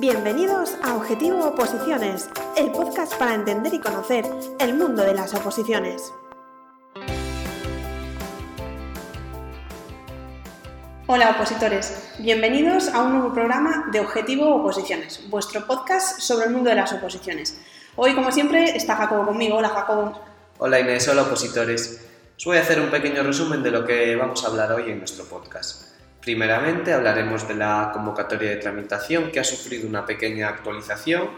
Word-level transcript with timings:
Bienvenidos 0.00 0.76
a 0.84 0.94
Objetivo 0.94 1.44
Oposiciones, 1.44 2.30
el 2.56 2.70
podcast 2.70 3.14
para 3.14 3.34
entender 3.34 3.74
y 3.74 3.80
conocer 3.80 4.24
el 4.60 4.74
mundo 4.74 5.02
de 5.02 5.12
las 5.12 5.34
oposiciones. 5.34 6.12
Hola 11.08 11.30
opositores, 11.30 12.12
bienvenidos 12.20 12.86
a 12.94 13.02
un 13.02 13.14
nuevo 13.14 13.34
programa 13.34 13.88
de 13.90 13.98
Objetivo 13.98 14.54
Oposiciones, 14.54 15.28
vuestro 15.30 15.66
podcast 15.66 16.20
sobre 16.20 16.46
el 16.46 16.52
mundo 16.52 16.70
de 16.70 16.76
las 16.76 16.92
oposiciones. 16.92 17.60
Hoy, 17.96 18.14
como 18.14 18.30
siempre, 18.30 18.76
está 18.76 18.94
Jacobo 18.94 19.26
conmigo. 19.26 19.56
Hola 19.56 19.70
Jacobo. 19.70 20.22
Hola 20.58 20.78
Inés, 20.78 21.08
hola 21.08 21.22
opositores. 21.22 22.06
Os 22.36 22.44
voy 22.44 22.58
a 22.58 22.60
hacer 22.60 22.78
un 22.80 22.92
pequeño 22.92 23.24
resumen 23.24 23.64
de 23.64 23.72
lo 23.72 23.84
que 23.84 24.14
vamos 24.14 24.44
a 24.44 24.46
hablar 24.46 24.70
hoy 24.70 24.92
en 24.92 24.98
nuestro 24.98 25.24
podcast. 25.24 25.97
Primeramente 26.28 26.92
hablaremos 26.92 27.48
de 27.48 27.54
la 27.54 27.90
convocatoria 27.90 28.50
de 28.50 28.56
tramitación 28.56 29.32
que 29.32 29.40
ha 29.40 29.44
sufrido 29.44 29.88
una 29.88 30.04
pequeña 30.04 30.50
actualización, 30.50 31.30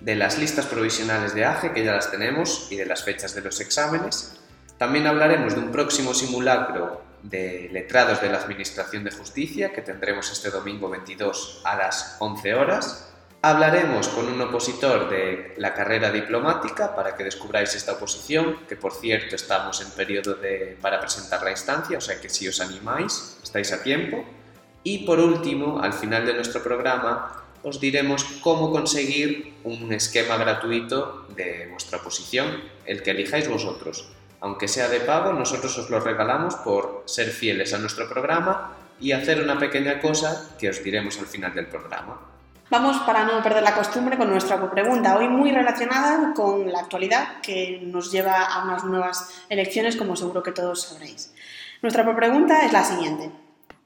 de 0.00 0.16
las 0.16 0.36
listas 0.36 0.66
provisionales 0.66 1.34
de 1.34 1.46
AGE 1.46 1.72
que 1.72 1.82
ya 1.82 1.94
las 1.94 2.10
tenemos 2.10 2.68
y 2.70 2.76
de 2.76 2.84
las 2.84 3.04
fechas 3.04 3.34
de 3.34 3.40
los 3.40 3.58
exámenes. 3.58 4.38
También 4.76 5.06
hablaremos 5.06 5.54
de 5.54 5.60
un 5.60 5.72
próximo 5.72 6.12
simulacro 6.12 7.00
de 7.22 7.70
letrados 7.72 8.20
de 8.20 8.28
la 8.28 8.36
Administración 8.36 9.02
de 9.02 9.12
Justicia 9.12 9.72
que 9.72 9.80
tendremos 9.80 10.30
este 10.30 10.50
domingo 10.50 10.90
22 10.90 11.62
a 11.64 11.76
las 11.76 12.16
11 12.18 12.54
horas 12.54 13.07
Hablaremos 13.40 14.08
con 14.08 14.26
un 14.26 14.40
opositor 14.40 15.08
de 15.08 15.54
la 15.58 15.72
carrera 15.72 16.10
diplomática 16.10 16.96
para 16.96 17.14
que 17.14 17.22
descubráis 17.22 17.72
esta 17.76 17.92
oposición, 17.92 18.66
que 18.68 18.74
por 18.74 18.92
cierto 18.92 19.36
estamos 19.36 19.80
en 19.80 19.92
periodo 19.92 20.34
de, 20.34 20.76
para 20.82 20.98
presentar 20.98 21.44
la 21.44 21.52
instancia, 21.52 21.98
o 21.98 22.00
sea 22.00 22.20
que 22.20 22.28
si 22.28 22.48
os 22.48 22.60
animáis, 22.60 23.38
estáis 23.40 23.72
a 23.72 23.80
tiempo. 23.84 24.24
Y 24.82 25.06
por 25.06 25.20
último, 25.20 25.80
al 25.80 25.92
final 25.92 26.26
de 26.26 26.34
nuestro 26.34 26.64
programa, 26.64 27.44
os 27.62 27.78
diremos 27.78 28.24
cómo 28.42 28.72
conseguir 28.72 29.54
un 29.62 29.92
esquema 29.92 30.36
gratuito 30.36 31.28
de 31.36 31.68
vuestra 31.70 31.98
oposición, 31.98 32.60
el 32.86 33.04
que 33.04 33.12
elijáis 33.12 33.48
vosotros. 33.48 34.10
Aunque 34.40 34.66
sea 34.66 34.88
de 34.88 34.98
pago, 34.98 35.32
nosotros 35.32 35.78
os 35.78 35.90
lo 35.90 36.00
regalamos 36.00 36.56
por 36.56 37.04
ser 37.06 37.28
fieles 37.30 37.72
a 37.72 37.78
nuestro 37.78 38.08
programa 38.08 38.76
y 38.98 39.12
hacer 39.12 39.40
una 39.40 39.60
pequeña 39.60 40.00
cosa 40.00 40.56
que 40.58 40.70
os 40.70 40.82
diremos 40.82 41.20
al 41.20 41.26
final 41.26 41.54
del 41.54 41.68
programa. 41.68 42.37
Vamos, 42.70 42.98
para 42.98 43.24
no 43.24 43.42
perder 43.42 43.62
la 43.62 43.74
costumbre, 43.74 44.18
con 44.18 44.28
nuestra 44.28 44.70
pregunta, 44.70 45.16
hoy 45.16 45.26
muy 45.26 45.50
relacionada 45.50 46.34
con 46.34 46.70
la 46.70 46.80
actualidad 46.80 47.40
que 47.40 47.80
nos 47.82 48.12
lleva 48.12 48.44
a 48.44 48.62
unas 48.62 48.84
nuevas 48.84 49.42
elecciones, 49.48 49.96
como 49.96 50.16
seguro 50.16 50.42
que 50.42 50.52
todos 50.52 50.82
sabréis. 50.82 51.32
Nuestra 51.80 52.04
pregunta 52.14 52.66
es 52.66 52.72
la 52.74 52.84
siguiente. 52.84 53.30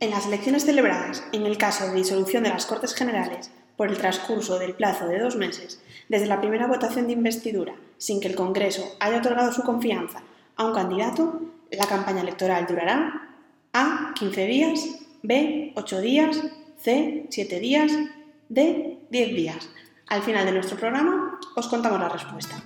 En 0.01 0.11
las 0.11 0.27
elecciones 0.27 0.65
celebradas, 0.65 1.23
en 1.31 1.47
el 1.47 1.59
caso 1.59 1.87
de 1.87 1.95
disolución 1.95 2.43
de 2.43 2.49
las 2.49 2.67
Cortes 2.67 2.93
Generales, 2.93 3.53
por 3.77 3.87
el 3.87 3.99
transcurso 3.99 4.59
del 4.59 4.75
plazo 4.75 5.07
de 5.07 5.21
dos 5.21 5.37
meses, 5.37 5.81
desde 6.09 6.27
la 6.27 6.41
primera 6.41 6.67
votación 6.67 7.07
de 7.07 7.13
investidura, 7.13 7.75
sin 7.99 8.21
que 8.21 8.27
el 8.27 8.35
Congreso 8.35 8.97
haya 8.99 9.19
otorgado 9.19 9.53
su 9.53 9.63
confianza 9.63 10.25
a 10.57 10.65
un 10.65 10.75
candidato, 10.75 11.41
la 11.71 11.87
campaña 11.87 12.23
electoral 12.23 12.67
durará 12.67 13.29
A. 13.73 14.13
15 14.17 14.47
días, 14.47 14.89
B. 15.23 15.73
8 15.77 16.01
días, 16.01 16.43
C. 16.81 17.27
7 17.31 17.61
días, 17.61 17.93
de 18.53 18.98
10 19.08 19.34
días. 19.34 19.69
Al 20.08 20.22
final 20.22 20.45
de 20.45 20.53
nuestro 20.53 20.77
programa 20.77 21.41
os 21.56 21.69
contamos 21.69 21.98
la 21.98 22.08
respuesta. 22.08 22.56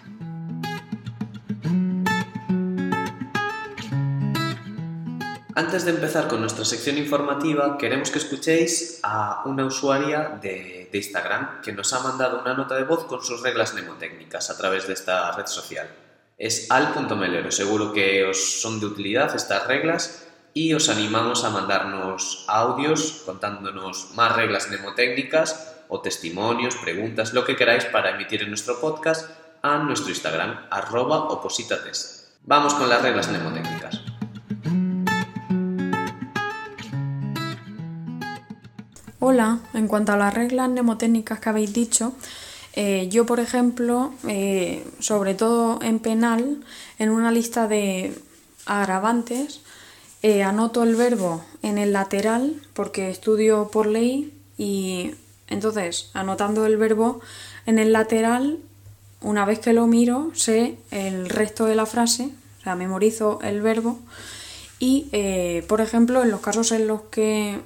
Antes 5.55 5.85
de 5.85 5.93
empezar 5.93 6.29
con 6.29 6.41
nuestra 6.41 6.65
sección 6.65 6.99
informativa, 6.99 7.79
queremos 7.79 8.11
que 8.11 8.19
escuchéis 8.19 9.01
a 9.03 9.45
una 9.47 9.65
usuaria 9.65 10.39
de, 10.43 10.91
Instagram 10.93 11.61
que 11.61 11.73
nos 11.73 11.93
ha 11.93 12.01
mandado 12.01 12.41
una 12.41 12.55
nota 12.55 12.75
de 12.75 12.85
voz 12.85 13.05
con 13.05 13.23
sus 13.23 13.43
reglas 13.43 13.75
mnemotécnicas 13.75 14.49
a 14.49 14.57
través 14.57 14.87
de 14.87 14.95
esta 14.95 15.31
red 15.33 15.47
social. 15.47 15.91
Es 16.39 16.71
al.melero. 16.71 17.51
Seguro 17.51 17.93
que 17.93 18.25
os 18.25 18.63
son 18.63 18.81
de 18.81 18.87
utilidad 18.87 19.35
estas 19.37 19.67
reglas 19.67 20.27
y 20.55 20.73
os 20.73 20.89
animamos 20.89 21.45
a 21.45 21.51
mandarnos 21.51 22.47
audios 22.49 23.23
contándonos 23.27 24.13
más 24.15 24.35
reglas 24.35 24.69
mnemotécnicas 24.69 25.76
o 25.89 26.01
testimonios, 26.01 26.77
preguntas, 26.77 27.33
lo 27.33 27.45
que 27.45 27.57
queráis 27.57 27.85
para 27.85 28.11
emitir 28.11 28.43
en 28.43 28.49
nuestro 28.49 28.81
podcast 28.81 29.31
a 29.63 29.79
nuestro 29.79 30.11
Instagram, 30.11 30.67
arroba 30.71 31.25
opositatest. 31.29 32.39
Vamos 32.45 32.75
con 32.75 32.89
las 32.89 33.03
reglas 33.03 33.29
mnemotécnicas. 33.29 34.01
Hola, 39.19 39.59
en 39.75 39.89
cuanto 39.89 40.13
a 40.13 40.17
las 40.17 40.33
reglas 40.33 40.69
mnemotécnicas 40.69 41.41
que 41.41 41.49
habéis 41.49 41.73
dicho, 41.73 42.13
eh, 42.75 43.09
yo, 43.11 43.27
por 43.27 43.41
ejemplo, 43.41 44.13
eh, 44.29 44.87
sobre 45.01 45.35
todo 45.35 45.81
en 45.83 45.99
penal, 45.99 46.63
en 46.99 47.11
una 47.11 47.33
lista 47.33 47.67
de 47.67 48.15
agravantes, 48.67 49.63
eh, 50.23 50.43
anoto 50.43 50.83
el 50.83 50.95
verbo 50.95 51.45
en 51.63 51.79
el 51.79 51.93
lateral 51.93 52.55
porque 52.75 53.11
estudio 53.11 53.71
por 53.73 53.87
ley 53.87 54.33
y 54.59 55.15
entonces, 55.49 56.11
anotando 56.15 56.67
el 56.67 56.77
verbo 56.77 57.21
en 57.67 57.79
el 57.79 57.93
lateral, 57.93 58.59
una 59.21 59.45
vez 59.45 59.61
que 59.61 59.73
lo 59.73 59.87
miro, 59.87 60.31
sé 60.35 60.79
el 60.91 61.29
resto 61.29 61.67
de 61.67 61.75
la 61.75 61.87
frase, 61.87 62.31
o 62.61 62.63
sea, 62.63 62.75
memorizo 62.75 63.39
el 63.43 63.61
verbo 63.61 63.99
y, 64.79 65.09
eh, 65.13 65.65
por 65.69 65.81
ejemplo, 65.81 66.23
en 66.23 66.31
los 66.31 66.41
casos 66.41 66.73
en 66.73 66.87
los 66.87 67.03
que 67.03 67.61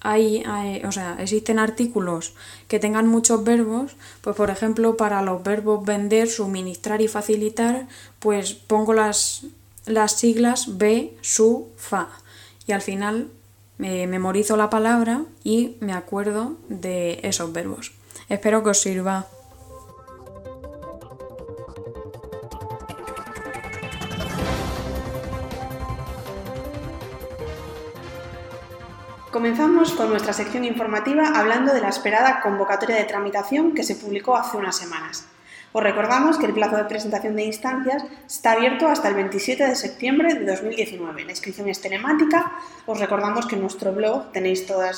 hay, 0.00 0.42
o 0.86 0.92
sea, 0.92 1.16
existen 1.20 1.58
artículos 1.58 2.32
que 2.68 2.78
tengan 2.78 3.06
muchos 3.06 3.44
verbos, 3.44 3.96
pues 4.22 4.34
por 4.34 4.50
ejemplo, 4.50 4.96
para 4.96 5.20
los 5.22 5.42
verbos 5.42 5.84
vender, 5.84 6.28
suministrar 6.28 7.02
y 7.02 7.08
facilitar, 7.08 7.86
pues 8.18 8.54
pongo 8.54 8.94
las, 8.94 9.42
las 9.84 10.12
siglas 10.12 10.78
B, 10.78 11.16
su, 11.20 11.68
fa. 11.76 12.08
Y 12.66 12.72
al 12.72 12.80
final 12.80 13.28
me 13.80 14.06
memorizo 14.06 14.58
la 14.58 14.68
palabra 14.68 15.22
y 15.42 15.78
me 15.80 15.94
acuerdo 15.94 16.58
de 16.68 17.18
esos 17.22 17.50
verbos. 17.50 17.92
Espero 18.28 18.62
que 18.62 18.70
os 18.70 18.80
sirva. 18.80 19.26
Comenzamos 29.32 29.92
con 29.92 30.10
nuestra 30.10 30.34
sección 30.34 30.66
informativa 30.66 31.32
hablando 31.34 31.72
de 31.72 31.80
la 31.80 31.88
esperada 31.88 32.42
convocatoria 32.42 32.96
de 32.96 33.04
tramitación 33.04 33.72
que 33.74 33.82
se 33.82 33.94
publicó 33.94 34.36
hace 34.36 34.58
unas 34.58 34.76
semanas. 34.76 35.24
Os 35.72 35.82
recordamos 35.84 36.36
que 36.36 36.46
el 36.46 36.52
plazo 36.52 36.76
de 36.76 36.84
presentación 36.84 37.36
de 37.36 37.44
instancias 37.44 38.02
está 38.26 38.52
abierto 38.52 38.88
hasta 38.88 39.08
el 39.08 39.14
27 39.14 39.68
de 39.68 39.76
septiembre 39.76 40.34
de 40.34 40.44
2019. 40.44 41.24
La 41.24 41.30
inscripción 41.30 41.68
es 41.68 41.80
telemática. 41.80 42.52
Os 42.86 42.98
recordamos 42.98 43.46
que 43.46 43.54
en 43.54 43.60
nuestro 43.60 43.92
blog 43.92 44.32
tenéis 44.32 44.66
toda 44.66 44.90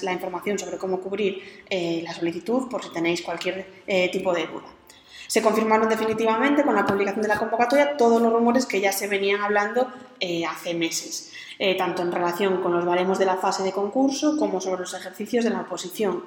la 0.00 0.12
información 0.12 0.58
sobre 0.58 0.78
cómo 0.78 1.00
cubrir 1.00 1.64
eh, 1.68 2.00
la 2.02 2.14
solicitud 2.14 2.70
por 2.70 2.82
si 2.82 2.90
tenéis 2.90 3.20
cualquier 3.20 3.66
eh, 3.86 4.10
tipo 4.10 4.32
de 4.32 4.46
duda. 4.46 4.64
Se 5.26 5.42
confirmaron 5.42 5.90
definitivamente 5.90 6.62
con 6.62 6.74
la 6.74 6.86
publicación 6.86 7.22
de 7.22 7.28
la 7.28 7.38
convocatoria 7.38 7.98
todos 7.98 8.22
los 8.22 8.32
rumores 8.32 8.64
que 8.64 8.80
ya 8.80 8.92
se 8.92 9.08
venían 9.08 9.42
hablando 9.42 9.92
eh, 10.20 10.46
hace 10.46 10.74
meses, 10.74 11.32
tanto 11.78 12.02
en 12.02 12.12
relación 12.12 12.62
con 12.62 12.72
los 12.72 12.84
baremos 12.84 13.18
de 13.18 13.26
la 13.26 13.36
fase 13.36 13.62
de 13.62 13.72
concurso 13.72 14.36
como 14.38 14.60
sobre 14.60 14.82
los 14.82 14.94
ejercicios 14.94 15.44
de 15.44 15.50
la 15.50 15.62
oposición. 15.62 16.24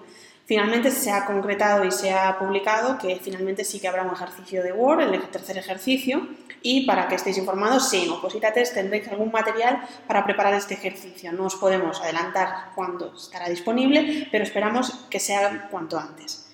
Finalmente 0.47 0.91
se 0.91 1.11
ha 1.11 1.25
concretado 1.25 1.83
y 1.83 1.91
se 1.91 2.13
ha 2.13 2.39
publicado 2.39 2.97
que 2.97 3.17
finalmente 3.21 3.65
sí 3.65 3.81
que 3.81 3.89
habrá 3.89 4.03
un 4.03 4.13
ejercicio 4.13 4.63
de 4.63 4.71
Word, 4.71 5.01
el 5.01 5.21
tercer 5.27 5.57
ejercicio, 5.57 6.25
y 6.61 6.85
para 6.85 7.09
que 7.09 7.15
estéis 7.15 7.37
informados, 7.37 7.89
sí, 7.89 8.05
en 8.05 8.11
Opositates 8.11 8.73
tendréis 8.73 9.09
algún 9.09 9.29
material 9.29 9.81
para 10.07 10.23
preparar 10.23 10.53
este 10.53 10.75
ejercicio. 10.75 11.33
No 11.33 11.47
os 11.47 11.55
podemos 11.55 12.01
adelantar 12.01 12.71
cuándo 12.75 13.13
estará 13.13 13.49
disponible, 13.49 14.29
pero 14.31 14.45
esperamos 14.45 14.91
que 15.09 15.19
sea 15.19 15.67
cuanto 15.69 15.99
antes. 15.99 16.50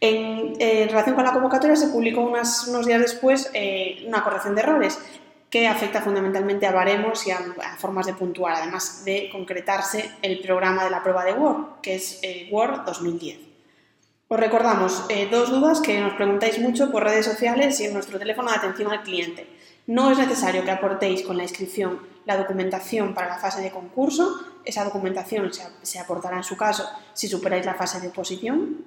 En, 0.00 0.58
relación 0.90 1.14
con 1.14 1.24
la 1.24 1.32
convocatoria 1.32 1.76
se 1.76 1.88
publicó 1.88 2.22
unos 2.22 2.86
días 2.86 3.00
después 3.00 3.50
eh, 3.54 4.04
una 4.06 4.24
corrección 4.24 4.56
de 4.56 4.62
errores 4.62 4.98
que 5.50 5.66
afecta 5.66 6.02
fundamentalmente 6.02 6.66
a 6.66 6.72
baremos 6.72 7.26
y 7.26 7.30
a, 7.30 7.40
formas 7.78 8.06
de 8.06 8.14
puntuar, 8.14 8.56
además 8.56 9.04
de 9.04 9.30
concretarse 9.32 10.10
el 10.20 10.40
programa 10.40 10.84
de 10.84 10.90
la 10.90 11.02
prueba 11.02 11.24
de 11.24 11.32
Word, 11.32 11.80
que 11.82 11.94
es 11.94 12.20
eh, 12.22 12.48
Word 12.50 12.84
2010. 12.84 13.38
Os 14.28 14.38
recordamos 14.38 15.06
eh, 15.08 15.26
dos 15.30 15.48
dudas 15.50 15.80
que 15.80 15.98
nos 16.00 16.12
preguntáis 16.14 16.58
mucho 16.58 16.90
por 16.90 17.02
redes 17.02 17.24
sociales 17.24 17.80
y 17.80 17.86
en 17.86 17.94
nuestro 17.94 18.18
teléfono 18.18 18.50
de 18.50 18.58
atención 18.58 18.92
al 18.92 19.02
cliente. 19.02 19.46
No 19.86 20.10
es 20.10 20.18
necesario 20.18 20.64
que 20.64 20.70
aportéis 20.70 21.22
con 21.22 21.38
la 21.38 21.44
inscripción 21.44 22.00
la 22.26 22.36
documentación 22.36 23.14
para 23.14 23.28
la 23.28 23.38
fase 23.38 23.62
de 23.62 23.70
concurso. 23.70 24.38
Esa 24.66 24.84
documentación 24.84 25.50
se, 25.54 25.62
se 25.80 25.98
aportará 25.98 26.36
en 26.36 26.44
su 26.44 26.58
caso 26.58 26.86
si 27.14 27.26
superáis 27.26 27.64
la 27.64 27.72
fase 27.72 28.00
de 28.00 28.08
oposición. 28.08 28.84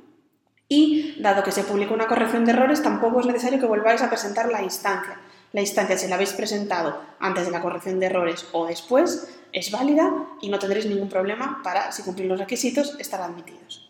Y, 0.68 1.19
dado 1.19 1.44
que 1.44 1.52
se 1.52 1.64
publica 1.64 1.96
una 1.96 2.06
corrección 2.06 2.46
de 2.46 2.52
errores, 2.52 2.84
tampoco 2.84 3.19
es 3.19 3.25
necesario 3.25 3.60
que 3.60 3.66
volváis 3.66 4.04
a 4.04 4.10
presentar 4.10 4.48
la 4.50 4.62
instancia 4.62 5.18
la 5.53 5.62
instancia, 5.62 5.98
si 5.98 6.07
la 6.07 6.15
habéis 6.15 6.33
presentado 6.33 7.01
antes 7.19 7.45
de 7.45 7.51
la 7.51 7.62
corrección 7.62 8.00
de 8.00 8.06
errores 8.06 8.48
o 8.51 8.65
después, 8.65 9.27
es 9.51 9.71
válida 9.71 10.12
y 10.42 10.50
no 10.50 10.59
tendréis 10.59 10.86
ningún 10.86 11.09
problema 11.09 11.59
para, 11.63 11.92
si 11.92 12.03
cumplís 12.03 12.27
los 12.27 12.39
requisitos, 12.39 12.95
estar 13.00 13.21
admitidos. 13.21 13.89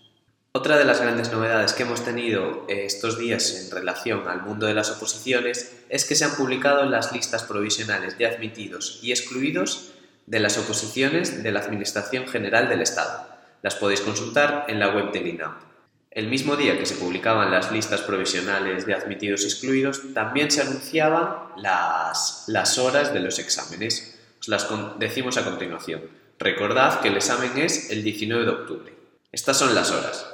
Otra 0.54 0.78
de 0.78 0.84
las 0.84 1.00
grandes 1.00 1.32
novedades 1.32 1.72
que 1.72 1.84
hemos 1.84 2.04
tenido 2.04 2.66
eh, 2.68 2.86
estos 2.86 3.18
días 3.18 3.64
en 3.64 3.72
relación 3.72 4.28
al 4.28 4.42
mundo 4.42 4.66
de 4.66 4.74
las 4.74 4.92
oposiciones 4.92 5.78
es 5.88 6.04
que 6.04 6.16
se 6.16 6.26
han 6.26 6.36
publicado 6.36 6.86
las 6.86 7.14
listas 7.14 7.44
provisionales 7.44 8.18
de 8.18 8.26
admitidos 8.26 9.00
y 9.02 9.12
excluidos 9.12 9.94
de 10.26 10.40
las 10.42 10.58
oposiciones 10.58 11.42
de 11.42 11.52
la 11.52 11.62
Administración 11.62 12.28
General 12.28 12.68
del 12.68 12.82
Estado. 12.82 13.28
Las 13.62 13.76
podéis 13.76 14.02
consultar 14.02 14.66
en 14.68 14.80
la 14.80 14.94
web 14.94 15.12
del 15.14 15.28
INAP. 15.28 15.71
El 16.12 16.28
mismo 16.28 16.58
día 16.58 16.78
que 16.78 16.86
se 16.86 16.96
publicaban 16.96 17.52
las 17.52 17.72
listas 17.72 18.02
provisionales 18.02 18.86
de 18.86 18.94
admitidos 18.94 19.44
y 19.44 19.46
excluidos, 19.46 20.14
también 20.14 20.52
se 20.52 20.62
anunciaban 20.62 21.54
las, 21.56 22.44
las 22.48 22.78
horas 22.78 23.14
de 23.14 23.22
los 23.22 23.40
exámenes. 23.40 24.20
Os 24.42 24.50
las 24.50 24.68
decimos 25.00 25.38
a 25.38 25.46
continuación. 25.46 26.02
Recordad 26.38 27.00
que 27.00 27.08
el 27.08 27.16
examen 27.16 27.58
es 27.58 27.92
el 27.92 28.04
19 28.04 28.44
de 28.44 28.52
octubre. 28.52 28.94
Estas 29.32 29.58
son 29.58 29.74
las 29.74 29.90
horas. 29.92 30.28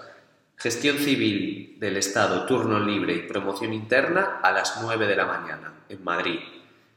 Gestión 0.55 0.97
Civil 0.97 1.77
del 1.79 1.97
Estado, 1.97 2.47
turno 2.47 2.79
libre 2.79 3.13
y 3.13 3.27
promoción 3.27 3.71
interna 3.71 4.39
a 4.41 4.51
las 4.51 4.79
9 4.81 5.05
de 5.05 5.15
la 5.15 5.27
mañana 5.27 5.73
en 5.89 6.03
Madrid. 6.03 6.39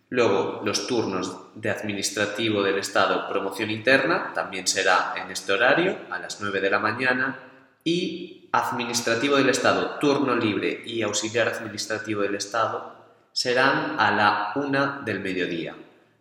Luego, 0.09 0.63
los 0.65 0.87
turnos 0.87 1.51
de 1.55 1.69
Administrativo 1.69 2.63
del 2.63 2.79
Estado, 2.79 3.29
promoción 3.29 3.71
interna, 3.71 4.33
también 4.35 4.67
será 4.67 5.13
en 5.23 5.31
este 5.31 5.53
horario, 5.53 5.99
a 6.09 6.19
las 6.19 6.41
9 6.41 6.63
de 6.63 6.71
la 6.71 6.79
mañana. 6.79 7.39
Y 7.85 8.40
Administrativo 8.53 9.37
del 9.37 9.49
Estado, 9.49 9.99
turno 10.01 10.35
libre 10.35 10.83
y 10.85 11.03
auxiliar 11.03 11.47
administrativo 11.47 12.23
del 12.23 12.35
Estado 12.35 12.97
serán 13.33 13.95
a 14.01 14.11
la 14.11 14.53
1 14.57 15.03
del 15.05 15.21
mediodía. 15.21 15.77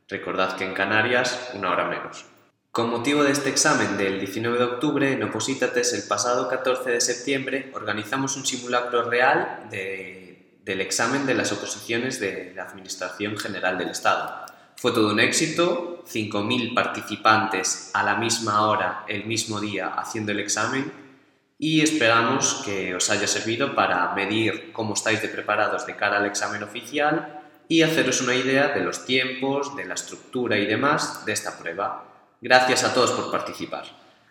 Recordad 0.07 0.55
que 0.55 0.63
en 0.63 0.75
Canarias, 0.75 1.49
una 1.55 1.71
hora 1.71 1.85
menos. 1.85 2.25
Con 2.71 2.91
motivo 2.91 3.23
de 3.23 3.31
este 3.31 3.49
examen 3.49 3.97
del 3.97 4.19
19 4.19 4.59
de 4.59 4.63
octubre, 4.63 5.11
en 5.11 5.23
Oposítates, 5.23 5.91
el 5.93 6.07
pasado 6.07 6.47
14 6.47 6.91
de 6.91 7.01
septiembre, 7.01 7.71
organizamos 7.73 8.37
un 8.37 8.45
simulacro 8.45 9.09
real 9.09 9.67
del 9.71 10.81
examen 10.81 11.25
de 11.25 11.33
las 11.33 11.51
oposiciones 11.51 12.19
de 12.19 12.53
la 12.55 12.65
Administración 12.65 13.37
General 13.37 13.75
del 13.79 13.89
Estado. 13.89 14.45
Fue 14.75 14.91
todo 14.91 15.11
un 15.11 15.19
éxito, 15.19 16.03
5.000 16.07 16.75
participantes 16.75 17.89
a 17.95 18.03
la 18.03 18.17
misma 18.17 18.67
hora, 18.67 19.03
el 19.07 19.25
mismo 19.25 19.59
día, 19.59 19.95
haciendo 19.97 20.31
el 20.31 20.39
examen 20.39 20.98
y 21.61 21.81
esperamos 21.81 22.61
que 22.63 22.95
os 22.95 23.09
haya 23.09 23.27
servido 23.27 23.75
para 23.75 24.13
medir 24.15 24.71
cómo 24.71 24.93
estáis 24.93 25.21
de 25.21 25.27
preparados 25.27 25.85
de 25.85 25.97
cara 25.97 26.17
al 26.17 26.25
examen 26.25 26.63
oficial 26.63 27.41
y 27.67 27.81
haceros 27.81 28.21
una 28.21 28.33
idea 28.33 28.69
de 28.69 28.79
los 28.79 29.05
tiempos, 29.05 29.75
de 29.75 29.85
la 29.85 29.95
estructura 29.95 30.57
y 30.57 30.65
demás 30.65 31.25
de 31.25 31.33
esta 31.33 31.59
prueba. 31.59 32.05
Gracias 32.41 32.85
a 32.85 32.93
todos 32.93 33.11
por 33.11 33.29
participar. 33.29 33.83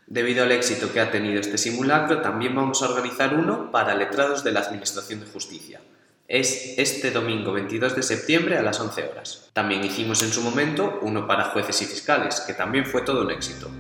Debido 0.07 0.43
al 0.43 0.53
éxito 0.53 0.91
que 0.91 1.01
ha 1.01 1.11
tenido 1.11 1.39
este 1.39 1.59
simulacro, 1.59 2.23
también 2.23 2.55
vamos 2.55 2.83
a 2.83 2.89
organizar 2.89 3.35
uno 3.35 3.71
para 3.71 3.95
letrados 3.95 4.43
de 4.43 4.53
la 4.53 4.61
Administración 4.61 5.21
de 5.21 5.27
Justicia. 5.27 5.83
Es 6.27 6.79
este 6.79 7.11
domingo 7.11 7.53
22 7.53 7.95
de 7.95 8.03
septiembre 8.03 8.57
a 8.57 8.63
las 8.63 8.81
11 8.81 9.05
horas. 9.07 9.51
También 9.53 9.85
hicimos 9.85 10.23
en 10.23 10.31
su 10.31 10.41
momento 10.41 10.99
uno 11.03 11.27
para 11.27 11.45
jueces 11.45 11.83
y 11.83 11.85
fiscales, 11.85 12.41
que 12.41 12.55
también 12.55 12.87
fue 12.87 13.03
todo 13.03 13.21
un 13.21 13.31
éxito. 13.31 13.71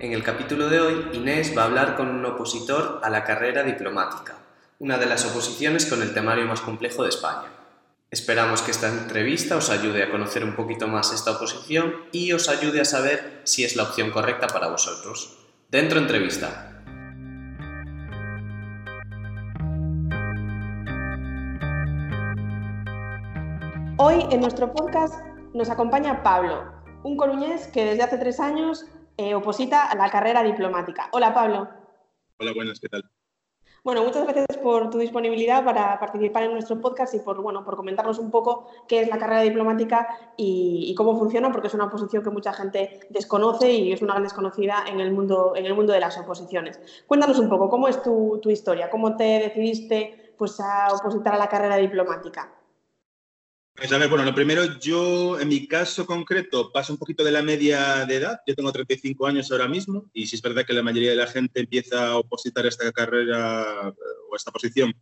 En 0.00 0.14
el 0.14 0.22
capítulo 0.22 0.70
de 0.70 0.80
hoy, 0.80 1.10
Inés 1.12 1.52
va 1.54 1.60
a 1.60 1.64
hablar 1.66 1.94
con 1.94 2.08
un 2.08 2.24
opositor 2.24 3.00
a 3.02 3.10
la 3.10 3.22
carrera 3.22 3.62
diplomática 3.62 4.34
una 4.78 4.96
de 4.96 5.04
las 5.04 5.26
oposiciones 5.26 5.84
con 5.84 6.00
el 6.00 6.14
temario 6.14 6.46
más 6.46 6.62
complejo 6.62 7.02
de 7.02 7.10
España. 7.10 7.50
Esperamos 8.10 8.62
que 8.62 8.70
esta 8.70 8.88
entrevista 8.88 9.58
os 9.58 9.68
ayude 9.68 10.02
a 10.02 10.10
conocer 10.10 10.42
un 10.42 10.56
poquito 10.56 10.88
más 10.88 11.12
esta 11.12 11.32
oposición 11.32 11.96
y 12.12 12.32
os 12.32 12.48
ayude 12.48 12.80
a 12.80 12.86
saber 12.86 13.42
si 13.44 13.62
es 13.62 13.76
la 13.76 13.82
opción 13.82 14.10
correcta 14.10 14.46
para 14.46 14.68
vosotros. 14.68 15.36
Dentro 15.68 15.98
entrevista. 15.98 16.82
Hoy 23.98 24.24
en 24.30 24.40
nuestro 24.40 24.72
podcast 24.72 25.22
nos 25.52 25.68
acompaña 25.68 26.22
Pablo, 26.22 26.72
un 27.02 27.18
coruñés 27.18 27.66
que 27.66 27.84
desde 27.84 28.02
hace 28.02 28.16
tres 28.16 28.40
años 28.40 28.86
eh, 29.20 29.34
oposita 29.34 29.84
a 29.90 29.94
la 29.96 30.08
carrera 30.08 30.42
diplomática. 30.42 31.10
Hola 31.12 31.34
Pablo. 31.34 31.68
Hola, 32.38 32.52
buenas, 32.54 32.80
¿qué 32.80 32.88
tal? 32.88 33.04
Bueno, 33.84 34.02
muchas 34.02 34.24
gracias 34.24 34.56
por 34.62 34.88
tu 34.88 34.96
disponibilidad 34.96 35.62
para 35.62 36.00
participar 36.00 36.44
en 36.44 36.52
nuestro 36.52 36.80
podcast 36.80 37.12
y 37.14 37.18
por, 37.18 37.42
bueno, 37.42 37.62
por 37.62 37.76
comentarnos 37.76 38.18
un 38.18 38.30
poco 38.30 38.68
qué 38.88 39.02
es 39.02 39.08
la 39.08 39.18
carrera 39.18 39.42
diplomática 39.42 40.08
y, 40.38 40.94
cómo 40.96 41.18
funciona, 41.18 41.52
porque 41.52 41.68
es 41.68 41.74
una 41.74 41.90
posición 41.90 42.24
que 42.24 42.30
mucha 42.30 42.54
gente 42.54 43.00
desconoce 43.10 43.70
y 43.70 43.92
es 43.92 44.00
una 44.00 44.14
gran 44.14 44.22
desconocida 44.22 44.84
en 44.88 45.00
el 45.00 45.12
mundo, 45.12 45.52
en 45.54 45.66
el 45.66 45.74
mundo 45.74 45.92
de 45.92 46.00
las 46.00 46.16
oposiciones. 46.16 46.80
Cuéntanos 47.06 47.38
un 47.38 47.50
poco, 47.50 47.68
¿cómo 47.68 47.88
es 47.88 48.02
tu, 48.02 48.38
tu 48.42 48.48
historia? 48.48 48.88
¿Cómo 48.88 49.16
te 49.16 49.24
decidiste 49.24 50.34
pues, 50.38 50.58
a 50.60 50.94
opositar 50.94 51.34
a 51.34 51.38
la 51.38 51.48
carrera 51.48 51.76
diplomática? 51.76 52.54
Pues 53.80 53.90
a 53.92 53.96
ver, 53.96 54.10
bueno, 54.10 54.26
lo 54.26 54.34
primero, 54.34 54.78
yo 54.78 55.40
en 55.40 55.48
mi 55.48 55.66
caso 55.66 56.04
concreto 56.04 56.70
paso 56.70 56.92
un 56.92 56.98
poquito 56.98 57.24
de 57.24 57.30
la 57.30 57.40
media 57.40 58.04
de 58.04 58.16
edad. 58.16 58.40
Yo 58.46 58.54
tengo 58.54 58.70
35 58.70 59.26
años 59.26 59.50
ahora 59.50 59.68
mismo 59.68 60.10
y 60.12 60.26
si 60.26 60.36
es 60.36 60.42
verdad 60.42 60.66
que 60.66 60.74
la 60.74 60.82
mayoría 60.82 61.12
de 61.12 61.16
la 61.16 61.26
gente 61.26 61.60
empieza 61.60 62.08
a 62.08 62.18
opositar 62.18 62.66
esta 62.66 62.92
carrera 62.92 63.88
eh, 63.88 64.02
o 64.30 64.36
esta 64.36 64.50
posición 64.50 64.92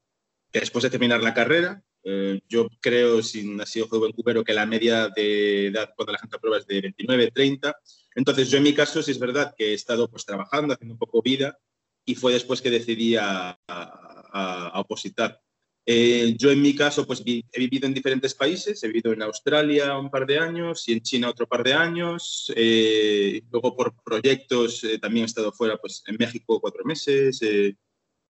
después 0.52 0.84
de 0.84 0.90
terminar 0.90 1.20
la 1.24 1.34
carrera. 1.34 1.82
Eh, 2.04 2.40
yo 2.48 2.68
creo, 2.80 3.20
sin 3.20 3.60
así 3.60 3.80
ojo 3.80 3.96
de 3.96 3.98
buen 3.98 4.12
cubero, 4.12 4.44
que 4.44 4.54
la 4.54 4.64
media 4.64 5.08
de 5.08 5.66
edad 5.66 5.90
cuando 5.96 6.12
la 6.12 6.20
gente 6.20 6.36
aprueba 6.36 6.58
es 6.58 6.66
de 6.68 6.80
29, 6.80 7.32
30. 7.32 7.76
Entonces, 8.14 8.48
yo 8.48 8.58
en 8.58 8.62
mi 8.62 8.74
caso 8.74 9.02
sí 9.02 9.10
es 9.10 9.18
verdad 9.18 9.56
que 9.58 9.72
he 9.72 9.74
estado 9.74 10.08
pues 10.08 10.24
trabajando, 10.24 10.74
haciendo 10.74 10.94
un 10.94 11.00
poco 11.00 11.20
vida 11.20 11.58
y 12.04 12.14
fue 12.14 12.32
después 12.32 12.62
que 12.62 12.70
decidí 12.70 13.16
a, 13.16 13.58
a, 13.66 14.68
a 14.68 14.80
opositar. 14.80 15.40
Eh, 15.90 16.36
yo 16.36 16.50
en 16.50 16.60
mi 16.60 16.74
caso 16.74 17.06
pues 17.06 17.22
he 17.24 17.58
vivido 17.58 17.86
en 17.86 17.94
diferentes 17.94 18.34
países, 18.34 18.84
he 18.84 18.88
vivido 18.88 19.10
en 19.10 19.22
Australia 19.22 19.96
un 19.96 20.10
par 20.10 20.26
de 20.26 20.38
años 20.38 20.86
y 20.86 20.92
en 20.92 21.00
China 21.00 21.30
otro 21.30 21.46
par 21.46 21.64
de 21.64 21.72
años, 21.72 22.52
eh, 22.56 23.40
luego 23.50 23.74
por 23.74 23.94
proyectos 24.04 24.84
eh, 24.84 24.98
también 24.98 25.22
he 25.22 25.26
estado 25.26 25.50
fuera 25.50 25.78
pues 25.78 26.02
en 26.06 26.16
México 26.18 26.60
cuatro 26.60 26.84
meses. 26.84 27.40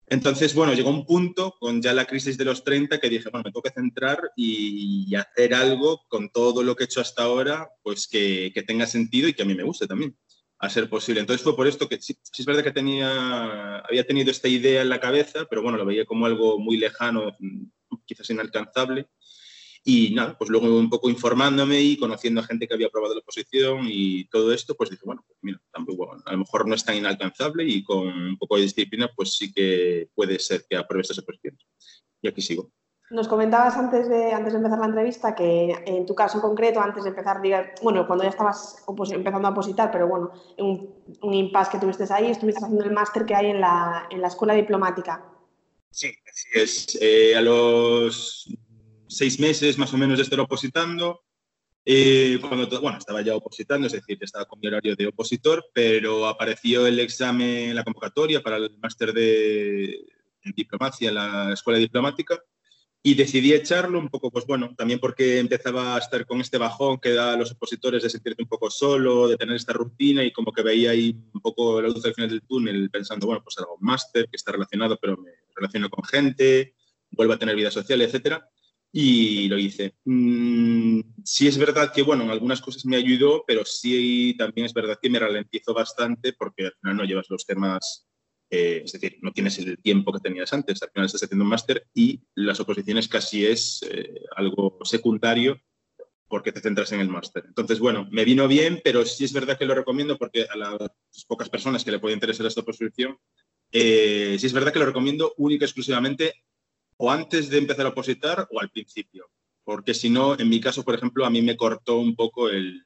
entonces, 0.07 0.53
bueno, 0.53 0.73
llegó 0.73 0.89
un 0.91 1.05
punto 1.05 1.53
con 1.59 1.81
ya 1.81 1.93
la 1.93 2.05
crisis 2.05 2.37
de 2.37 2.45
los 2.45 2.63
30 2.63 3.01
que 3.01 3.09
dije, 3.09 3.29
bueno, 3.29 3.43
me 3.43 3.51
tengo 3.51 3.63
que 3.63 3.71
centrar 3.71 4.31
y, 4.37 5.13
hacer 5.15 5.53
algo 5.53 6.03
con 6.07 6.29
todo 6.29 6.63
lo 6.63 6.73
que 6.77 6.83
he 6.83 6.85
hecho 6.85 7.01
hasta 7.01 7.23
ahora, 7.23 7.69
pues 7.83 8.07
que, 8.07 8.51
que 8.53 8.63
tenga 8.63 8.87
sentido 8.87 9.27
y 9.27 9.33
que 9.33 9.43
a 9.43 9.45
mí 9.45 9.55
me 9.55 9.63
guste 9.63 9.87
también 9.87 10.15
a 10.61 10.69
ser 10.69 10.87
posible. 10.87 11.21
Entonces 11.21 11.43
fue 11.43 11.55
por 11.55 11.67
esto 11.67 11.89
que 11.89 11.99
sí, 11.99 12.15
es 12.37 12.45
verdad 12.45 12.63
que 12.63 12.71
tenía, 12.71 13.79
había 13.79 14.05
tenido 14.05 14.29
esta 14.29 14.47
idea 14.47 14.83
en 14.83 14.89
la 14.89 14.99
cabeza, 14.99 15.45
pero 15.49 15.63
bueno, 15.63 15.77
lo 15.77 15.85
veía 15.85 16.05
como 16.05 16.27
algo 16.27 16.59
muy 16.59 16.77
lejano, 16.77 17.35
quizás 18.05 18.29
inalcanzable. 18.29 19.07
Y 19.83 20.13
nada, 20.13 20.37
pues 20.37 20.51
luego 20.51 20.77
un 20.77 20.91
poco 20.91 21.09
informándome 21.09 21.81
y 21.81 21.97
conociendo 21.97 22.41
a 22.41 22.43
gente 22.43 22.67
que 22.67 22.75
había 22.75 22.89
probado 22.89 23.15
la 23.15 23.21
posición 23.21 23.87
y 23.89 24.25
todo 24.25 24.53
esto, 24.53 24.75
pues 24.75 24.91
dije, 24.91 25.01
bueno, 25.03 25.23
pues 25.25 25.39
mira, 25.41 25.59
tampoco, 25.73 26.15
a 26.23 26.31
lo 26.31 26.37
mejor 26.37 26.67
no 26.67 26.75
es 26.75 26.85
tan 26.85 26.95
inalcanzable 26.95 27.63
y 27.67 27.81
con 27.81 28.07
un 28.07 28.37
poco 28.37 28.57
de 28.57 28.61
disciplina, 28.61 29.09
pues 29.15 29.33
sí 29.33 29.51
que 29.51 30.09
puede 30.13 30.37
ser 30.37 30.63
que 30.69 30.77
apruebe 30.77 31.01
estas 31.01 31.17
oposiciones. 31.17 31.65
Y 32.21 32.27
aquí 32.27 32.43
sigo. 32.43 32.71
Nos 33.11 33.27
comentabas 33.27 33.75
antes 33.75 34.07
de, 34.07 34.31
antes 34.31 34.53
de 34.53 34.57
empezar 34.57 34.79
la 34.79 34.85
entrevista 34.85 35.35
que 35.35 35.83
en 35.85 36.05
tu 36.05 36.15
caso 36.15 36.39
concreto, 36.39 36.79
antes 36.79 37.03
de 37.03 37.09
empezar, 37.09 37.41
bueno, 37.81 38.07
cuando 38.07 38.23
ya 38.23 38.29
estabas 38.29 38.85
empezando 39.11 39.49
a 39.49 39.51
opositar, 39.51 39.91
pero 39.91 40.07
bueno, 40.07 40.31
en 40.55 40.65
un, 40.65 40.95
un 41.21 41.33
impasse 41.33 41.71
que 41.71 41.79
tuviste 41.79 42.05
ahí, 42.13 42.31
estuviste 42.31 42.63
haciendo 42.63 42.85
el 42.85 42.91
máster 42.91 43.25
que 43.25 43.35
hay 43.35 43.47
en 43.47 43.59
la, 43.59 44.07
en 44.09 44.21
la 44.21 44.29
escuela 44.29 44.53
diplomática. 44.53 45.25
Sí, 45.89 46.09
es. 46.53 46.97
Eh, 47.01 47.35
a 47.35 47.41
los 47.41 48.49
seis 49.07 49.41
meses 49.41 49.77
más 49.77 49.93
o 49.93 49.97
menos 49.97 50.17
de 50.17 50.23
estar 50.23 50.39
opositando, 50.39 51.21
eh, 51.83 52.39
cuando 52.39 52.79
bueno, 52.79 52.97
estaba 52.97 53.21
ya 53.21 53.35
opositando, 53.35 53.87
es 53.87 53.93
decir, 53.93 54.17
estaba 54.21 54.45
con 54.45 54.59
mi 54.59 54.67
horario 54.67 54.95
de 54.95 55.07
opositor, 55.07 55.65
pero 55.73 56.27
apareció 56.27 56.87
el 56.87 56.97
examen, 57.01 57.75
la 57.75 57.83
convocatoria 57.83 58.41
para 58.41 58.55
el 58.55 58.77
máster 58.79 59.11
de 59.11 59.99
diplomacia 60.55 61.09
en 61.09 61.15
la 61.15 61.51
escuela 61.53 61.77
diplomática 61.77 62.41
y 63.03 63.15
decidí 63.15 63.53
echarlo 63.53 63.97
un 63.97 64.09
poco, 64.09 64.29
pues 64.29 64.45
bueno, 64.45 64.75
también 64.77 64.99
porque 64.99 65.39
empezaba 65.39 65.95
a 65.95 65.99
estar 65.99 66.25
con 66.25 66.39
este 66.39 66.59
bajón 66.59 66.99
que 66.99 67.13
da 67.13 67.33
a 67.33 67.37
los 67.37 67.51
opositores 67.51 68.03
de 68.03 68.09
sentirte 68.11 68.43
un 68.43 68.49
poco 68.49 68.69
solo, 68.69 69.27
de 69.27 69.37
tener 69.37 69.55
esta 69.55 69.73
rutina 69.73 70.23
y 70.23 70.31
como 70.31 70.51
que 70.51 70.61
veía 70.61 70.91
ahí 70.91 71.15
un 71.33 71.41
poco 71.41 71.81
la 71.81 71.87
luz 71.87 72.05
al 72.05 72.13
final 72.13 72.29
del 72.29 72.43
túnel 72.43 72.91
pensando, 72.91 73.25
bueno, 73.25 73.41
pues 73.43 73.57
hago 73.57 73.75
un 73.79 73.85
máster 73.85 74.25
que 74.29 74.35
está 74.35 74.51
relacionado, 74.51 74.99
pero 75.01 75.17
me 75.17 75.31
relaciono 75.55 75.89
con 75.89 76.03
gente, 76.03 76.75
vuelvo 77.09 77.33
a 77.33 77.39
tener 77.39 77.55
vida 77.55 77.71
social, 77.71 78.01
etcétera. 78.01 78.47
Y 78.93 79.47
lo 79.47 79.57
hice. 79.57 79.95
Mm, 80.03 80.99
sí 81.23 81.47
es 81.47 81.57
verdad 81.57 81.93
que, 81.93 82.03
bueno, 82.03 82.23
en 82.23 82.29
algunas 82.29 82.61
cosas 82.61 82.85
me 82.85 82.97
ayudó, 82.97 83.45
pero 83.47 83.63
sí 83.65 84.35
también 84.37 84.65
es 84.65 84.73
verdad 84.73 84.99
que 85.01 85.09
me 85.09 85.17
ralentizó 85.17 85.73
bastante 85.73 86.33
porque 86.33 86.65
al 86.67 86.73
final 86.81 86.97
no 86.97 87.05
llevas 87.05 87.29
los 87.29 87.45
temas 87.45 88.10
es 88.51 88.91
decir, 88.91 89.17
no 89.21 89.31
tienes 89.31 89.57
el 89.59 89.77
tiempo 89.77 90.11
que 90.11 90.19
tenías 90.19 90.51
antes, 90.51 90.83
al 90.83 90.91
final 90.91 91.05
estás 91.05 91.23
haciendo 91.23 91.45
un 91.45 91.49
máster 91.49 91.87
y 91.93 92.21
las 92.35 92.59
oposiciones 92.59 93.07
casi 93.07 93.45
es 93.45 93.81
eh, 93.89 94.13
algo 94.35 94.77
secundario 94.83 95.57
porque 96.27 96.51
te 96.51 96.61
centras 96.61 96.91
en 96.91 96.99
el 96.99 97.07
máster. 97.07 97.45
Entonces, 97.47 97.79
bueno, 97.79 98.07
me 98.11 98.25
vino 98.25 98.47
bien, 98.47 98.81
pero 98.83 99.05
sí 99.05 99.23
es 99.23 99.33
verdad 99.33 99.57
que 99.57 99.65
lo 99.65 99.75
recomiendo 99.75 100.17
porque 100.17 100.45
a 100.49 100.57
las 100.57 101.25
pocas 101.27 101.49
personas 101.49 101.83
que 101.83 101.91
le 101.91 101.99
puede 101.99 102.13
interesar 102.13 102.45
esta 102.45 102.61
posición, 102.61 103.17
eh, 103.71 104.35
sí 104.37 104.45
es 104.45 104.53
verdad 104.53 104.73
que 104.73 104.79
lo 104.79 104.85
recomiendo 104.85 105.33
única 105.37 105.63
y 105.63 105.67
exclusivamente 105.67 106.33
o 106.97 107.09
antes 107.09 107.49
de 107.49 107.57
empezar 107.57 107.85
a 107.85 107.89
opositar 107.89 108.47
o 108.51 108.59
al 108.59 108.69
principio, 108.69 109.29
porque 109.63 109.93
si 109.93 110.09
no, 110.09 110.37
en 110.37 110.49
mi 110.49 110.59
caso, 110.59 110.83
por 110.83 110.95
ejemplo, 110.95 111.25
a 111.25 111.29
mí 111.29 111.41
me 111.41 111.57
cortó 111.57 111.97
un 111.97 112.15
poco 112.15 112.49
el, 112.49 112.85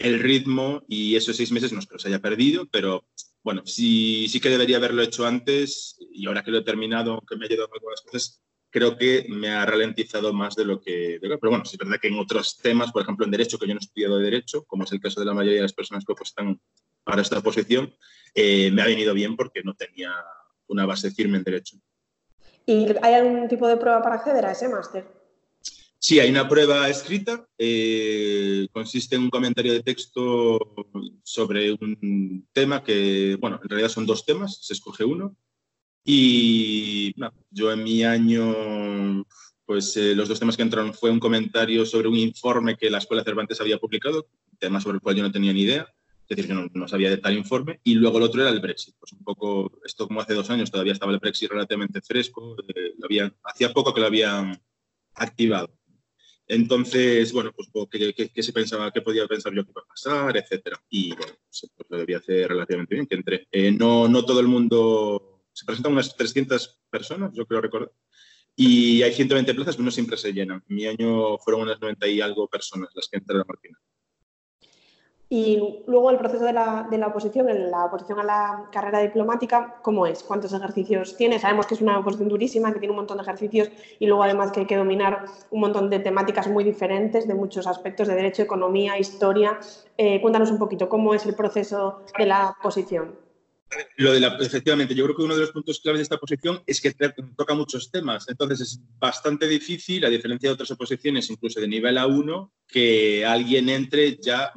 el 0.00 0.18
ritmo 0.18 0.82
y 0.88 1.14
esos 1.14 1.36
seis 1.36 1.52
meses 1.52 1.72
no 1.72 1.78
es 1.78 1.86
que 1.86 1.94
los 1.94 2.06
haya 2.06 2.20
perdido, 2.20 2.66
pero 2.72 3.04
bueno, 3.42 3.62
sí, 3.66 4.28
sí 4.28 4.40
que 4.40 4.48
debería 4.48 4.78
haberlo 4.78 5.02
hecho 5.02 5.26
antes 5.26 5.96
y 6.12 6.26
ahora 6.26 6.42
que 6.42 6.50
lo 6.50 6.58
he 6.58 6.64
terminado, 6.64 7.20
que 7.28 7.36
me 7.36 7.44
ha 7.44 7.48
ayudado 7.48 7.70
algunas 7.72 8.00
cosas, 8.00 8.42
creo 8.70 8.96
que 8.96 9.26
me 9.28 9.50
ha 9.50 9.66
ralentizado 9.66 10.32
más 10.32 10.56
de 10.56 10.64
lo 10.64 10.80
que... 10.80 11.18
Pero 11.20 11.38
bueno, 11.50 11.64
sí 11.66 11.76
es 11.76 11.78
verdad 11.78 12.00
que 12.00 12.08
en 12.08 12.18
otros 12.18 12.58
temas, 12.58 12.92
por 12.92 13.02
ejemplo 13.02 13.26
en 13.26 13.30
Derecho, 13.30 13.58
que 13.58 13.66
yo 13.66 13.74
no 13.74 13.80
he 13.80 13.84
estudiado 13.84 14.18
de 14.18 14.24
Derecho, 14.24 14.64
como 14.64 14.84
es 14.84 14.92
el 14.92 15.00
caso 15.00 15.20
de 15.20 15.26
la 15.26 15.34
mayoría 15.34 15.58
de 15.58 15.64
las 15.64 15.74
personas 15.74 16.04
que 16.04 16.14
están 16.22 16.58
para 17.04 17.20
esta 17.20 17.42
posición, 17.42 17.94
eh, 18.34 18.70
me 18.70 18.80
ha 18.82 18.86
venido 18.86 19.12
bien 19.12 19.36
porque 19.36 19.62
no 19.62 19.74
tenía 19.74 20.12
una 20.68 20.86
base 20.86 21.10
firme 21.10 21.36
en 21.36 21.44
Derecho. 21.44 21.76
¿Y 22.64 22.86
hay 23.02 23.14
algún 23.14 23.48
tipo 23.48 23.68
de 23.68 23.76
prueba 23.76 24.00
para 24.02 24.14
acceder 24.14 24.46
a 24.46 24.52
ese 24.52 24.68
máster? 24.68 25.19
Sí, 26.02 26.18
hay 26.18 26.30
una 26.30 26.48
prueba 26.48 26.88
escrita. 26.88 27.46
Eh, 27.58 28.66
consiste 28.72 29.16
en 29.16 29.22
un 29.24 29.30
comentario 29.30 29.74
de 29.74 29.82
texto 29.82 30.58
sobre 31.22 31.72
un 31.72 32.48
tema 32.54 32.82
que, 32.82 33.36
bueno, 33.38 33.60
en 33.62 33.68
realidad 33.68 33.90
son 33.90 34.06
dos 34.06 34.24
temas, 34.24 34.60
se 34.62 34.72
escoge 34.72 35.04
uno. 35.04 35.36
Y 36.02 37.14
yo 37.50 37.70
en 37.70 37.84
mi 37.84 38.02
año, 38.02 39.26
pues 39.66 39.94
eh, 39.98 40.14
los 40.14 40.26
dos 40.26 40.40
temas 40.40 40.56
que 40.56 40.62
entraron 40.62 40.94
fue 40.94 41.10
un 41.10 41.20
comentario 41.20 41.84
sobre 41.84 42.08
un 42.08 42.16
informe 42.16 42.78
que 42.78 42.88
la 42.88 42.98
Escuela 42.98 43.22
Cervantes 43.22 43.60
había 43.60 43.78
publicado, 43.78 44.26
tema 44.58 44.80
sobre 44.80 44.96
el 44.96 45.02
cual 45.02 45.16
yo 45.16 45.22
no 45.22 45.30
tenía 45.30 45.52
ni 45.52 45.62
idea, 45.62 45.86
es 46.26 46.36
decir, 46.36 46.48
yo 46.48 46.66
no, 46.72 46.88
sabía 46.88 47.10
de 47.10 47.18
tal 47.18 47.36
informe, 47.36 47.80
y 47.84 47.94
luego 47.94 48.16
el 48.16 48.24
otro 48.24 48.40
era 48.40 48.50
el 48.50 48.60
Brexit. 48.60 48.94
Pues 48.98 49.12
un 49.12 49.22
poco, 49.22 49.70
esto 49.84 50.08
como 50.08 50.22
hace 50.22 50.32
dos 50.32 50.48
años 50.48 50.70
todavía 50.70 50.94
estaba 50.94 51.12
el 51.12 51.18
Brexit 51.18 51.50
relativamente 51.50 52.00
fresco, 52.00 52.56
eh, 52.74 52.94
lo 52.96 53.30
hacía 53.44 53.72
poco 53.74 53.92
que 53.92 54.00
lo 54.00 54.06
habían 54.06 54.58
activado. 55.14 55.79
Entonces, 56.52 57.32
bueno, 57.32 57.52
pues 57.52 57.68
¿qué, 57.88 58.42
se 58.42 58.52
pensaba, 58.52 58.90
qué 58.90 59.00
podía 59.02 59.24
pensar 59.28 59.52
yo 59.54 59.64
que 59.64 59.70
iba 59.70 59.82
a 59.82 59.86
pasar, 59.86 60.36
etcétera. 60.36 60.82
Y 60.88 61.14
bueno, 61.14 61.32
pues, 61.44 61.70
pues, 61.76 61.88
lo 61.88 61.98
debía 61.98 62.18
hacer 62.18 62.48
relativamente 62.48 62.96
bien, 62.96 63.06
que 63.06 63.14
entré. 63.14 63.46
Eh, 63.52 63.70
no, 63.70 64.08
no 64.08 64.24
todo 64.24 64.40
el 64.40 64.48
mundo 64.48 65.44
se 65.52 65.64
presentan 65.64 65.92
unas 65.92 66.16
300 66.16 66.80
personas, 66.90 67.32
yo 67.34 67.46
creo 67.46 67.60
recordar, 67.60 67.92
y 68.56 69.02
hay 69.02 69.12
120 69.12 69.54
plazas, 69.54 69.76
pero 69.76 69.84
no 69.84 69.90
siempre 69.92 70.16
se 70.16 70.32
llenan. 70.32 70.64
En 70.68 70.74
mi 70.74 70.86
año 70.86 71.38
fueron 71.38 71.62
unas 71.62 71.80
90 71.80 72.08
y 72.08 72.20
algo 72.20 72.48
personas 72.48 72.90
las 72.94 73.08
que 73.08 73.18
entraron 73.18 73.46
al 73.48 73.58
final. 73.58 73.80
Y 75.32 75.84
luego 75.86 76.10
el 76.10 76.18
proceso 76.18 76.44
de 76.44 76.52
la, 76.52 76.88
de 76.90 76.98
la, 76.98 77.06
oposición, 77.06 77.46
la 77.70 77.84
oposición 77.84 78.18
a 78.18 78.24
la 78.24 78.68
carrera 78.72 78.98
diplomática, 78.98 79.76
¿cómo 79.80 80.04
es? 80.04 80.24
¿Cuántos 80.24 80.52
ejercicios 80.52 81.16
tiene? 81.16 81.38
Sabemos 81.38 81.66
que 81.66 81.74
es 81.74 81.80
una 81.80 82.00
oposición 82.00 82.28
durísima, 82.28 82.72
que 82.72 82.80
tiene 82.80 82.90
un 82.90 82.96
montón 82.96 83.16
de 83.18 83.22
ejercicios 83.22 83.70
y 84.00 84.08
luego 84.08 84.24
además 84.24 84.50
que 84.50 84.58
hay 84.58 84.66
que 84.66 84.76
dominar 84.76 85.26
un 85.52 85.60
montón 85.60 85.88
de 85.88 86.00
temáticas 86.00 86.48
muy 86.48 86.64
diferentes, 86.64 87.28
de 87.28 87.34
muchos 87.34 87.68
aspectos 87.68 88.08
de 88.08 88.16
derecho, 88.16 88.42
economía, 88.42 88.98
historia. 88.98 89.60
Eh, 89.96 90.20
cuéntanos 90.20 90.50
un 90.50 90.58
poquito 90.58 90.88
cómo 90.88 91.14
es 91.14 91.24
el 91.24 91.36
proceso 91.36 92.02
de 92.18 92.26
la 92.26 92.56
oposición. 92.58 93.14
Lo 93.98 94.12
de 94.12 94.18
la, 94.18 94.36
efectivamente, 94.40 94.96
yo 94.96 95.04
creo 95.04 95.16
que 95.16 95.22
uno 95.22 95.34
de 95.34 95.42
los 95.42 95.52
puntos 95.52 95.78
claves 95.78 96.00
de 96.00 96.02
esta 96.02 96.18
posición 96.18 96.60
es 96.66 96.80
que 96.80 96.92
toca 97.36 97.54
muchos 97.54 97.88
temas. 97.92 98.28
Entonces 98.28 98.60
es 98.62 98.80
bastante 98.98 99.46
difícil, 99.46 100.04
a 100.04 100.08
diferencia 100.08 100.48
de 100.48 100.54
otras 100.54 100.72
oposiciones, 100.72 101.30
incluso 101.30 101.60
de 101.60 101.68
nivel 101.68 101.96
A1, 101.98 102.50
que 102.66 103.24
alguien 103.24 103.68
entre 103.68 104.16
ya 104.16 104.52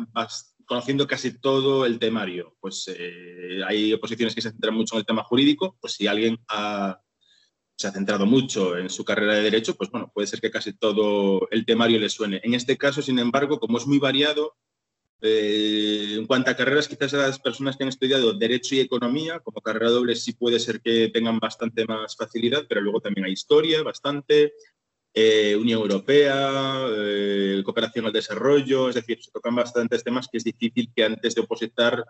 conociendo 0.74 1.06
casi 1.06 1.40
todo 1.40 1.86
el 1.86 2.00
temario. 2.00 2.56
Pues 2.60 2.86
eh, 2.88 3.62
hay 3.68 3.94
oposiciones 3.94 4.34
que 4.34 4.42
se 4.42 4.50
centran 4.50 4.74
mucho 4.74 4.96
en 4.96 5.02
el 5.02 5.06
tema 5.06 5.24
jurídico, 5.24 5.78
pues 5.80 5.94
si 5.94 6.08
alguien 6.08 6.40
se 7.76 7.88
ha 7.88 7.92
centrado 7.92 8.26
mucho 8.26 8.76
en 8.76 8.90
su 8.90 9.06
carrera 9.06 9.36
de 9.36 9.44
derecho, 9.44 9.76
pues 9.76 9.92
bueno, 9.92 10.12
puede 10.12 10.26
ser 10.26 10.42
que 10.42 10.50
casi 10.50 10.74
todo 10.74 11.48
el 11.52 11.64
temario 11.64 12.00
le 12.00 12.10
suene. 12.10 12.42
En 12.44 12.56
este 12.56 12.76
caso, 12.76 13.04
sin 13.04 13.20
embargo, 13.20 13.60
como 13.60 13.78
es 13.78 13.86
muy 13.86 14.00
variado, 14.00 14.56
eh, 15.22 16.16
en 16.18 16.26
cuanto 16.26 16.50
a 16.50 16.56
carreras, 16.56 16.88
quizás 16.88 17.14
las 17.14 17.40
personas 17.40 17.78
que 17.78 17.84
han 17.84 17.90
estudiado 17.90 18.34
Derecho 18.34 18.74
y 18.74 18.80
Economía, 18.80 19.42
como 19.42 19.62
carrera 19.62 19.92
doble, 19.92 20.16
sí 20.16 20.34
puede 20.34 20.60
ser 20.60 20.82
que 20.82 21.10
tengan 21.10 21.38
bastante 21.38 21.86
más 21.86 22.16
facilidad, 22.16 22.66
pero 22.68 22.82
luego 22.82 23.00
también 23.00 23.26
hay 23.26 23.34
Historia, 23.34 23.84
bastante, 23.84 24.54
eh, 25.16 25.56
Unión 25.56 25.82
Europea, 25.82 26.88
eh, 26.90 27.62
Cooperación 27.64 28.08
al 28.08 28.14
Desarrollo, 28.14 28.90
es 28.90 28.96
decir, 28.96 29.22
se 29.22 29.32
tocan 29.32 29.56
bastantes 29.56 30.04
temas 30.04 30.28
que 30.28 30.38
es 30.40 30.44
difícil 30.44 30.92
que 30.96 31.04
antes 31.04 31.36
de 31.36 31.42
opositar 31.42 32.04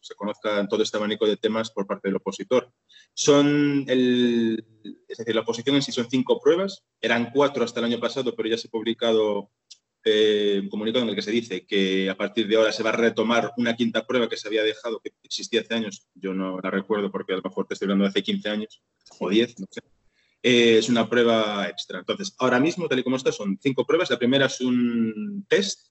se 0.00 0.14
conozcan 0.14 0.68
todo 0.68 0.82
este 0.82 0.98
abanico 0.98 1.26
de 1.26 1.38
temas 1.38 1.70
por 1.70 1.86
parte 1.86 2.08
del 2.08 2.16
opositor. 2.16 2.70
Son 3.14 3.84
el, 3.88 4.62
es 5.08 5.18
decir, 5.18 5.34
la 5.34 5.40
oposición 5.40 5.76
en 5.76 5.82
sí 5.82 5.90
son 5.90 6.10
cinco 6.10 6.38
pruebas, 6.38 6.84
eran 7.00 7.30
cuatro 7.32 7.64
hasta 7.64 7.80
el 7.80 7.86
año 7.86 8.00
pasado, 8.00 8.34
pero 8.36 8.48
ya 8.48 8.58
se 8.58 8.68
ha 8.68 8.70
publicado 8.70 9.50
eh, 10.04 10.60
un 10.62 10.68
comunicado 10.68 11.04
en 11.04 11.10
el 11.10 11.14
que 11.14 11.22
se 11.22 11.30
dice 11.30 11.66
que 11.66 12.10
a 12.10 12.16
partir 12.16 12.46
de 12.46 12.56
ahora 12.56 12.72
se 12.72 12.82
va 12.82 12.90
a 12.90 12.96
retomar 12.96 13.52
una 13.56 13.74
quinta 13.74 14.06
prueba 14.06 14.28
que 14.28 14.36
se 14.36 14.48
había 14.48 14.64
dejado, 14.64 15.00
que 15.00 15.12
existía 15.22 15.62
hace 15.62 15.74
años, 15.74 16.08
yo 16.14 16.34
no 16.34 16.60
la 16.60 16.70
recuerdo 16.70 17.10
porque 17.10 17.32
a 17.32 17.36
lo 17.36 17.42
mejor 17.42 17.66
te 17.66 17.74
estoy 17.74 17.86
hablando 17.86 18.04
de 18.04 18.10
hace 18.10 18.22
15 18.22 18.48
años 18.50 18.82
o 19.18 19.30
10, 19.30 19.60
no 19.60 19.66
sé. 19.70 19.80
Eh, 20.42 20.78
es 20.78 20.88
una 20.88 21.08
prueba 21.08 21.68
extra. 21.68 22.00
Entonces, 22.00 22.34
ahora 22.38 22.60
mismo, 22.60 22.88
tal 22.88 22.98
y 22.98 23.02
como 23.02 23.16
está, 23.16 23.32
son 23.32 23.58
cinco 23.62 23.86
pruebas. 23.86 24.10
La 24.10 24.18
primera 24.18 24.46
es 24.46 24.60
un 24.60 25.44
test 25.48 25.88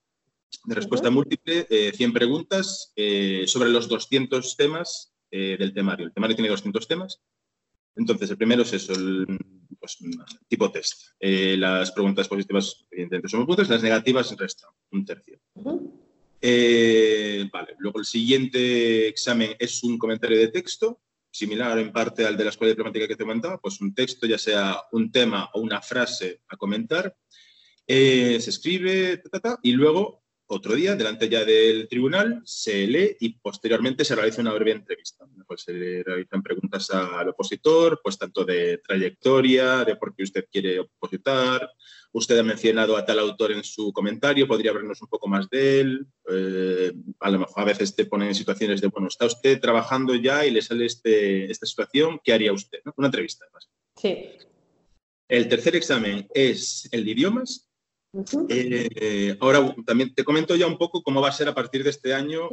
de 0.66 0.76
respuesta 0.76 1.10
múltiple, 1.10 1.68
100 1.94 2.12
preguntas 2.12 2.92
eh, 2.96 3.44
sobre 3.46 3.70
los 3.70 3.88
200 3.88 4.58
temas 4.58 5.14
del 5.32 5.74
temario. 5.76 6.08
El 6.08 6.14
temario 6.14 6.36
tiene 6.36 6.50
200 6.50 6.88
temas. 6.88 7.22
Entonces, 7.96 8.30
el 8.32 8.38
primero 8.38 8.62
es 8.64 8.74
eso, 8.74 8.94
el, 8.94 9.28
pues, 9.78 9.98
tipo 10.48 10.72
test. 10.72 11.10
Eh, 11.20 11.56
las 11.58 11.92
preguntas 11.92 12.28
positivas, 12.28 12.86
evidentemente, 12.92 13.30
son 13.30 13.46
puntos, 13.46 13.70
las 13.70 13.84
negativas 13.84 14.36
restan 14.38 14.70
un 14.92 15.06
tercio. 15.06 15.40
Eh, 16.42 17.50
vale, 17.52 17.76
luego 17.80 18.00
el 18.00 18.06
siguiente 18.06 19.08
examen 19.10 19.56
es 19.60 19.84
un 19.84 19.98
comentario 19.98 20.38
de 20.38 20.48
texto, 20.48 21.02
similar 21.32 21.78
en 21.80 21.92
parte 21.92 22.26
al 22.26 22.38
de 22.38 22.44
la 22.44 22.50
escuela 22.50 22.72
diplomática 22.72 23.08
que 23.08 23.16
te 23.16 23.24
comentaba, 23.24 23.60
pues 23.60 23.82
un 23.82 23.94
texto, 23.94 24.26
ya 24.28 24.38
sea 24.38 24.78
un 24.92 25.12
tema 25.12 25.50
o 25.54 25.62
una 25.62 25.82
frase 25.82 26.42
a 26.48 26.58
comentar, 26.58 27.16
eh, 27.88 28.40
se 28.40 28.50
escribe, 28.50 29.22
y 29.64 29.72
luego 29.72 30.24
otro 30.52 30.74
día, 30.74 30.96
delante 30.96 31.30
ya 31.30 31.46
del 31.46 31.88
tribunal, 31.88 32.42
se 32.44 32.88
lee 32.88 33.16
y 33.20 33.38
posteriormente 33.38 34.04
se 34.04 34.16
realiza 34.16 34.42
una 34.42 34.54
breve 34.54 34.72
entrevista. 34.72 35.26
Pues 35.46 35.62
se 35.62 35.74
le 35.74 36.02
realizan 36.02 36.42
preguntas 36.42 36.90
al 36.90 37.30
opositor, 37.30 38.00
pues 38.04 38.18
tanto 38.18 38.44
de 38.44 38.80
trayectoria, 38.80 39.86
de 39.86 39.96
por 39.96 40.16
qué 40.16 40.24
usted 40.24 40.48
quiere 40.52 40.80
opositar. 40.80 41.70
Usted 42.12 42.38
ha 42.40 42.44
mencionado 42.44 42.98
a 42.98 43.06
tal 43.06 43.20
autor 43.20 43.52
en 43.52 43.64
su 43.64 43.94
comentario, 43.94 44.48
podría 44.48 44.72
hablarnos 44.72 45.02
un 45.02 45.08
poco 45.08 45.28
más 45.28 45.50
de 45.50 45.82
él. 45.82 46.08
Eh, 46.30 46.92
a 47.20 47.30
lo 47.30 47.40
mejor 47.40 47.62
a 47.62 47.66
veces 47.66 47.96
te 47.96 48.06
ponen 48.06 48.30
en 48.30 48.36
situaciones 48.36 48.82
de, 48.82 48.88
bueno, 48.88 49.08
está 49.08 49.26
usted 49.26 49.60
trabajando 49.60 50.16
ya 50.16 50.46
y 50.46 50.52
le 50.52 50.62
sale 50.62 50.86
este, 50.86 51.50
esta 51.52 51.66
situación, 51.66 52.20
¿qué 52.24 52.34
haría 52.34 52.54
usted? 52.54 52.80
Una 52.98 53.08
entrevista. 53.08 53.46
Sí. 53.96 54.26
El 55.28 55.48
tercer 55.48 55.76
examen 55.76 56.28
es 56.34 56.90
el 56.92 57.06
de 57.06 57.12
idiomas, 57.12 57.70
eh, 58.50 59.38
ahora 59.40 59.76
también 59.86 60.14
te 60.16 60.24
comento 60.24 60.56
ya 60.56 60.66
un 60.66 60.78
poco 60.78 61.04
cómo 61.04 61.22
va 61.22 61.30
a 61.30 61.34
ser 61.34 61.48
a 61.48 61.54
partir 61.54 61.84
de 61.84 61.92
este 61.92 62.14
año. 62.14 62.50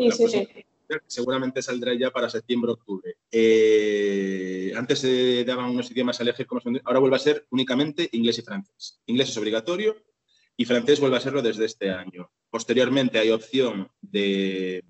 Seguramente 1.07 1.63
saldrá 1.63 1.95
ya 1.95 2.11
para 2.11 2.31
septiembre-octubre. 2.31 3.17
Eh, 3.31 4.73
antes 4.77 5.01
se 5.01 5.45
daban 5.45 5.71
unos 5.71 5.91
idiomas 5.91 6.19
a 6.21 6.23
elegir, 6.23 6.47
como 6.47 6.61
ahora 6.85 6.99
vuelve 6.99 7.17
a 7.17 7.21
ser 7.21 7.47
únicamente 7.51 8.09
inglés 8.13 8.39
y 8.39 8.43
francés. 8.43 9.01
Inglés 9.07 9.31
es 9.31 9.37
obligatorio 9.37 9.97
y 10.57 10.65
francés 10.65 11.01
vuelve 11.01 11.19
a 11.19 11.21
serlo 11.21 11.43
desde 11.43 11.65
este 11.65 11.91
año. 11.91 12.31
Posteriormente 12.51 13.19
hay 13.19 13.31
opción 13.31 13.91
de, 14.01 14.85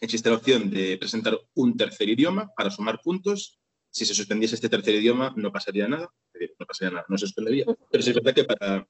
existe 0.00 0.30
la 0.30 0.36
opción 0.36 0.70
de 0.70 0.96
presentar 0.98 1.38
un 1.54 1.76
tercer 1.76 2.08
idioma 2.08 2.50
para 2.56 2.70
sumar 2.70 3.00
puntos. 3.02 3.58
Si 3.90 4.04
se 4.04 4.14
suspendiese 4.14 4.54
este 4.54 4.68
tercer 4.68 4.94
idioma 4.94 5.32
no 5.36 5.52
pasaría 5.52 5.88
nada, 5.88 6.10
no 6.58 6.66
pasaría 6.66 6.92
nada, 6.92 7.06
no 7.08 7.18
se 7.18 7.26
suspendería. 7.26 7.64
Pero 7.90 8.00
es 8.00 8.14
verdad 8.14 8.34
que 8.34 8.44
para 8.44 8.88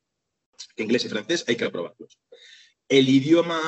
inglés 0.76 1.04
y 1.04 1.08
francés 1.08 1.44
hay 1.48 1.56
que 1.56 1.64
aprobarlos. 1.64 2.18
El 2.88 3.08
idioma, 3.08 3.60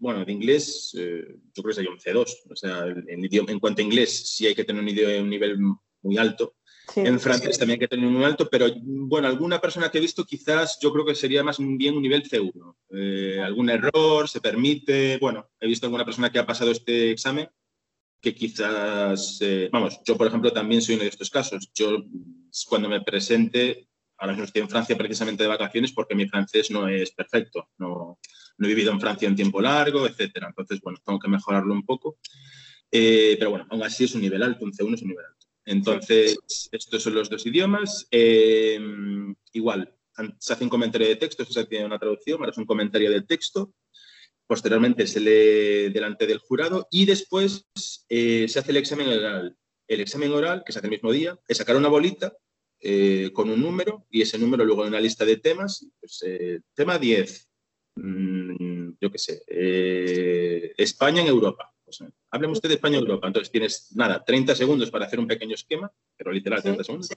bueno, 0.00 0.24
de 0.24 0.32
inglés, 0.32 0.94
eh, 0.98 1.36
yo 1.54 1.62
creo 1.62 1.74
que 1.74 1.80
hay 1.82 1.86
un 1.86 1.98
C2. 1.98 2.36
O 2.50 2.56
sea, 2.56 2.86
en, 2.86 3.24
idioma, 3.24 3.52
en 3.52 3.60
cuanto 3.60 3.82
a 3.82 3.84
inglés, 3.84 4.28
sí 4.28 4.46
hay 4.46 4.54
que 4.54 4.64
tener 4.64 4.82
un, 4.82 4.88
idioma, 4.88 5.22
un 5.22 5.30
nivel 5.30 5.58
muy 6.02 6.16
alto. 6.16 6.54
En 6.96 7.20
francés 7.20 7.58
también 7.58 7.76
hay 7.76 7.80
que 7.80 7.88
tener 7.88 8.06
un 8.06 8.14
muy 8.14 8.24
alto, 8.24 8.48
pero 8.50 8.66
bueno, 8.82 9.28
alguna 9.28 9.60
persona 9.60 9.90
que 9.90 9.98
he 9.98 10.00
visto 10.00 10.24
quizás 10.24 10.78
yo 10.80 10.90
creo 10.92 11.04
que 11.04 11.14
sería 11.14 11.44
más 11.44 11.58
bien 11.58 11.96
un 11.96 12.02
nivel 12.02 12.22
C1. 12.22 12.76
Eh, 12.90 13.40
algún 13.44 13.68
error 13.68 14.28
se 14.28 14.40
permite. 14.40 15.18
Bueno, 15.18 15.50
he 15.60 15.66
visto 15.66 15.86
alguna 15.86 16.04
persona 16.04 16.30
que 16.30 16.38
ha 16.38 16.46
pasado 16.46 16.70
este 16.70 17.10
examen 17.10 17.48
que 18.20 18.34
quizás, 18.34 19.38
eh, 19.42 19.68
vamos, 19.70 20.00
yo 20.04 20.16
por 20.16 20.26
ejemplo 20.26 20.52
también 20.52 20.82
soy 20.82 20.96
uno 20.96 21.04
de 21.04 21.10
estos 21.10 21.30
casos. 21.30 21.70
Yo 21.74 22.04
cuando 22.68 22.88
me 22.88 23.00
presente 23.02 23.88
ahora 24.18 24.32
mismo 24.32 24.44
estoy 24.44 24.62
en 24.62 24.68
Francia 24.68 24.96
precisamente 24.96 25.42
de 25.42 25.48
vacaciones 25.48 25.92
porque 25.92 26.14
mi 26.14 26.28
francés 26.28 26.70
no 26.70 26.88
es 26.88 27.12
perfecto, 27.12 27.68
no, 27.78 28.18
he 28.60 28.66
vivido 28.66 28.92
en 28.92 29.00
Francia 29.00 29.28
en 29.28 29.36
tiempo 29.36 29.60
largo, 29.60 30.06
etcétera. 30.06 30.48
Entonces, 30.48 30.80
bueno, 30.80 30.98
tengo 31.04 31.18
que 31.18 31.28
mejorarlo 31.28 31.72
un 31.72 31.84
poco. 31.84 32.18
Eh, 32.90 33.36
pero 33.38 33.50
bueno, 33.50 33.66
aún 33.70 33.82
así 33.82 34.04
es 34.04 34.14
un 34.14 34.22
nivel 34.22 34.42
alto, 34.42 34.64
un 34.64 34.72
C1 34.72 34.94
es 34.94 35.02
un 35.02 35.08
nivel 35.08 35.24
alto. 35.24 35.46
Entonces, 35.64 36.36
estos 36.72 37.02
son 37.02 37.14
los 37.14 37.30
dos 37.30 37.46
idiomas. 37.46 38.08
Eh, 38.10 38.80
igual, 39.52 39.94
se 40.38 40.52
hace 40.52 40.64
un 40.64 40.70
comentario 40.70 41.06
de 41.06 41.16
texto, 41.16 41.44
se 41.44 41.60
hace 41.60 41.84
una 41.84 41.98
traducción, 41.98 42.40
ahora 42.40 42.50
es 42.50 42.58
un 42.58 42.66
comentario 42.66 43.10
de 43.10 43.22
texto. 43.22 43.74
Posteriormente 44.46 45.06
se 45.06 45.20
lee 45.20 45.92
delante 45.92 46.26
del 46.26 46.38
jurado 46.38 46.88
y 46.90 47.04
después 47.04 47.66
eh, 48.08 48.46
se 48.48 48.58
hace 48.58 48.70
el 48.70 48.78
examen 48.78 49.08
oral. 49.08 49.56
El 49.86 50.00
examen 50.00 50.32
oral, 50.32 50.62
que 50.64 50.72
se 50.72 50.78
hace 50.78 50.86
el 50.86 50.92
mismo 50.92 51.12
día, 51.12 51.38
es 51.46 51.58
sacar 51.58 51.76
una 51.76 51.88
bolita 51.88 52.34
con 53.32 53.50
un 53.50 53.60
número 53.60 54.06
y 54.10 54.22
ese 54.22 54.38
número 54.38 54.64
luego 54.64 54.82
en 54.82 54.88
una 54.88 55.00
lista 55.00 55.24
de 55.24 55.36
temas. 55.36 55.86
Pues, 56.00 56.24
tema 56.74 56.98
10, 56.98 57.48
mm, 57.96 58.90
yo 59.00 59.10
qué 59.10 59.18
sé, 59.18 59.42
España 60.76 61.22
en 61.22 61.28
Europa 61.28 61.72
pues, 61.88 62.04
hablemos 62.30 62.58
usted 62.58 62.68
de 62.68 62.74
España 62.74 62.98
Europa. 62.98 63.26
Entonces 63.26 63.50
tienes, 63.50 63.96
nada, 63.96 64.22
30 64.22 64.54
segundos 64.54 64.90
para 64.90 65.06
hacer 65.06 65.18
un 65.18 65.26
pequeño 65.26 65.54
esquema, 65.54 65.90
pero 66.16 66.30
literal 66.30 66.62
30 66.62 66.84
segundos. 66.84 67.08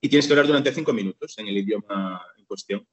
Y 0.00 0.08
tienes 0.08 0.26
que 0.26 0.32
hablar 0.32 0.46
durante 0.46 0.72
5 0.72 0.92
minutos 0.92 1.36
en 1.38 1.48
el 1.48 1.58
idioma 1.58 2.22
en 2.36 2.44
cuestión. 2.44 2.86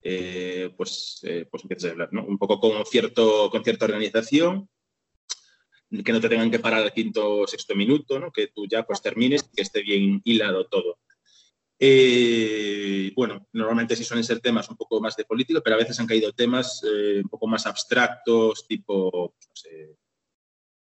Eh, 0.00 0.72
pues, 0.76 1.20
eh, 1.24 1.48
pues 1.50 1.64
empiezas 1.64 1.88
a 1.88 1.92
hablar, 1.92 2.12
¿no? 2.12 2.24
Un 2.24 2.38
poco 2.38 2.60
con, 2.60 2.86
cierto, 2.86 3.50
con 3.50 3.64
cierta 3.64 3.86
organización, 3.86 4.68
que 6.04 6.12
no 6.12 6.20
te 6.20 6.28
tengan 6.28 6.52
que 6.52 6.60
parar 6.60 6.84
al 6.84 6.92
quinto 6.92 7.38
o 7.38 7.46
sexto 7.48 7.74
minuto, 7.74 8.20
¿no? 8.20 8.30
Que 8.30 8.46
tú 8.46 8.66
ya 8.68 8.84
pues 8.84 9.02
termines 9.02 9.44
y 9.50 9.56
que 9.56 9.62
esté 9.62 9.82
bien 9.82 10.20
hilado 10.24 10.68
todo. 10.68 10.98
Eh, 11.78 13.12
bueno, 13.16 13.48
normalmente 13.52 13.96
sí 13.96 14.04
suelen 14.04 14.24
ser 14.24 14.40
temas 14.40 14.68
un 14.68 14.76
poco 14.76 15.00
más 15.00 15.16
de 15.16 15.24
política, 15.24 15.60
pero 15.62 15.76
a 15.76 15.78
veces 15.78 15.98
han 15.98 16.06
caído 16.06 16.32
temas 16.32 16.82
un 16.82 17.28
poco 17.28 17.46
más 17.46 17.66
abstractos, 17.66 18.66
tipo, 18.66 19.34
no 19.40 19.54
sé, 19.54 19.96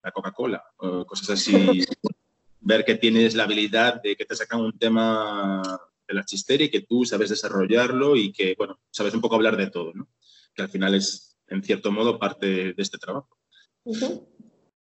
la 0.03 0.11
Coca-Cola, 0.11 0.63
cosas 1.07 1.31
así. 1.31 1.53
Ver 2.61 2.83
que 2.83 2.95
tienes 2.95 3.35
la 3.35 3.43
habilidad 3.43 4.01
de 4.01 4.15
que 4.15 4.25
te 4.25 4.35
sacan 4.35 4.61
un 4.61 4.77
tema 4.77 5.61
de 6.07 6.13
la 6.13 6.23
chistera 6.23 6.63
y 6.63 6.69
que 6.69 6.81
tú 6.81 7.05
sabes 7.05 7.29
desarrollarlo 7.29 8.15
y 8.15 8.31
que, 8.31 8.55
bueno, 8.57 8.79
sabes 8.91 9.13
un 9.13 9.21
poco 9.21 9.35
hablar 9.35 9.57
de 9.57 9.69
todo, 9.69 9.93
¿no? 9.93 10.07
Que 10.53 10.63
al 10.63 10.69
final 10.69 10.95
es, 10.95 11.37
en 11.47 11.63
cierto 11.63 11.91
modo, 11.91 12.19
parte 12.19 12.73
de 12.73 12.81
este 12.81 12.97
trabajo. 12.97 13.37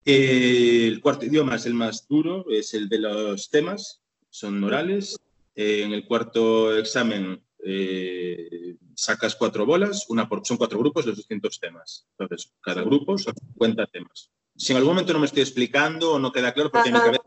el 0.06 1.02
cuarto 1.02 1.26
idioma 1.26 1.56
es 1.56 1.66
el 1.66 1.74
más 1.74 2.08
duro, 2.08 2.46
es 2.50 2.74
el 2.74 2.90
de 2.90 3.00
los 3.00 3.50
temas, 3.50 4.02
son 4.30 4.64
orales. 4.64 5.18
Eh, 5.62 5.84
en 5.84 5.92
el 5.92 6.06
cuarto 6.06 6.78
examen 6.78 7.44
eh, 7.66 8.78
sacas 8.96 9.36
cuatro 9.36 9.66
bolas, 9.66 10.06
una 10.10 10.30
por, 10.30 10.46
son 10.46 10.58
cuatro 10.58 10.80
grupos, 10.80 11.06
los 11.06 11.18
distintos 11.18 11.60
temas. 11.60 12.08
Entonces, 12.18 12.54
cada 12.62 12.82
grupo 12.82 13.18
son 13.18 13.34
50 13.36 13.86
temas 13.88 14.32
si 14.60 14.74
en 14.74 14.78
algún 14.78 14.94
momento 14.94 15.14
no 15.14 15.20
me 15.20 15.26
estoy 15.26 15.42
explicando 15.42 16.14
o 16.14 16.20
no 16.20 16.32
queda 16.32 16.54
claro, 16.54 16.70
porque 16.70 16.92
mi 16.92 17.00
cabeza, 17.00 17.24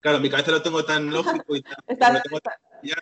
claro, 0.00 0.18
mi 0.18 0.28
cabeza 0.28 0.50
lo 0.50 0.62
tengo 0.62 0.84
tan 0.84 1.10
lógico 1.12 1.54
y 1.54 1.62
tan, 1.62 1.76
está, 1.86 2.22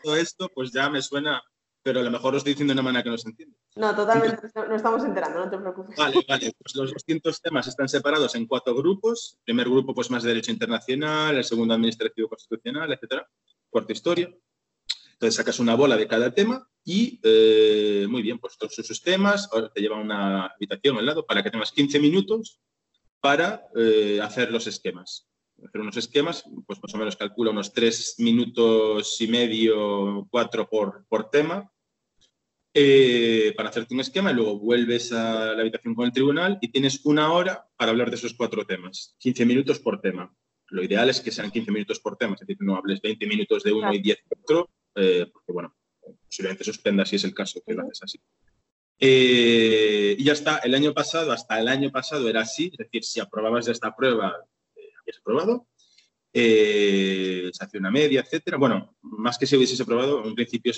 tengo 0.02 0.14
esto, 0.14 0.50
pues 0.54 0.72
ya 0.72 0.90
me 0.90 1.00
suena, 1.00 1.42
pero 1.82 2.00
a 2.00 2.02
lo 2.02 2.10
mejor 2.10 2.32
lo 2.32 2.38
estoy 2.38 2.52
diciendo 2.52 2.74
de 2.74 2.80
una 2.80 2.82
manera 2.82 3.02
que 3.02 3.10
no 3.10 3.16
se 3.16 3.30
entiende. 3.30 3.56
No, 3.76 3.96
totalmente, 3.96 4.42
no 4.54 4.74
estamos 4.74 5.02
enterando, 5.04 5.38
no 5.38 5.50
te 5.50 5.56
preocupes. 5.56 5.96
Vale, 5.96 6.16
vale, 6.28 6.52
pues 6.58 6.76
los 6.76 6.92
distintos 6.92 7.40
temas 7.40 7.66
están 7.66 7.88
separados 7.88 8.34
en 8.34 8.46
cuatro 8.46 8.74
grupos. 8.74 9.36
El 9.38 9.44
primer 9.44 9.70
grupo, 9.70 9.94
pues 9.94 10.10
más 10.10 10.22
de 10.22 10.28
Derecho 10.30 10.52
Internacional, 10.52 11.36
el 11.36 11.44
segundo 11.44 11.72
Administrativo 11.72 12.28
Constitucional, 12.28 12.92
etcétera. 12.92 13.26
Cuarto 13.70 13.92
Historia. 13.92 14.30
Entonces 15.16 15.36
sacas 15.36 15.58
una 15.60 15.74
bola 15.74 15.96
de 15.96 16.06
cada 16.06 16.34
tema 16.34 16.68
y, 16.84 17.18
eh, 17.22 18.06
muy 18.08 18.20
bien, 18.20 18.38
pues 18.38 18.58
todos 18.58 18.78
esos 18.78 19.02
temas, 19.02 19.48
ahora 19.50 19.70
te 19.72 19.80
llevan 19.80 20.00
una 20.00 20.46
habitación 20.46 20.98
al 20.98 21.06
lado 21.06 21.24
para 21.24 21.42
que 21.42 21.50
tengas 21.50 21.72
15 21.72 21.98
minutos 21.98 22.60
para 23.20 23.66
eh, 23.74 24.20
hacer 24.22 24.52
los 24.52 24.66
esquemas. 24.66 25.26
Hacer 25.66 25.80
unos 25.80 25.96
esquemas, 25.96 26.44
pues 26.66 26.78
más 26.82 26.94
o 26.94 26.98
menos 26.98 27.16
calcula 27.16 27.50
unos 27.50 27.72
tres 27.72 28.16
minutos 28.18 29.18
y 29.22 29.26
medio, 29.26 30.28
cuatro 30.30 30.68
por, 30.68 31.06
por 31.08 31.30
tema, 31.30 31.72
eh, 32.74 33.54
para 33.56 33.70
hacerte 33.70 33.94
un 33.94 34.00
esquema 34.00 34.30
y 34.30 34.34
luego 34.34 34.58
vuelves 34.58 35.10
a 35.12 35.54
la 35.54 35.62
habitación 35.62 35.94
con 35.94 36.04
el 36.04 36.12
tribunal 36.12 36.58
y 36.60 36.68
tienes 36.68 37.06
una 37.06 37.32
hora 37.32 37.66
para 37.78 37.90
hablar 37.90 38.10
de 38.10 38.16
esos 38.16 38.34
cuatro 38.34 38.66
temas, 38.66 39.16
15 39.18 39.46
minutos 39.46 39.78
por 39.80 40.02
tema. 40.02 40.30
Lo 40.68 40.84
ideal 40.84 41.08
es 41.08 41.22
que 41.22 41.30
sean 41.30 41.50
15 41.50 41.72
minutos 41.72 42.00
por 42.00 42.18
tema, 42.18 42.34
es 42.34 42.40
decir, 42.40 42.58
no 42.60 42.76
hables 42.76 43.00
20 43.00 43.26
minutos 43.26 43.62
de 43.62 43.72
uno 43.72 43.94
y 43.94 44.02
10 44.02 44.18
de 44.18 44.36
otro, 44.42 44.70
eh, 44.96 45.26
porque 45.32 45.52
bueno, 45.52 45.76
posiblemente 46.26 46.64
suspenda 46.64 47.04
si 47.04 47.16
es 47.16 47.24
el 47.24 47.34
caso 47.34 47.62
que 47.64 47.74
lo 47.74 47.82
haces 47.82 48.02
así. 48.02 48.20
Eh, 48.98 50.16
y 50.18 50.24
ya 50.24 50.32
está, 50.32 50.58
el 50.58 50.74
año 50.74 50.94
pasado, 50.94 51.32
hasta 51.32 51.60
el 51.60 51.68
año 51.68 51.90
pasado 51.90 52.28
era 52.28 52.40
así, 52.40 52.70
es 52.72 52.78
decir, 52.78 53.04
si 53.04 53.20
aprobabas 53.20 53.68
esta 53.68 53.94
prueba, 53.94 54.34
eh, 54.74 54.90
habías 55.00 55.18
aprobado, 55.18 55.68
eh, 56.32 57.50
se 57.52 57.64
hacía 57.64 57.80
una 57.80 57.90
media, 57.90 58.20
etcétera. 58.20 58.56
Bueno, 58.56 58.96
más 59.02 59.38
que 59.38 59.46
si 59.46 59.56
hubieses 59.56 59.80
aprobado, 59.80 60.24
en 60.24 60.34
principio, 60.34 60.72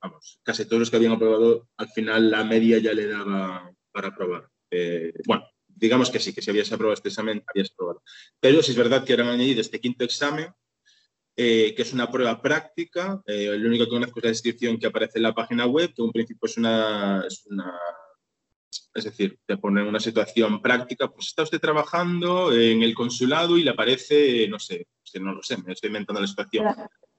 vamos, 0.00 0.40
casi 0.42 0.64
todos 0.64 0.80
los 0.80 0.90
que 0.90 0.96
habían 0.96 1.12
aprobado, 1.12 1.68
al 1.76 1.88
final 1.88 2.30
la 2.30 2.44
media 2.44 2.78
ya 2.78 2.92
le 2.92 3.06
daba 3.06 3.72
para 3.92 4.08
aprobar. 4.08 4.48
bueno, 5.26 5.44
digamos 5.66 6.10
que 6.10 6.20
sí, 6.20 6.32
que 6.32 6.42
si 6.42 6.50
habías 6.50 6.70
aprobado 6.72 6.94
este 6.94 7.08
examen, 7.08 7.42
habías 7.46 7.72
aprobado. 7.72 8.02
Pero 8.40 8.62
si 8.62 8.72
es 8.72 8.76
verdad 8.76 9.04
que 9.04 9.12
eran 9.12 9.28
añadido 9.28 9.60
este 9.60 9.80
quinto 9.80 10.04
examen, 10.04 10.48
eh, 11.42 11.74
que 11.74 11.80
es 11.80 11.94
una 11.94 12.10
prueba 12.10 12.42
práctica. 12.42 13.22
Eh, 13.24 13.56
lo 13.56 13.68
único 13.68 13.84
que 13.84 13.90
conozco 13.92 14.18
es 14.18 14.24
la 14.24 14.30
descripción 14.30 14.78
que 14.78 14.88
aparece 14.88 15.18
en 15.18 15.22
la 15.22 15.34
página 15.34 15.64
web, 15.64 15.88
que 15.94 16.02
en 16.02 16.04
un 16.04 16.12
principio 16.12 16.46
es 16.46 16.58
una, 16.58 17.24
es 17.26 17.46
una 17.46 17.72
es 18.92 19.04
decir, 19.04 19.38
te 19.46 19.56
pone 19.56 19.82
una 19.82 20.00
situación 20.00 20.60
práctica, 20.60 21.08
pues 21.08 21.28
está 21.28 21.42
usted 21.44 21.58
trabajando 21.58 22.52
en 22.52 22.82
el 22.82 22.94
consulado 22.94 23.56
y 23.56 23.62
le 23.62 23.70
aparece, 23.70 24.46
no 24.48 24.58
sé, 24.58 24.88
no 25.18 25.32
lo 25.32 25.42
sé, 25.42 25.56
me 25.56 25.72
estoy 25.72 25.88
inventando 25.88 26.20
la 26.20 26.26
situación, 26.26 26.66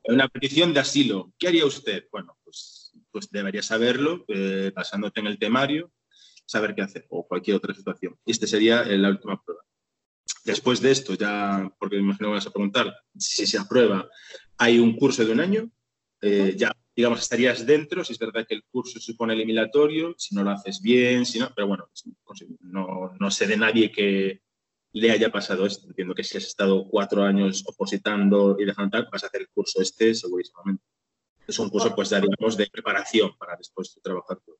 una 0.03 0.27
petición 0.27 0.71
de 0.71 0.81
asilo. 0.81 1.33
¿Qué 1.39 1.47
haría 1.47 1.65
usted? 1.65 2.05
Bueno, 2.11 2.37
pues, 2.43 2.93
pues 3.09 3.27
debería 3.31 3.63
saberlo, 3.63 4.23
eh, 4.27 4.71
basándote 4.75 5.19
en 5.21 5.27
el 5.27 5.39
temario, 5.39 5.91
saber 6.45 6.75
qué 6.75 6.83
hacer 6.83 7.07
o 7.09 7.27
cualquier 7.27 7.57
otra 7.57 7.73
situación. 7.73 8.15
Y 8.23 8.33
esta 8.33 8.45
sería 8.45 8.83
la 8.85 9.09
última 9.09 9.41
prueba. 9.41 9.63
Después 10.43 10.81
de 10.81 10.91
esto, 10.91 11.13
ya, 11.13 11.71
porque 11.79 11.97
me 11.97 12.03
imagino 12.03 12.29
que 12.29 12.35
vas 12.35 12.47
a 12.47 12.51
preguntar, 12.51 12.95
si 13.17 13.45
se 13.45 13.57
aprueba, 13.57 14.09
hay 14.57 14.79
un 14.79 14.95
curso 14.95 15.23
de 15.23 15.31
un 15.31 15.39
año, 15.39 15.71
eh, 16.21 16.55
ya, 16.57 16.71
digamos, 16.95 17.19
estarías 17.19 17.65
dentro, 17.65 18.03
si 18.03 18.13
es 18.13 18.19
verdad 18.19 18.45
que 18.47 18.55
el 18.55 18.63
curso 18.63 18.99
supone 18.99 19.33
eliminatorio, 19.33 20.15
si 20.17 20.35
no 20.35 20.43
lo 20.43 20.51
haces 20.51 20.81
bien, 20.81 21.25
si 21.25 21.39
no, 21.39 21.51
pero 21.55 21.67
bueno, 21.67 21.89
no, 22.61 23.13
no 23.19 23.31
sé 23.31 23.47
de 23.47 23.57
nadie 23.57 23.91
que 23.91 24.41
le 24.93 25.11
haya 25.11 25.31
pasado 25.31 25.65
esto. 25.65 25.87
Entiendo 25.87 26.13
que 26.13 26.23
si 26.23 26.37
has 26.37 26.45
estado 26.45 26.87
cuatro 26.87 27.23
años 27.23 27.63
opositando 27.67 28.57
y 28.59 28.65
dejando 28.65 28.91
tal, 28.97 29.09
vas 29.11 29.23
a 29.23 29.27
hacer 29.27 29.41
el 29.41 29.49
curso 29.49 29.81
este 29.81 30.13
segurísimamente. 30.13 30.83
Es 31.47 31.57
un 31.59 31.69
curso, 31.69 31.93
pues 31.95 32.09
ya 32.09 32.19
digamos, 32.19 32.57
de 32.57 32.67
preparación 32.67 33.31
para 33.37 33.55
después 33.55 33.99
trabajar 34.01 34.39
todo 34.45 34.57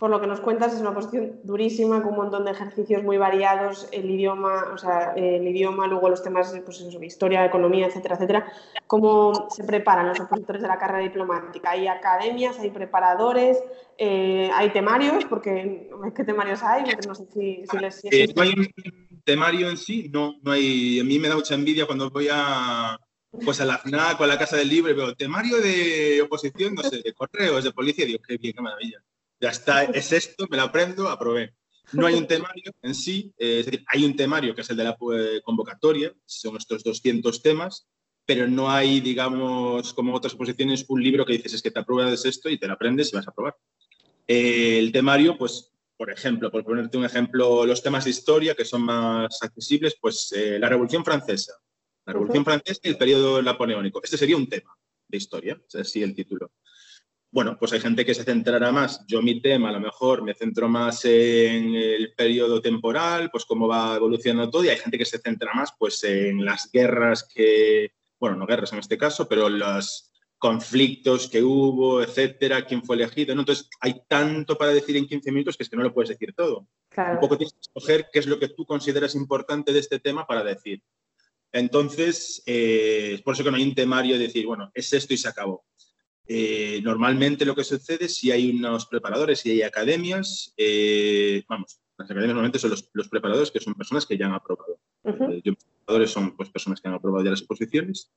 por 0.00 0.08
lo 0.08 0.18
que 0.18 0.26
nos 0.26 0.40
cuentas, 0.40 0.72
es 0.72 0.80
una 0.80 0.94
posición 0.94 1.40
durísima, 1.42 2.02
con 2.02 2.12
un 2.12 2.16
montón 2.16 2.46
de 2.46 2.52
ejercicios 2.52 3.02
muy 3.02 3.18
variados, 3.18 3.86
el 3.92 4.10
idioma, 4.10 4.70
o 4.72 4.78
sea, 4.78 5.12
el 5.14 5.46
idioma, 5.46 5.86
luego 5.86 6.08
los 6.08 6.22
temas 6.22 6.58
pues 6.64 6.80
eso, 6.80 7.02
historia, 7.02 7.44
economía, 7.44 7.86
etcétera, 7.86 8.14
etcétera. 8.14 8.50
¿Cómo 8.86 9.48
se 9.50 9.62
preparan 9.62 10.08
los 10.08 10.18
opositores 10.18 10.62
de 10.62 10.68
la 10.68 10.78
carrera 10.78 11.00
diplomática? 11.00 11.72
¿Hay 11.72 11.86
academias, 11.86 12.58
hay 12.58 12.70
preparadores, 12.70 13.62
eh, 13.98 14.50
hay 14.54 14.70
temarios? 14.70 15.26
Porque, 15.26 15.90
¿qué 16.16 16.24
temarios 16.24 16.62
hay? 16.62 16.84
no 17.06 17.14
sé 17.14 17.26
si, 17.34 17.64
les... 17.78 18.02
Eh, 18.04 18.32
no 18.34 18.40
hay 18.40 18.54
un 18.56 19.22
temario 19.22 19.68
en 19.68 19.76
sí, 19.76 20.08
no, 20.10 20.36
no 20.40 20.52
hay... 20.52 20.98
A 21.00 21.04
mí 21.04 21.18
me 21.18 21.28
da 21.28 21.34
mucha 21.34 21.54
envidia 21.54 21.84
cuando 21.84 22.08
voy 22.08 22.28
a 22.32 22.98
pues 23.44 23.60
a 23.60 23.66
la 23.66 23.78
final 23.78 24.16
con 24.16 24.26
la 24.28 24.38
casa 24.38 24.56
del 24.56 24.68
libro 24.68 24.96
veo 24.96 25.14
temario 25.14 25.58
de 25.58 26.22
oposición, 26.22 26.74
no 26.74 26.82
sé, 26.82 27.02
de 27.02 27.12
correos, 27.12 27.62
de 27.62 27.70
policía, 27.70 28.06
digo, 28.06 28.18
qué 28.26 28.38
bien, 28.38 28.54
qué 28.54 28.62
maravilla 28.62 29.00
ya 29.40 29.48
está, 29.50 29.84
es 29.84 30.12
esto, 30.12 30.46
me 30.50 30.56
lo 30.56 30.64
aprendo, 30.64 31.08
aprobé. 31.08 31.54
No 31.92 32.06
hay 32.06 32.14
un 32.14 32.26
temario 32.26 32.72
en 32.82 32.94
sí, 32.94 33.32
eh, 33.36 33.60
es 33.60 33.66
decir, 33.66 33.84
hay 33.88 34.04
un 34.04 34.14
temario 34.14 34.54
que 34.54 34.60
es 34.60 34.70
el 34.70 34.76
de 34.76 34.84
la 34.84 34.96
eh, 35.14 35.40
convocatoria, 35.42 36.12
son 36.24 36.56
estos 36.56 36.84
200 36.84 37.42
temas, 37.42 37.88
pero 38.24 38.46
no 38.46 38.70
hay, 38.70 39.00
digamos, 39.00 39.92
como 39.94 40.14
otras 40.14 40.34
oposiciones, 40.34 40.84
un 40.88 41.02
libro 41.02 41.24
que 41.24 41.32
dices 41.32 41.54
es 41.54 41.62
que 41.62 41.70
te 41.70 41.80
apruebas 41.80 42.24
esto 42.24 42.48
y 42.48 42.58
te 42.58 42.68
lo 42.68 42.74
aprendes 42.74 43.12
y 43.12 43.16
vas 43.16 43.26
a 43.26 43.30
aprobar. 43.30 43.56
Eh, 44.28 44.78
el 44.78 44.92
temario, 44.92 45.36
pues, 45.36 45.72
por 45.96 46.12
ejemplo, 46.12 46.50
por 46.50 46.62
ponerte 46.62 46.96
un 46.96 47.04
ejemplo, 47.04 47.66
los 47.66 47.82
temas 47.82 48.04
de 48.04 48.10
historia 48.10 48.54
que 48.54 48.64
son 48.64 48.82
más 48.82 49.42
accesibles, 49.42 49.96
pues 50.00 50.32
la 50.32 50.68
Revolución 50.68 51.04
Francesa. 51.04 51.54
La 52.06 52.12
Revolución 52.12 52.44
Francesa 52.44 52.80
y 52.84 52.88
el 52.88 52.96
periodo 52.96 53.42
napoleónico. 53.42 54.00
Este 54.02 54.16
sería 54.16 54.36
un 54.36 54.48
tema 54.48 54.74
de 55.08 55.18
historia, 55.18 55.60
es 55.68 55.74
así 55.74 56.02
el 56.02 56.14
título 56.14 56.52
bueno, 57.30 57.56
pues 57.58 57.72
hay 57.72 57.80
gente 57.80 58.04
que 58.04 58.14
se 58.14 58.24
centrará 58.24 58.72
más. 58.72 59.04
Yo 59.06 59.22
mi 59.22 59.40
tema 59.40 59.68
a 59.68 59.72
lo 59.72 59.80
mejor 59.80 60.22
me 60.22 60.34
centro 60.34 60.68
más 60.68 61.04
en 61.04 61.74
el 61.74 62.12
periodo 62.14 62.60
temporal, 62.60 63.30
pues 63.30 63.44
cómo 63.44 63.68
va 63.68 63.96
evolucionando 63.96 64.50
todo, 64.50 64.64
y 64.64 64.68
hay 64.68 64.78
gente 64.78 64.98
que 64.98 65.04
se 65.04 65.18
centra 65.18 65.52
más 65.54 65.72
pues 65.78 66.02
en 66.04 66.44
las 66.44 66.70
guerras 66.72 67.28
que, 67.32 67.92
bueno, 68.18 68.36
no 68.36 68.46
guerras 68.46 68.72
en 68.72 68.80
este 68.80 68.98
caso, 68.98 69.28
pero 69.28 69.48
las, 69.48 70.10
conflictos 70.40 71.28
que 71.28 71.42
hubo, 71.42 72.02
etcétera, 72.02 72.64
quién 72.64 72.82
fue 72.82 72.96
elegido. 72.96 73.32
Entonces, 73.32 73.68
hay 73.78 74.00
tanto 74.08 74.56
para 74.56 74.72
decir 74.72 74.96
en 74.96 75.06
15 75.06 75.30
minutos 75.30 75.56
que 75.56 75.64
es 75.64 75.68
que 75.68 75.76
no 75.76 75.82
lo 75.82 75.92
puedes 75.92 76.08
decir 76.08 76.32
todo. 76.34 76.66
Un 76.96 77.20
poco 77.20 77.36
tienes 77.36 77.52
que 77.52 77.60
escoger 77.60 78.08
qué 78.10 78.20
es 78.20 78.26
lo 78.26 78.38
que 78.38 78.48
tú 78.48 78.64
consideras 78.64 79.14
importante 79.14 79.70
de 79.70 79.80
este 79.80 80.00
tema 80.00 80.26
para 80.26 80.42
decir. 80.42 80.82
Entonces, 81.52 82.42
eh, 82.46 83.12
es 83.16 83.22
por 83.22 83.34
eso 83.34 83.44
que 83.44 83.50
no 83.50 83.58
hay 83.58 83.64
un 83.64 83.74
temario 83.74 84.14
de 84.14 84.26
decir, 84.26 84.46
bueno, 84.46 84.70
es 84.72 84.90
esto 84.94 85.12
y 85.12 85.18
se 85.18 85.28
acabó. 85.28 85.62
Eh, 86.32 86.80
normalmente 86.84 87.44
lo 87.44 87.56
que 87.56 87.64
sucede, 87.64 88.08
si 88.08 88.30
hay 88.30 88.50
unos 88.52 88.86
preparadores, 88.86 89.40
si 89.40 89.50
hay 89.50 89.62
academias, 89.62 90.54
eh, 90.56 91.42
vamos, 91.48 91.80
las 91.98 92.08
academias 92.08 92.28
normalmente 92.28 92.60
son 92.60 92.70
los, 92.70 93.08
preparadores 93.08 93.50
que 93.50 93.58
son 93.58 93.74
personas 93.74 94.06
que 94.06 94.16
ya 94.16 94.26
han 94.26 94.34
aprobado. 94.34 94.78
Los 95.02 95.56
preparadores 95.56 96.12
son 96.12 96.36
pues, 96.36 96.48
personas 96.50 96.80
que 96.80 96.86
han 96.86 96.94
aprobado 96.94 97.24
ya 97.24 97.32
las 97.32 97.40
exposiciones 97.40 98.12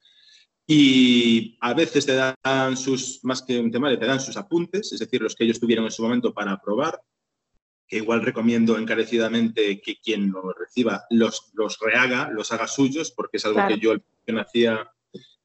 y 0.67 1.57
a 1.59 1.73
veces 1.73 2.05
te 2.05 2.13
dan 2.13 2.77
sus, 2.77 3.19
más 3.23 3.41
que 3.41 3.59
un 3.59 3.71
temario, 3.71 3.97
te 3.97 4.05
dan 4.05 4.19
sus 4.19 4.37
apuntes, 4.37 4.93
es 4.93 4.99
decir, 4.99 5.19
los 5.19 5.33
que 5.33 5.45
ellos 5.45 5.59
tuvieron 5.59 5.85
en 5.85 5.91
su 5.91 6.03
momento 6.03 6.35
para 6.35 6.51
aprobar, 6.51 7.01
que 7.87 7.97
igual 7.97 8.21
recomiendo 8.21 8.77
encarecidamente 8.77 9.81
que 9.81 9.95
quien 9.95 10.29
lo 10.29 10.53
reciba 10.53 11.05
los, 11.09 11.49
los 11.55 11.79
rehaga, 11.79 12.29
los 12.29 12.51
haga 12.51 12.67
suyos, 12.67 13.09
porque 13.09 13.37
es 13.37 13.45
algo 13.45 13.67
que 13.67 13.79
yo 13.79 13.95
hacía 14.39 14.92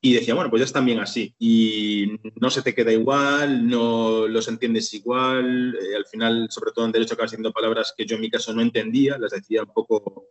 y 0.01 0.15
decía, 0.15 0.35
bueno, 0.35 0.49
pues 0.51 0.61
ya 0.61 0.67
están 0.67 0.85
bien 0.87 1.01
así. 1.01 1.35
Y 1.39 2.19
no 2.41 2.51
se 2.51 2.63
te 2.63 2.75
queda 2.75 2.93
igual, 2.93 3.67
no 3.67 4.29
los 4.29 4.47
entiendes 4.49 4.95
igual. 4.95 5.77
Eh, 5.77 5.97
al 5.97 6.07
final, 6.07 6.49
sobre 6.51 6.73
todo 6.73 6.85
en 6.85 6.93
derecho, 6.93 7.15
acabas 7.15 7.31
siendo 7.33 7.53
palabras 7.53 7.95
que 7.97 8.07
yo 8.07 8.17
en 8.17 8.23
mi 8.23 8.31
caso 8.31 8.53
no 8.53 8.63
entendía, 8.63 9.19
las 9.19 9.33
decía 9.33 9.63
un 9.63 9.73
poco 9.73 10.29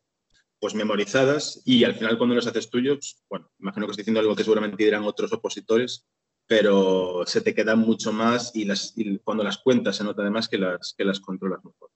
pues 0.60 0.73
memorizadas 0.73 1.62
y 1.65 1.84
al 1.84 1.93
final 1.93 2.17
cuando 2.17 2.34
los 2.34 2.47
haces 2.47 2.69
tuyos, 2.69 3.21
bueno, 3.30 3.51
imagino 3.60 3.86
que 3.86 3.91
estoy 3.91 4.01
diciendo 4.01 4.21
algo 4.21 4.36
que 4.36 4.43
seguramente 4.43 4.84
dirán 4.84 5.03
otros 5.03 5.32
opositores, 5.32 6.08
pero 6.47 7.23
se 7.27 7.41
te 7.41 7.53
queda 7.53 7.75
mucho 7.75 8.12
más 8.12 8.56
y, 8.56 8.65
las, 8.65 8.95
cuando 9.23 9.43
las 9.43 9.60
cuentas 9.60 9.97
se 9.97 10.03
nota 10.03 10.23
además 10.23 10.47
que 10.47 10.58
las, 10.58 10.95
que 10.97 11.06
las 11.06 11.19
controlas 11.19 11.63
mejor. 11.63 11.91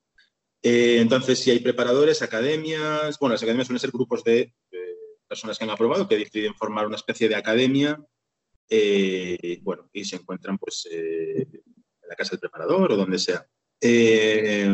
Eh, 0.61 0.99
entonces, 0.99 1.39
si 1.39 1.49
hay 1.49 1.59
preparadores, 1.59 2.21
academias, 2.21 3.17
bueno, 3.17 3.33
las 3.33 3.41
academias 3.41 3.65
suelen 3.67 3.79
ser 3.79 3.91
grupos 3.91 4.23
de 4.23 4.53
personas 5.31 5.57
que 5.57 5.63
han 5.63 5.69
aprobado 5.69 6.09
que 6.09 6.17
deciden 6.17 6.53
formar 6.55 6.85
una 6.85 6.97
especie 6.97 7.29
de 7.29 7.35
academia, 7.35 7.97
eh, 8.69 9.59
bueno, 9.63 9.89
y 9.93 10.03
se 10.03 10.17
encuentran 10.17 10.57
pues 10.57 10.85
eh, 10.91 11.47
en 11.53 12.09
la 12.09 12.15
casa 12.17 12.31
del 12.31 12.41
preparador 12.41 12.91
o 12.91 12.97
donde 12.97 13.17
sea. 13.17 13.47
Eh, 13.79 14.69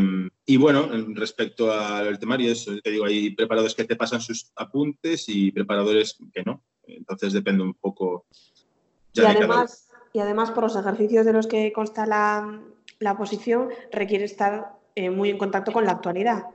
y 0.47 0.57
bueno, 0.57 0.89
respecto 1.13 1.71
al 1.71 2.17
temario, 2.17 2.51
eso, 2.51 2.71
te 2.81 2.89
digo, 2.89 3.05
hay 3.05 3.35
preparadores 3.35 3.75
que 3.75 3.83
te 3.83 3.95
pasan 3.95 4.19
sus 4.19 4.51
apuntes 4.55 5.25
y 5.29 5.51
preparadores 5.51 6.17
que 6.33 6.41
no. 6.41 6.63
Entonces 6.87 7.33
depende 7.33 7.61
un 7.61 7.75
poco. 7.75 8.25
y, 9.13 9.21
además, 9.21 9.89
y 10.11 10.19
además, 10.19 10.49
por 10.49 10.63
los 10.63 10.75
ejercicios 10.75 11.23
de 11.23 11.33
los 11.33 11.45
que 11.45 11.71
consta 11.71 12.07
la, 12.07 12.63
la 12.97 13.15
posición, 13.15 13.69
requiere 13.91 14.25
estar 14.25 14.71
muy 15.11 15.29
en 15.29 15.37
contacto 15.37 15.71
con 15.71 15.85
la 15.85 15.91
actualidad. 15.91 16.45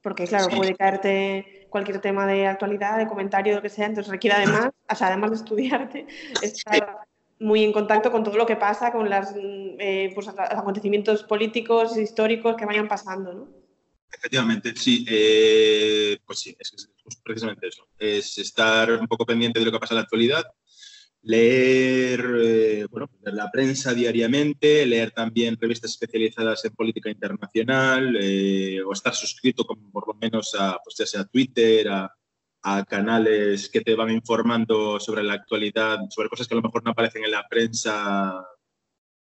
Porque, 0.00 0.28
claro, 0.28 0.46
puede 0.56 0.76
caerte 0.76 1.57
cualquier 1.68 2.00
tema 2.00 2.26
de 2.26 2.46
actualidad, 2.46 2.98
de 2.98 3.06
comentario, 3.06 3.54
lo 3.54 3.62
que 3.62 3.68
sea, 3.68 3.86
entonces 3.86 4.10
requiere 4.10 4.36
además, 4.36 4.70
o 4.90 4.94
sea, 4.94 5.08
además 5.08 5.30
de 5.30 5.36
estudiarte, 5.36 6.06
estar 6.42 6.98
muy 7.40 7.62
en 7.62 7.72
contacto 7.72 8.10
con 8.10 8.24
todo 8.24 8.36
lo 8.36 8.46
que 8.46 8.56
pasa, 8.56 8.92
con 8.92 9.08
las, 9.08 9.34
eh, 9.36 10.10
pues, 10.14 10.26
los 10.26 10.38
acontecimientos 10.38 11.22
políticos, 11.22 11.96
históricos 11.96 12.56
que 12.56 12.66
vayan 12.66 12.88
pasando, 12.88 13.32
¿no? 13.32 13.48
Efectivamente, 14.12 14.74
sí. 14.74 15.04
Eh, 15.08 16.18
pues 16.24 16.40
sí, 16.40 16.56
es, 16.58 16.90
precisamente 17.22 17.68
eso. 17.68 17.86
Es 17.98 18.38
estar 18.38 18.90
un 18.92 19.06
poco 19.06 19.26
pendiente 19.26 19.60
de 19.60 19.66
lo 19.66 19.72
que 19.72 19.78
pasa 19.78 19.94
en 19.94 19.96
la 19.96 20.02
actualidad, 20.02 20.44
leer, 21.28 22.24
eh, 22.42 22.86
bueno, 22.90 23.10
la 23.22 23.50
prensa 23.50 23.92
diariamente, 23.92 24.86
leer 24.86 25.10
también 25.10 25.58
revistas 25.60 25.90
especializadas 25.90 26.64
en 26.64 26.74
política 26.74 27.10
internacional 27.10 28.16
o 28.86 28.92
estar 28.92 29.14
suscrito 29.14 29.64
como 29.64 29.90
por 29.90 30.08
lo 30.08 30.14
menos 30.14 30.54
a, 30.58 30.78
pues 30.82 30.96
ya 30.98 31.06
sea 31.06 31.24
Twitter, 31.26 31.88
a, 31.90 32.10
a 32.62 32.84
canales 32.84 33.68
que 33.68 33.82
te 33.82 33.94
van 33.94 34.10
informando 34.10 34.98
sobre 34.98 35.22
la 35.22 35.34
actualidad, 35.34 35.98
sobre 36.08 36.30
cosas 36.30 36.48
que 36.48 36.54
a 36.54 36.56
lo 36.56 36.62
mejor 36.62 36.82
no 36.82 36.92
aparecen 36.92 37.24
en 37.24 37.30
la 37.30 37.46
prensa, 37.46 38.42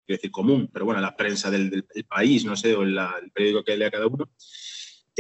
quiero 0.06 0.16
decir, 0.16 0.30
común, 0.30 0.70
pero 0.72 0.84
bueno, 0.84 1.00
la 1.00 1.16
prensa 1.16 1.50
del, 1.50 1.84
país, 2.08 2.44
no 2.44 2.56
sé, 2.56 2.74
o 2.74 2.82
el 2.82 2.98
periódico 3.34 3.64
que 3.64 3.76
lea 3.76 3.90
cada 3.90 4.06
uno. 4.06 4.30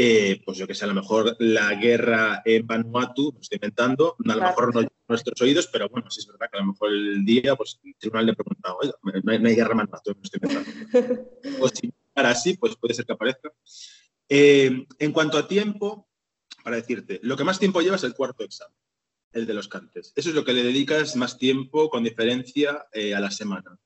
Eh, 0.02 0.40
pues 0.46 0.56
yo 0.56 0.66
que 0.66 0.74
sé, 0.74 0.86
a 0.86 0.88
lo 0.88 0.94
mejor 0.94 1.36
la 1.40 1.74
guerra 1.74 2.40
en 2.46 2.66
Vanuatu, 2.66 3.32
lo 3.34 3.40
estoy 3.40 3.56
inventando, 3.56 4.16
a 4.18 4.34
lo 4.34 4.40
mejor 4.40 4.74
no 4.74 4.88
nuestros 5.06 5.38
oídos, 5.42 5.66
pero 5.66 5.90
bueno, 5.90 6.10
sí 6.10 6.20
es 6.20 6.26
verdad 6.26 6.48
que 6.50 6.56
a 6.56 6.62
lo 6.62 6.68
mejor 6.68 6.90
el 6.90 7.22
día, 7.22 7.54
pues 7.54 7.78
el 7.84 7.94
tribunal 7.96 8.24
le 8.24 8.34
pregunta, 8.34 8.74
oye, 8.76 8.92
no 9.22 9.30
hay, 9.30 9.54
guerra 9.54 9.72
en 9.72 9.76
Vanuatu, 9.76 10.12
no 10.14 10.22
estoy 10.22 10.40
inventando. 10.42 11.30
o 11.60 11.68
si 11.74 11.92
para 12.14 12.30
así, 12.30 12.56
pues 12.56 12.76
puede 12.76 12.94
ser 12.94 13.04
que 13.04 13.12
aparezca. 13.12 13.52
Eh, 14.26 14.86
en 14.98 15.12
cuanto 15.12 15.36
a 15.36 15.46
tiempo, 15.46 16.08
para 16.64 16.76
decirte, 16.76 17.20
lo 17.22 17.36
que 17.36 17.44
más 17.44 17.58
tiempo 17.58 17.82
lleva 17.82 17.96
es 17.96 18.04
el 18.04 18.14
cuarto 18.14 18.42
examen, 18.42 18.78
el 19.32 19.44
de 19.44 19.52
los 19.52 19.68
cantes. 19.68 20.14
Eso 20.16 20.30
es 20.30 20.34
lo 20.34 20.46
que 20.46 20.54
le 20.54 20.62
dedicas 20.62 21.14
más 21.14 21.36
tiempo 21.36 21.90
con 21.90 22.04
diferencia 22.04 22.86
eh, 22.94 23.14
a 23.14 23.20
la 23.20 23.30
semana. 23.30 23.78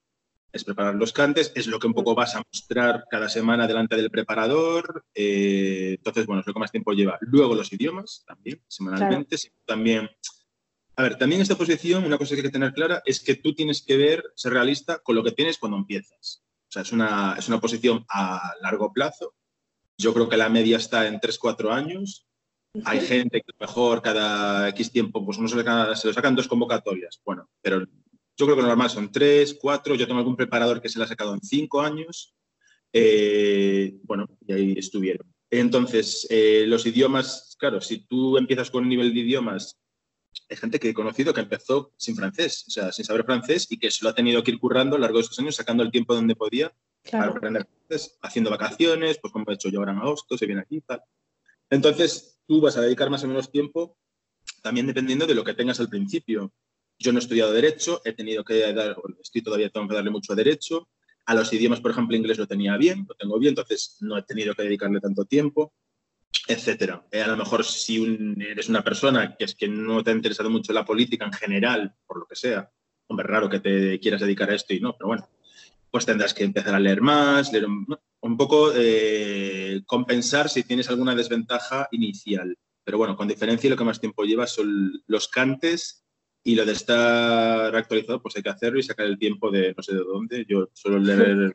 Es 0.54 0.64
preparar 0.64 0.94
los 0.94 1.12
cantes, 1.12 1.52
es 1.54 1.66
lo 1.66 1.78
que 1.78 1.86
un 1.86 1.94
poco 1.94 2.14
vas 2.14 2.34
a 2.36 2.42
mostrar 2.50 3.04
cada 3.10 3.28
semana 3.28 3.66
delante 3.66 3.96
del 3.96 4.10
preparador. 4.10 5.04
Eh, 5.14 5.96
entonces, 5.98 6.26
bueno, 6.26 6.40
es 6.40 6.46
lo 6.46 6.54
que 6.54 6.60
más 6.60 6.70
tiempo 6.70 6.92
lleva. 6.92 7.18
Luego 7.20 7.54
los 7.54 7.72
idiomas, 7.72 8.24
también, 8.26 8.62
semanalmente. 8.68 9.36
También, 9.66 10.08
a 10.96 11.02
ver, 11.02 11.18
también 11.18 11.42
esta 11.42 11.56
posición, 11.56 12.04
una 12.04 12.18
cosa 12.18 12.34
que 12.34 12.40
hay 12.40 12.46
que 12.46 12.52
tener 12.52 12.72
clara 12.72 13.02
es 13.04 13.20
que 13.20 13.34
tú 13.34 13.54
tienes 13.54 13.82
que 13.82 13.96
ver, 13.96 14.24
ser 14.36 14.52
realista 14.52 15.00
con 15.00 15.16
lo 15.16 15.24
que 15.24 15.32
tienes 15.32 15.58
cuando 15.58 15.76
empiezas. 15.76 16.42
O 16.68 16.72
sea, 16.72 16.82
es 16.82 16.92
una, 16.92 17.34
es 17.36 17.48
una 17.48 17.60
posición 17.60 18.04
a 18.08 18.54
largo 18.62 18.92
plazo. 18.92 19.34
Yo 19.98 20.14
creo 20.14 20.28
que 20.28 20.36
la 20.36 20.48
media 20.48 20.78
está 20.78 21.06
en 21.06 21.20
3-4 21.20 21.70
años 21.70 22.26
hay 22.84 23.00
gente 23.00 23.40
que 23.40 23.52
mejor 23.58 24.02
cada 24.02 24.68
X 24.70 24.90
tiempo, 24.90 25.24
pues 25.24 25.38
uno 25.38 25.46
se, 25.46 25.54
se 25.54 26.06
lo 26.08 26.12
sacan 26.12 26.34
dos 26.34 26.48
convocatorias. 26.48 27.20
Bueno, 27.24 27.48
pero 27.62 27.86
yo 28.36 28.46
creo 28.46 28.56
que 28.56 28.62
lo 28.62 28.68
normal 28.68 28.90
son 28.90 29.12
tres, 29.12 29.56
cuatro. 29.60 29.94
Yo 29.94 30.06
tengo 30.06 30.18
algún 30.18 30.36
preparador 30.36 30.80
que 30.80 30.88
se 30.88 30.98
lo 30.98 31.04
ha 31.04 31.08
sacado 31.08 31.34
en 31.34 31.40
cinco 31.40 31.80
años. 31.80 32.34
Eh, 32.92 33.94
bueno, 34.02 34.26
y 34.46 34.52
ahí 34.52 34.74
estuvieron. 34.76 35.26
Entonces, 35.50 36.26
eh, 36.30 36.64
los 36.66 36.84
idiomas, 36.86 37.56
claro, 37.58 37.80
si 37.80 38.06
tú 38.06 38.36
empiezas 38.36 38.70
con 38.70 38.84
un 38.84 38.88
nivel 38.88 39.14
de 39.14 39.20
idiomas, 39.20 39.78
hay 40.48 40.56
gente 40.56 40.80
que 40.80 40.88
he 40.88 40.94
conocido 40.94 41.32
que 41.32 41.40
empezó 41.40 41.92
sin 41.96 42.16
francés, 42.16 42.64
o 42.66 42.70
sea, 42.70 42.92
sin 42.92 43.04
saber 43.04 43.24
francés 43.24 43.66
y 43.70 43.78
que 43.78 43.90
se 43.90 44.04
lo 44.04 44.10
ha 44.10 44.14
tenido 44.14 44.42
que 44.42 44.50
ir 44.50 44.58
currando 44.58 44.96
a 44.96 44.98
lo 44.98 45.02
largo 45.02 45.18
de 45.18 45.24
esos 45.24 45.38
años, 45.38 45.54
sacando 45.54 45.82
el 45.82 45.92
tiempo 45.92 46.14
donde 46.14 46.34
podía 46.34 46.72
para 47.10 47.26
aprender 47.26 47.66
francés, 47.66 48.18
haciendo 48.22 48.50
vacaciones, 48.50 49.18
pues 49.18 49.32
como 49.32 49.44
he 49.48 49.54
hecho 49.54 49.68
yo 49.68 49.78
ahora 49.78 49.92
en 49.92 49.98
agosto, 49.98 50.36
se 50.36 50.46
viene 50.46 50.62
aquí 50.62 50.80
tal. 50.80 51.02
Entonces, 51.70 52.40
tú 52.46 52.60
vas 52.60 52.76
a 52.76 52.80
dedicar 52.80 53.10
más 53.10 53.22
o 53.22 53.28
menos 53.28 53.50
tiempo 53.50 53.96
también 54.62 54.86
dependiendo 54.86 55.26
de 55.26 55.34
lo 55.34 55.44
que 55.44 55.54
tengas 55.54 55.80
al 55.80 55.88
principio. 55.88 56.52
Yo 57.04 57.12
no 57.12 57.18
he 57.18 57.20
estudiado 57.20 57.52
Derecho, 57.52 58.00
he 58.02 58.14
tenido 58.14 58.42
que 58.42 58.72
dar, 58.72 58.96
estoy 59.20 59.42
todavía 59.42 59.68
tengo 59.68 59.86
que 59.86 59.94
darle 59.94 60.10
mucho 60.10 60.32
a 60.32 60.36
Derecho. 60.36 60.88
A 61.26 61.34
los 61.34 61.52
idiomas, 61.52 61.82
por 61.82 61.90
ejemplo, 61.90 62.16
inglés 62.16 62.38
lo 62.38 62.46
tenía 62.46 62.78
bien, 62.78 63.04
lo 63.06 63.14
tengo 63.14 63.38
bien, 63.38 63.50
entonces 63.50 63.98
no 64.00 64.16
he 64.16 64.22
tenido 64.22 64.54
que 64.54 64.62
dedicarle 64.62 65.00
tanto 65.00 65.26
tiempo, 65.26 65.74
etcétera. 66.48 67.06
Eh, 67.10 67.20
a 67.20 67.26
lo 67.26 67.36
mejor 67.36 67.62
si 67.62 68.02
eres 68.40 68.70
una 68.70 68.82
persona 68.82 69.36
que 69.36 69.44
es 69.44 69.54
que 69.54 69.68
no 69.68 70.02
te 70.02 70.12
ha 70.12 70.14
interesado 70.14 70.48
mucho 70.48 70.72
la 70.72 70.86
política 70.86 71.26
en 71.26 71.34
general, 71.34 71.94
por 72.06 72.20
lo 72.20 72.26
que 72.26 72.36
sea, 72.36 72.70
hombre, 73.06 73.26
raro 73.26 73.50
que 73.50 73.60
te 73.60 74.00
quieras 74.00 74.22
dedicar 74.22 74.48
a 74.48 74.54
esto 74.54 74.72
y 74.72 74.80
no, 74.80 74.96
pero 74.96 75.08
bueno, 75.08 75.28
pues 75.90 76.06
tendrás 76.06 76.32
que 76.32 76.44
empezar 76.44 76.74
a 76.74 76.80
leer 76.80 77.02
más, 77.02 77.52
leer 77.52 77.66
un, 77.66 78.36
poco 78.38 78.72
eh, 78.74 79.82
compensar 79.84 80.48
si 80.48 80.62
tienes 80.62 80.88
alguna 80.88 81.14
desventaja 81.14 81.86
inicial. 81.90 82.56
Pero 82.82 82.96
bueno, 82.96 83.14
con 83.14 83.28
diferencia 83.28 83.68
lo 83.68 83.76
que 83.76 83.84
más 83.84 84.00
tiempo 84.00 84.24
lleva 84.24 84.46
son 84.46 85.02
los 85.06 85.28
cantes 85.28 86.03
y 86.44 86.54
lo 86.54 86.66
de 86.66 86.72
estar 86.72 87.74
actualizado, 87.74 88.20
pues 88.20 88.36
hay 88.36 88.42
que 88.42 88.50
hacerlo 88.50 88.78
y 88.78 88.82
sacar 88.82 89.06
el 89.06 89.18
tiempo 89.18 89.50
de 89.50 89.74
no 89.74 89.82
sé 89.82 89.94
de 89.94 90.04
dónde. 90.04 90.44
Yo 90.46 90.68
suelo 90.74 90.98
leer 90.98 91.54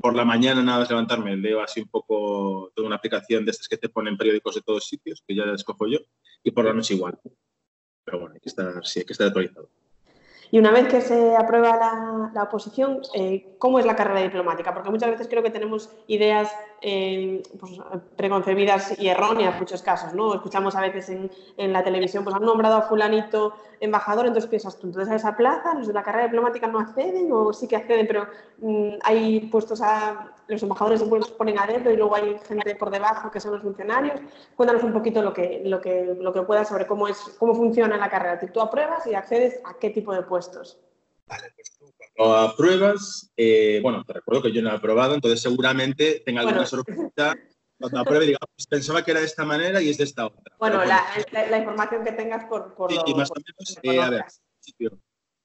por 0.00 0.14
la 0.14 0.24
mañana, 0.24 0.62
nada 0.62 0.78
más 0.78 0.88
levantarme, 0.88 1.36
leo 1.36 1.60
así 1.60 1.80
un 1.80 1.88
poco, 1.88 2.70
toda 2.74 2.86
una 2.86 2.96
aplicación 2.96 3.44
de 3.44 3.50
estas 3.50 3.68
que 3.68 3.76
te 3.76 3.88
ponen 3.88 4.16
periódicos 4.16 4.54
de 4.54 4.62
todos 4.62 4.86
sitios, 4.86 5.24
que 5.26 5.34
ya 5.34 5.44
la 5.44 5.56
escojo 5.56 5.88
yo, 5.88 5.98
y 6.44 6.52
por 6.52 6.64
la 6.64 6.72
noche 6.72 6.94
igual. 6.94 7.18
Pero 8.04 8.20
bueno, 8.20 8.34
hay 8.34 8.40
que 8.40 8.48
estar, 8.48 8.86
sí, 8.86 9.00
hay 9.00 9.06
que 9.06 9.12
estar 9.12 9.26
actualizado. 9.26 9.68
Y 10.50 10.58
una 10.58 10.70
vez 10.70 10.88
que 10.88 11.00
se 11.02 11.36
aprueba 11.36 12.30
la, 12.32 12.42
oposición, 12.42 13.00
eh, 13.14 13.56
¿cómo 13.58 13.78
es 13.78 13.84
la 13.84 13.96
carrera 13.96 14.22
diplomática? 14.22 14.72
Porque 14.72 14.88
muchas 14.88 15.10
veces 15.10 15.28
creo 15.28 15.42
que 15.42 15.50
tenemos 15.50 15.90
ideas 16.06 16.50
pues, 16.80 17.72
preconcebidas 18.16 18.98
y 18.98 19.08
erróneas 19.08 19.54
en 19.54 19.60
muchos 19.60 19.82
casos, 19.82 20.14
¿no? 20.14 20.34
Escuchamos 20.34 20.76
a 20.76 20.80
veces 20.80 21.08
en, 21.08 21.72
la 21.72 21.82
televisión, 21.82 22.24
pues 22.24 22.36
han 22.36 22.42
nombrado 22.42 22.76
a 22.76 22.82
fulanito 22.82 23.54
embajador, 23.80 24.26
entonces 24.26 24.48
piensas 24.48 24.78
tú, 24.78 24.86
entonces 24.86 25.12
a 25.12 25.16
esa 25.16 25.36
plaza 25.36 25.74
los 25.74 25.86
de 25.86 25.92
la 25.92 26.02
carrera 26.02 26.24
diplomática 26.24 26.66
no 26.66 26.78
acceden 26.80 27.30
o 27.32 27.52
sí 27.52 27.68
que 27.68 27.76
acceden, 27.76 28.06
pero 28.06 28.26
mm, 28.58 28.98
hay 29.02 29.40
puestos 29.50 29.80
a 29.82 30.32
los 30.48 30.62
embajadores 30.62 31.00
se 31.00 31.32
ponen 31.32 31.58
adentro 31.58 31.92
y 31.92 31.96
luego 31.96 32.14
hay 32.14 32.38
gente 32.46 32.74
por 32.74 32.90
debajo 32.90 33.30
que 33.30 33.38
son 33.38 33.52
los 33.52 33.62
funcionarios. 33.62 34.20
Cuéntanos 34.56 34.82
un 34.82 34.92
poquito 34.94 35.22
lo 35.22 35.32
que, 35.34 35.60
lo 35.64 35.80
que, 35.80 36.16
lo 36.18 36.32
que 36.32 36.42
puedas 36.42 36.68
sobre 36.68 36.86
cómo, 36.86 37.06
es, 37.06 37.18
cómo 37.38 37.54
funciona 37.54 37.98
la 37.98 38.08
carrera. 38.08 38.40
Tú 38.40 38.60
apruebas 38.60 39.06
y 39.06 39.14
accedes 39.14 39.60
a 39.64 39.74
qué 39.74 39.90
tipo 39.90 40.14
de 40.14 40.22
puestos. 40.22 40.80
Vale, 41.26 41.52
pues 41.54 41.76
tú 41.78 41.84
cuando 42.18 42.36
apruebas, 42.36 43.30
eh, 43.36 43.78
bueno, 43.82 44.02
te 44.04 44.12
recuerdo 44.12 44.42
que 44.42 44.52
yo 44.52 44.60
no 44.60 44.70
he 44.70 44.72
aprobado, 44.74 45.14
entonces 45.14 45.40
seguramente 45.40 46.22
tenga 46.26 46.40
alguna 46.40 46.58
Bueno. 46.58 46.68
sorpresa 46.68 47.36
cuando 47.78 48.00
apruebe 48.00 48.26
diga, 48.26 48.38
"Pues 48.56 48.66
pensaba 48.66 49.04
que 49.04 49.12
era 49.12 49.20
de 49.20 49.26
esta 49.26 49.44
manera 49.44 49.80
y 49.80 49.88
es 49.90 49.98
de 49.98 50.04
esta 50.04 50.26
otra. 50.26 50.56
Bueno, 50.58 50.78
Pero 50.80 50.88
la, 50.88 51.06
la- 51.30 51.46
la 51.46 51.58
información 51.58 52.04
que 52.04 52.10
tengas 52.12 52.44
por, 52.46 52.74
por 52.74 52.90
Sí, 52.90 52.98
lo- 53.06 53.16
más 53.16 53.30
o 53.30 53.34
por- 53.34 53.42
menos, 53.44 53.78
que 53.80 53.90
eh, 53.96 54.02
a 54.02 54.10
ver, 54.10 54.24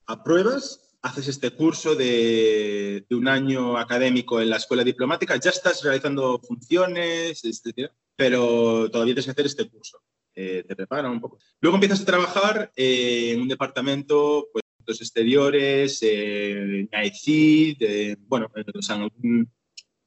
apruebas, 0.08 0.96
haces 1.02 1.28
este 1.28 1.52
curso 1.52 1.96
de, 1.96 3.06
de 3.10 3.16
un 3.16 3.28
año 3.28 3.78
académico 3.78 4.42
en 4.42 4.50
la 4.50 4.58
escuela 4.58 4.84
diplomática, 4.84 5.36
ya 5.36 5.50
estás 5.52 5.84
realizando 5.84 6.40
funciones, 6.40 7.44
etcétera, 7.44 7.92
pero 8.16 8.90
todavía 8.90 9.14
tienes 9.14 9.26
que 9.26 9.32
hacer 9.32 9.46
este 9.46 9.70
curso. 9.70 10.02
Eh, 10.36 10.64
te 10.68 10.76
preparan 10.76 11.12
un 11.12 11.22
poco. 11.22 11.38
Luego 11.62 11.76
empiezas 11.76 12.02
a 12.02 12.06
trabajar 12.06 12.72
eh, 12.76 13.34
en 13.34 13.42
un 13.42 13.48
departamento, 13.48 14.48
pues, 14.52 14.63
asuntos 14.84 15.02
exteriores, 15.02 16.00
eh, 16.02 16.80
en 16.82 16.90
AICID, 16.92 17.78
eh, 17.80 18.16
bueno, 18.28 18.52
en- 18.56 18.66
o 18.78 18.82
sea, 18.82 18.98
en 18.98 19.02
algún 19.04 19.52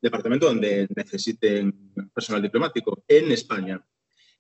departamento 0.01 0.47
donde 0.47 0.87
necesiten 0.95 1.93
personal 2.15 2.43
diplomático 2.43 3.03
en 3.09 3.33
España. 3.33 3.83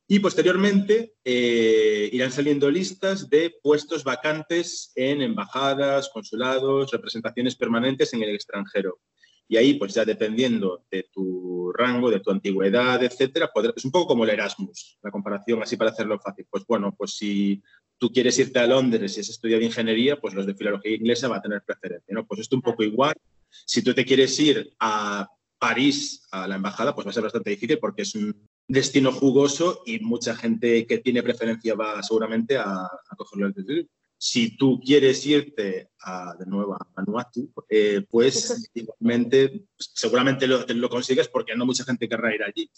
Y 0.09 0.21
posteriormente 0.21 1.15
eh, 1.25 2.09
irán 2.13 2.31
saliendo 2.31 2.71
listas 2.71 3.29
de 3.29 3.55
puestos 3.63 4.05
vacantes 4.05 4.93
en 4.95 5.23
embajadas, 5.23 6.11
consulados, 6.13 6.93
representaciones 6.93 7.57
permanentes 7.57 8.13
en 8.13 8.23
el 8.23 8.35
extranjero. 8.35 9.01
Y 9.49 9.57
ahí, 9.57 9.75
pues 9.75 9.95
ya 9.95 10.05
dependiendo 10.05 10.85
de 10.91 11.09
tu 11.13 11.73
rango, 11.73 12.11
de 12.11 12.21
tu 12.21 12.31
antigüedad, 12.31 13.03
etcétera, 13.03 13.51
es 13.77 13.85
un 13.85 13.91
poco 13.91 14.09
como 14.09 14.25
el 14.25 14.31
Erasmus, 14.31 14.99
la 15.03 15.11
comparación 15.11 15.63
así 15.63 15.77
para 15.77 15.91
hacerlo 15.91 16.19
fácil. 16.21 16.47
Pues 16.51 16.65
bueno, 16.67 16.95
pues 16.97 17.17
si 17.17 17.63
tú 17.99 18.11
quieres 18.11 18.39
irte 18.39 18.59
a 18.59 18.67
Londres 18.67 19.17
y 19.17 19.21
has 19.21 19.29
estudiado 19.29 19.63
ingeniería, 19.63 20.21
pues 20.21 20.35
los 20.35 20.47
de 20.47 20.55
filología 20.55 20.95
inglesa 20.95 21.29
va 21.29 21.37
a 21.37 21.43
tener 21.43 21.63
preferencia, 21.63 22.15
¿no? 22.15 22.27
Pues 22.27 22.41
esto 22.41 22.57
un 22.57 22.63
poco 22.63 22.83
igual. 22.83 23.15
Si 23.65 23.83
tú 23.83 23.95
te 23.95 24.05
quieres 24.05 24.39
ir 24.39 24.75
a 24.79 25.29
París, 25.59 26.27
a 26.31 26.47
la 26.47 26.57
embajada, 26.57 26.95
pues 26.95 27.07
va 27.07 27.11
a 27.11 27.15
ser 27.15 27.23
bastante 27.23 27.51
difícil 27.51 27.79
porque 27.79 28.03
es 28.03 28.15
un 28.15 28.47
destino 28.69 29.13
jugoso 29.13 29.83
y 29.87 30.01
mucha 30.01 30.37
gente 30.37 30.87
que 30.87 30.99
tiene 30.99 31.23
preferencia 31.23 31.75
va 31.75 32.03
seguramente 32.03 32.57
a, 32.57 32.85
a 32.85 33.17
cogerlo. 33.17 33.53
Si 34.19 34.57
tú 34.57 34.81
quieres 34.81 35.25
irte 35.27 35.91
a, 36.01 36.35
de 36.39 36.47
nuevo 36.47 36.75
a 36.75 36.89
Vanuatu, 36.95 37.53
eh, 37.69 38.05
pues 38.09 38.71
igualmente, 38.75 39.67
seguramente 39.77 40.47
lo, 40.47 40.65
lo 40.67 40.89
consigues 40.89 41.29
porque 41.29 41.55
no 41.55 41.67
mucha 41.67 41.85
gente 41.85 42.09
querrá 42.09 42.35
ir 42.35 42.43
allí. 42.43 42.71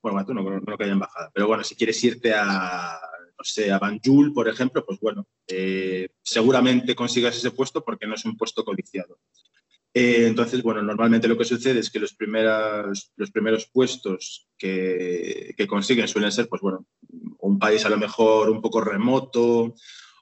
Bueno, 0.00 0.16
Vanuatu 0.16 0.34
no, 0.34 0.42
no 0.42 0.64
creo 0.64 0.78
que 0.78 0.84
haya 0.84 0.92
embajada, 0.92 1.30
pero 1.34 1.48
bueno, 1.48 1.64
si 1.64 1.74
quieres 1.74 2.02
irte 2.04 2.32
a, 2.32 2.98
no 3.38 3.44
sé, 3.44 3.70
a 3.70 3.78
Banjul, 3.78 4.32
por 4.32 4.48
ejemplo, 4.48 4.84
pues 4.84 4.98
bueno, 5.00 5.26
eh, 5.46 6.08
seguramente 6.22 6.96
consigas 6.96 7.36
ese 7.36 7.52
puesto 7.52 7.84
porque 7.84 8.06
no 8.06 8.14
es 8.14 8.24
un 8.24 8.36
puesto 8.36 8.64
codiciado. 8.64 9.20
Eh, 9.94 10.26
entonces, 10.26 10.62
bueno, 10.62 10.82
normalmente 10.82 11.28
lo 11.28 11.38
que 11.38 11.44
sucede 11.44 11.80
es 11.80 11.90
que 11.90 12.00
los, 12.00 12.14
primeras, 12.14 13.12
los 13.16 13.30
primeros 13.30 13.66
puestos 13.66 14.48
que, 14.58 15.54
consiguen 15.68 16.08
suelen 16.08 16.32
ser, 16.32 16.48
pues 16.48 16.60
bueno, 16.62 16.86
un 17.38 17.58
país 17.58 17.84
a 17.84 17.88
lo 17.88 17.96
mejor 17.96 18.50
un 18.50 18.60
poco 18.60 18.80
remoto 18.80 19.74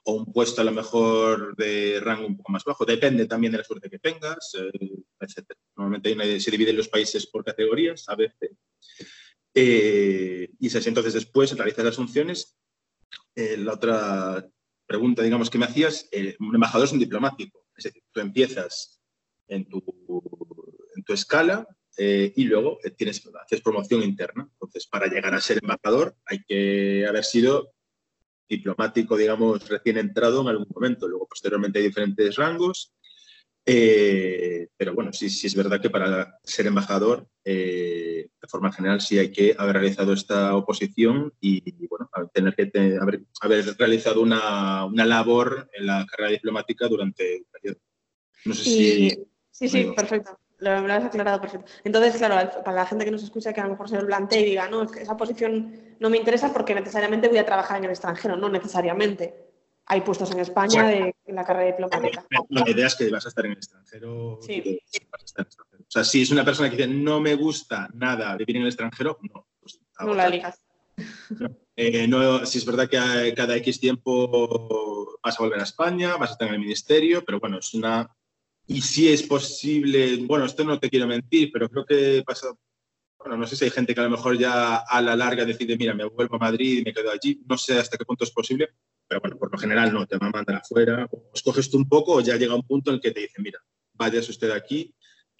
o 0.03 0.13
un 0.13 0.31
puesto 0.31 0.61
a 0.61 0.63
lo 0.63 0.71
mejor 0.71 1.55
de 1.57 1.99
rango 1.99 2.27
un 2.27 2.37
poco 2.37 2.51
más 2.51 2.63
bajo. 2.63 2.85
Depende 2.85 3.25
también 3.25 3.51
de 3.51 3.57
la 3.57 3.63
suerte 3.63 3.89
que 3.89 3.99
tengas, 3.99 4.55
eh, 4.57 5.03
etc. 5.19 5.51
Normalmente 5.75 6.39
se 6.39 6.51
dividen 6.51 6.77
los 6.77 6.87
países 6.87 7.27
por 7.27 7.43
categorías, 7.43 8.07
a 8.07 8.15
veces. 8.15 8.51
Eh, 9.53 10.49
y 10.59 10.67
así. 10.67 10.87
Entonces, 10.87 11.13
después 11.13 11.57
realizas 11.57 11.83
las 11.83 11.95
funciones. 11.95 12.57
Eh, 13.35 13.57
la 13.57 13.73
otra 13.73 14.47
pregunta, 14.85 15.21
digamos, 15.21 15.49
que 15.49 15.57
me 15.57 15.65
hacías, 15.65 16.07
eh, 16.11 16.35
un 16.39 16.55
embajador 16.55 16.85
es 16.85 16.93
un 16.93 16.99
diplomático. 16.99 17.65
Es 17.75 17.83
decir, 17.83 18.03
tú 18.11 18.19
empiezas 18.19 18.99
en 19.47 19.67
tu, 19.67 19.83
en 20.95 21.03
tu 21.03 21.13
escala 21.13 21.67
eh, 21.97 22.31
y 22.35 22.45
luego 22.45 22.79
eh, 22.83 22.91
tienes, 22.91 23.21
haces 23.43 23.61
promoción 23.61 24.03
interna. 24.03 24.47
Entonces, 24.53 24.87
para 24.87 25.07
llegar 25.07 25.33
a 25.33 25.41
ser 25.41 25.59
embajador 25.61 26.15
hay 26.25 26.43
que 26.43 27.05
haber 27.07 27.23
sido 27.23 27.73
diplomático, 28.47 29.17
digamos, 29.17 29.67
recién 29.67 29.97
entrado 29.97 30.41
en 30.41 30.47
algún 30.47 30.67
momento. 30.73 31.07
Luego, 31.07 31.27
posteriormente, 31.27 31.79
hay 31.79 31.85
diferentes 31.85 32.35
rangos. 32.35 32.93
Eh, 33.69 34.69
pero 34.77 34.93
bueno, 34.93 35.11
sí, 35.11 35.29
sí 35.29 35.45
es 35.47 35.53
verdad 35.55 35.81
que 35.81 35.89
para 35.89 36.39
ser 36.41 36.67
embajador, 36.67 37.27
eh, 37.43 38.29
de 38.41 38.47
forma 38.47 38.71
general, 38.71 39.01
sí 39.01 39.19
hay 39.19 39.29
que 39.29 39.55
haber 39.57 39.73
realizado 39.75 40.13
esta 40.13 40.55
oposición 40.55 41.33
y, 41.41 41.85
bueno, 41.87 42.09
tener 42.33 42.55
que 42.55 42.67
te- 42.67 42.97
haber, 42.97 43.23
haber 43.41 43.65
realizado 43.77 44.21
una, 44.21 44.85
una 44.85 45.03
labor 45.05 45.69
en 45.73 45.85
la 45.85 46.05
carrera 46.09 46.31
diplomática 46.31 46.87
durante 46.87 47.39
un 47.39 47.45
periodo. 47.51 47.79
No 48.45 48.53
sé 48.53 48.69
Y- 48.69 49.09
si... 49.09 49.23
Sí, 49.51 49.67
sí, 49.67 49.91
perfecto. 49.95 50.37
Lo, 50.59 50.81
lo 50.87 50.93
has 50.93 51.03
aclarado 51.03 51.41
perfecto. 51.41 51.69
Entonces, 51.83 52.15
claro, 52.15 52.49
para 52.63 52.77
la 52.77 52.85
gente 52.85 53.03
que 53.05 53.11
nos 53.11 53.23
escucha 53.23 53.51
que 53.53 53.59
a 53.59 53.63
lo 53.65 53.71
mejor 53.71 53.89
se 53.89 53.97
lo 53.99 54.05
plantee 54.05 54.41
y 54.41 54.45
diga, 54.45 54.69
no, 54.69 54.83
es 54.83 54.91
que 54.91 55.01
esa 55.01 55.17
posición 55.17 55.95
no 55.99 56.09
me 56.09 56.17
interesa 56.17 56.53
porque 56.53 56.73
necesariamente 56.75 57.27
voy 57.27 57.39
a 57.39 57.45
trabajar 57.45 57.77
en 57.79 57.85
el 57.85 57.89
extranjero. 57.89 58.37
No 58.37 58.49
necesariamente. 58.49 59.46
Hay 59.89 60.01
puestos 60.01 60.31
en 60.31 60.39
España 60.39 60.85
de, 60.85 61.15
en 61.25 61.35
la 61.35 61.45
carrera 61.45 61.67
diplomática. 61.67 62.25
La 62.49 62.69
idea 62.69 62.87
es 62.87 62.95
que 62.95 63.09
vas 63.09 63.25
a 63.25 63.29
estar 63.29 63.45
en 63.45 63.51
el 63.51 63.57
extranjero. 63.57 64.39
Sí. 64.41 64.61
que 64.61 65.07
vas 65.09 65.21
a 65.21 65.25
estar 65.25 65.41
en 65.41 65.45
el 65.45 65.47
extranjero. 65.47 65.83
O 65.87 65.91
sea, 65.91 66.03
si 66.03 66.21
es 66.21 66.31
una 66.31 66.43
persona 66.43 66.69
que 66.69 66.75
dice 66.75 66.89
no 66.89 67.21
me 67.21 67.35
gusta 67.35 67.89
nada 67.93 68.35
vivir 68.35 68.57
en 68.57 68.63
el 68.63 68.67
extranjero, 68.67 69.17
no. 69.21 69.47
pues, 69.61 69.79
No 69.99 70.13
la 70.13 70.27
ligas. 70.29 70.59
Eh, 71.79 72.07
no, 72.07 72.43
si 72.45 72.57
es 72.57 72.65
verdad 72.65 72.89
que 72.89 73.33
cada 73.35 73.55
X 73.57 73.79
tiempo 73.79 75.19
vas 75.23 75.39
a 75.39 75.43
volver 75.43 75.59
a 75.59 75.63
España, 75.63 76.17
vas 76.17 76.31
a 76.31 76.33
estar 76.33 76.47
en 76.47 76.55
el 76.55 76.59
ministerio, 76.59 77.23
pero 77.23 77.39
bueno, 77.39 77.59
es 77.59 77.73
una... 77.75 78.09
Y 78.65 78.81
si 78.81 79.07
es 79.09 79.23
posible, 79.23 80.17
bueno, 80.25 80.45
esto 80.45 80.63
no 80.63 80.79
te 80.79 80.89
quiero 80.89 81.05
mentir, 81.05 81.51
pero 81.53 81.69
creo 81.69 81.85
que 81.85 82.23
pasa... 82.25 82.47
Bueno, 83.19 83.37
no 83.37 83.45
sé 83.45 83.55
si 83.55 83.65
hay 83.65 83.71
gente 83.71 83.93
que 83.93 83.99
a 83.99 84.05
lo 84.05 84.09
mejor 84.09 84.37
ya 84.37 84.77
a 84.77 85.01
la 85.01 85.15
larga 85.15 85.45
decide, 85.45 85.77
mira, 85.77 85.93
me 85.93 86.05
vuelvo 86.05 86.37
a 86.37 86.39
Madrid 86.39 86.79
y 86.79 86.83
me 86.83 86.93
quedo 86.93 87.11
allí. 87.11 87.41
No 87.47 87.57
sé 87.57 87.77
hasta 87.77 87.97
qué 87.97 88.05
punto 88.05 88.23
es 88.23 88.31
posible, 88.31 88.69
pero 89.07 89.21
bueno, 89.21 89.37
por 89.37 89.51
lo 89.51 89.57
general 89.57 89.93
no, 89.93 90.05
te 90.05 90.17
van 90.17 90.29
a 90.29 90.37
mandar 90.37 90.55
afuera. 90.57 91.07
O 91.11 91.31
escoges 91.33 91.69
tú 91.69 91.77
un 91.77 91.87
poco 91.87 92.15
o 92.15 92.21
ya 92.21 92.35
llega 92.35 92.55
un 92.55 92.63
punto 92.63 92.91
en 92.91 92.95
el 92.95 93.01
que 93.01 93.11
te 93.11 93.21
dicen, 93.21 93.43
mira, 93.43 93.59
váyase 93.93 94.31
usted 94.31 94.51
aquí, 94.51 94.93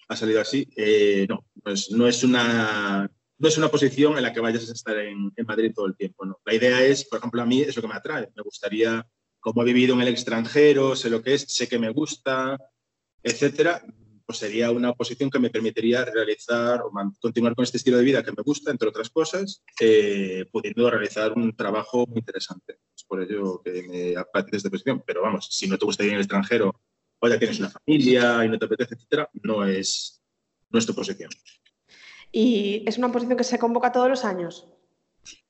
ha 0.08 0.16
salido 0.16 0.40
así. 0.40 0.68
Eh, 0.76 1.26
no, 1.28 1.44
no 1.64 1.72
es, 1.72 1.90
no 1.90 2.06
es 2.06 2.24
una 2.24 3.10
no 3.38 3.48
es 3.48 3.56
una 3.56 3.68
posición 3.68 4.16
en 4.16 4.24
la 4.24 4.32
que 4.32 4.40
vayas 4.40 4.68
a 4.68 4.72
estar 4.72 4.98
en, 4.98 5.32
en 5.36 5.46
Madrid 5.46 5.72
todo 5.74 5.86
el 5.86 5.96
tiempo. 5.96 6.26
¿no? 6.26 6.40
La 6.44 6.54
idea 6.54 6.82
es, 6.82 7.04
por 7.04 7.20
ejemplo, 7.20 7.40
a 7.40 7.46
mí 7.46 7.60
es 7.60 7.76
lo 7.76 7.82
que 7.82 7.88
me 7.88 7.94
atrae. 7.94 8.28
Me 8.34 8.42
gustaría, 8.42 9.06
como 9.38 9.62
he 9.62 9.66
vivido 9.66 9.94
en 9.94 10.00
el 10.00 10.08
extranjero, 10.08 10.96
sé 10.96 11.08
lo 11.08 11.22
que 11.22 11.34
es, 11.34 11.42
sé 11.42 11.68
que 11.68 11.78
me 11.78 11.90
gusta, 11.90 12.58
etcétera, 13.22 13.82
pues 14.28 14.40
sería 14.40 14.70
una 14.70 14.92
posición 14.92 15.30
que 15.30 15.38
me 15.38 15.48
permitiría 15.48 16.04
realizar 16.04 16.82
o 16.82 16.92
continuar 17.18 17.54
con 17.54 17.62
este 17.62 17.78
estilo 17.78 17.96
de 17.96 18.04
vida 18.04 18.22
que 18.22 18.32
me 18.32 18.42
gusta, 18.42 18.70
entre 18.70 18.90
otras 18.90 19.08
cosas, 19.08 19.64
eh, 19.80 20.44
pudiendo 20.52 20.90
realizar 20.90 21.32
un 21.32 21.56
trabajo 21.56 22.06
muy 22.06 22.18
interesante. 22.18 22.78
Es 22.94 23.04
por 23.04 23.22
ello 23.22 23.62
que 23.64 23.84
me 23.88 24.14
apetece 24.18 24.58
esta 24.58 24.68
posición. 24.68 25.02
Pero 25.06 25.22
vamos, 25.22 25.48
si 25.50 25.66
no 25.66 25.78
te 25.78 25.86
gusta 25.86 26.04
ir 26.04 26.10
en 26.10 26.16
el 26.16 26.20
extranjero 26.20 26.78
o 27.20 27.26
ya 27.26 27.38
tienes 27.38 27.58
una 27.58 27.70
familia 27.70 28.44
y 28.44 28.50
no 28.50 28.58
te 28.58 28.66
apetece, 28.66 28.96
etcétera, 28.96 29.30
no 29.42 29.64
es, 29.64 30.22
no 30.68 30.78
es 30.78 30.84
tu 30.84 30.94
posición. 30.94 31.30
Y 32.30 32.84
es 32.86 32.98
una 32.98 33.10
posición 33.10 33.38
que 33.38 33.44
se 33.44 33.58
convoca 33.58 33.92
todos 33.92 34.10
los 34.10 34.26
años. 34.26 34.68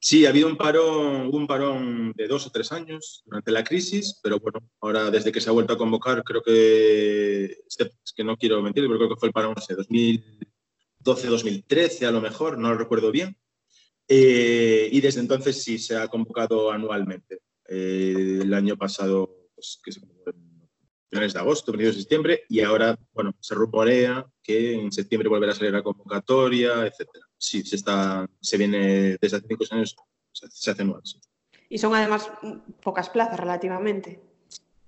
Sí, 0.00 0.26
ha 0.26 0.28
habido 0.28 0.48
un 0.48 0.56
parón, 0.56 1.30
un 1.32 1.46
parón 1.46 2.12
de 2.16 2.28
dos 2.28 2.46
o 2.46 2.50
tres 2.50 2.70
años 2.72 3.22
durante 3.26 3.50
la 3.50 3.64
crisis, 3.64 4.18
pero 4.22 4.38
bueno, 4.38 4.60
ahora 4.80 5.10
desde 5.10 5.32
que 5.32 5.40
se 5.40 5.50
ha 5.50 5.52
vuelto 5.52 5.72
a 5.72 5.78
convocar, 5.78 6.22
creo 6.22 6.42
que, 6.42 7.44
este- 7.66 7.92
es 8.04 8.12
que 8.14 8.24
no 8.24 8.36
quiero 8.36 8.62
mentir, 8.62 8.84
pero 8.86 8.96
creo 8.98 9.08
que 9.08 9.16
fue 9.16 9.28
el 9.28 9.32
parón, 9.32 9.54
no 9.56 9.62
sé, 9.62 9.74
2012, 9.74 11.26
2013 11.28 12.06
a 12.06 12.10
lo 12.12 12.20
mejor, 12.20 12.58
no 12.58 12.70
lo 12.70 12.78
recuerdo 12.78 13.10
bien. 13.10 13.36
Eh, 14.06 14.88
y 14.90 15.00
desde 15.00 15.20
entonces 15.20 15.62
sí 15.62 15.78
se 15.78 15.96
ha 15.96 16.08
convocado 16.08 16.70
anualmente. 16.70 17.40
Eh, 17.68 18.38
el 18.42 18.54
año 18.54 18.76
pasado, 18.76 19.50
pues, 19.54 19.78
que 19.84 19.92
se 19.92 20.00
finales 21.08 21.32
de 21.32 21.40
agosto, 21.40 21.72
principios 21.72 21.96
de 21.96 22.02
septiembre, 22.02 22.42
y 22.48 22.60
ahora, 22.60 22.98
bueno, 23.12 23.32
se 23.40 23.54
rumorea 23.54 24.26
que 24.42 24.74
en 24.74 24.92
septiembre 24.92 25.28
volverá 25.28 25.52
a 25.52 25.54
salir 25.54 25.72
la 25.72 25.82
convocatoria, 25.82 26.86
etcétera. 26.86 27.24
Sí, 27.36 27.62
se 27.64 27.76
está, 27.76 28.28
se 28.40 28.56
viene 28.56 29.16
desde 29.20 29.38
hace 29.38 29.46
cinco 29.48 29.64
años, 29.70 29.96
se, 30.32 30.70
hace 30.70 30.82
anual. 30.82 31.00
sí. 31.04 31.18
Y 31.70 31.78
son 31.78 31.94
además 31.94 32.30
pocas 32.82 33.10
plazas 33.10 33.38
relativamente. 33.38 34.22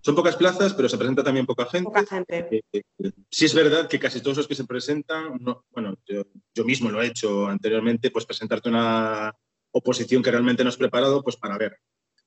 Son 0.02 0.14
pocas 0.14 0.34
plazas, 0.36 0.72
pero 0.72 0.88
se 0.88 0.96
presenta 0.96 1.22
también 1.22 1.44
poca 1.44 1.66
gente. 1.66 1.84
Poca 1.84 2.06
gente. 2.06 2.48
Eh, 2.50 2.62
eh, 2.72 3.12
sí 3.30 3.44
es 3.44 3.54
verdad 3.54 3.86
que 3.86 3.98
casi 3.98 4.22
todos 4.22 4.38
los 4.38 4.48
que 4.48 4.54
se 4.54 4.64
presentan, 4.64 5.36
no- 5.40 5.66
bueno, 5.72 5.94
yo, 6.06 6.22
yo 6.54 6.64
mismo 6.64 6.90
lo 6.90 7.02
he 7.02 7.06
hecho 7.08 7.46
anteriormente, 7.48 8.10
pues 8.10 8.24
presentarte 8.24 8.70
una 8.70 9.34
oposición 9.72 10.22
que 10.22 10.30
realmente 10.30 10.64
no 10.64 10.70
has 10.70 10.76
preparado, 10.78 11.22
pues 11.22 11.36
para 11.36 11.58
ver. 11.58 11.76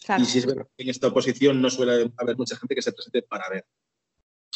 Claro. 0.05 0.23
Y 0.23 0.25
si 0.25 0.39
es 0.39 0.45
verdad 0.45 0.67
que 0.75 0.83
en 0.83 0.89
esta 0.89 1.07
oposición 1.07 1.61
no 1.61 1.69
suele 1.69 2.11
haber 2.17 2.37
mucha 2.37 2.57
gente 2.57 2.75
que 2.75 2.81
se 2.81 2.91
presente 2.91 3.21
para 3.21 3.49
ver. 3.49 3.65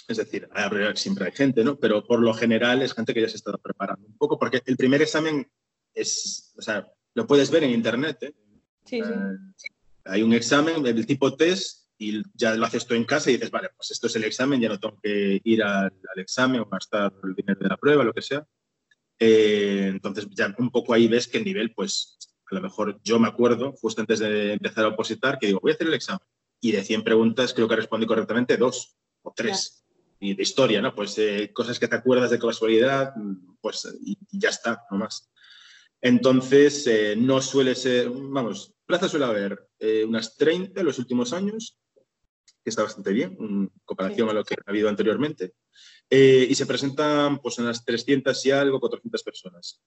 Es 0.08 0.18
decir, 0.18 0.48
siempre 0.96 1.26
hay 1.26 1.32
gente, 1.34 1.64
¿no? 1.64 1.78
Pero 1.78 2.06
por 2.06 2.20
lo 2.20 2.34
general 2.34 2.82
es 2.82 2.94
gente 2.94 3.14
que 3.14 3.22
ya 3.22 3.30
se 3.30 3.38
está 3.38 3.58
preparando 3.58 4.08
un 4.08 4.18
poco, 4.18 4.40
porque 4.40 4.62
el 4.66 4.78
primer 4.78 5.02
examen 5.02 5.50
es, 5.94 6.54
o 6.58 6.62
sea, 6.62 6.88
lo 7.14 7.28
puedes 7.28 7.52
ver 7.52 7.64
en 7.64 7.72
internet, 7.72 8.18
¿eh? 8.22 8.34
Sí, 8.86 9.02
sí. 9.02 9.12
Eh, 9.12 9.68
hay 10.06 10.24
un 10.24 10.34
examen, 10.34 10.86
el 10.86 11.06
tipo 11.06 11.36
test, 11.36 11.88
y 11.98 12.22
ya 12.36 12.56
lo 12.56 12.66
haces 12.66 12.86
tú 12.86 12.94
en 12.94 13.06
casa 13.06 13.30
y 13.30 13.34
dices, 13.34 13.52
vale, 13.52 13.70
pues 13.76 13.92
esto 13.92 14.08
es 14.08 14.16
el 14.16 14.24
examen, 14.24 14.62
ya 14.62 14.70
no 14.70 14.80
tengo 14.80 15.00
que 15.02 15.42
ir 15.44 15.64
al, 15.64 15.92
examen 16.18 16.62
o 16.62 16.66
gastar 16.66 17.12
el 17.24 17.34
dinero 17.34 17.60
de 17.60 17.68
la 17.68 17.78
prueba, 17.78 18.04
lo 18.04 18.14
que 18.14 18.22
sea. 18.22 18.46
Eh, 19.20 19.88
entonces 19.88 20.28
ya 20.30 20.54
un 20.60 20.70
poco 20.70 20.94
ahí 20.94 21.08
ves 21.08 21.28
que 21.28 21.40
el 21.40 21.46
nivel, 21.46 21.74
pues 21.74 22.18
a 22.52 22.56
lo 22.56 22.62
mejor 22.62 23.00
yo 23.04 23.20
me 23.20 23.28
acuerdo, 23.28 23.74
justo 23.74 24.02
antes 24.02 24.20
de 24.20 24.54
empezar 24.54 24.86
a 24.86 24.90
opositar, 24.90 25.38
que 25.40 25.48
digo, 25.48 25.60
voy 25.62 25.72
a 25.72 25.76
hacer 25.76 25.88
el 25.88 25.94
examen. 25.94 26.26
Y 26.60 26.72
de 26.72 26.84
100 26.84 27.04
preguntas 27.04 27.54
creo 27.54 27.68
que 27.68 27.76
respondí 27.76 28.06
correctamente 28.06 28.58
dos 28.58 28.96
o 29.22 29.34
tres. 29.36 29.86
Y 30.20 30.34
de 30.34 30.42
historia, 30.42 30.82
¿no? 30.82 30.96
Pues 30.96 31.18
eh, 31.20 31.52
cosas 31.54 31.78
que 31.78 31.88
te 31.88 31.96
acuerdas 31.96 32.32
de 32.32 32.40
casualidad, 32.40 33.14
pues 33.62 33.88
y, 34.02 34.18
ya 34.32 34.50
está, 34.50 34.84
no 34.90 34.98
más. 34.98 35.30
Entonces, 36.02 36.88
eh, 36.88 37.16
no 37.16 37.42
suele 37.42 37.76
ser, 37.76 38.10
vamos, 38.10 38.74
plaza 38.86 39.08
suele 39.08 39.26
haber 39.26 39.70
unas 40.06 40.36
30 40.38 40.80
en 40.80 40.86
los 40.86 40.98
últimos 40.98 41.34
años 41.34 41.78
que 42.68 42.72
está 42.72 42.84
bastante 42.84 43.14
bien 43.14 43.38
en 43.40 43.72
comparación 43.86 44.28
a 44.28 44.34
lo 44.34 44.44
que 44.44 44.56
ha 44.56 44.70
habido 44.70 44.90
anteriormente. 44.90 45.54
Eh, 46.10 46.48
y 46.50 46.54
se 46.54 46.66
presentan 46.66 47.40
pues, 47.40 47.58
en 47.60 47.66
las 47.66 47.86
300 47.86 48.46
y 48.46 48.52
algo, 48.52 48.82
400 48.82 49.24
personas. 49.24 49.82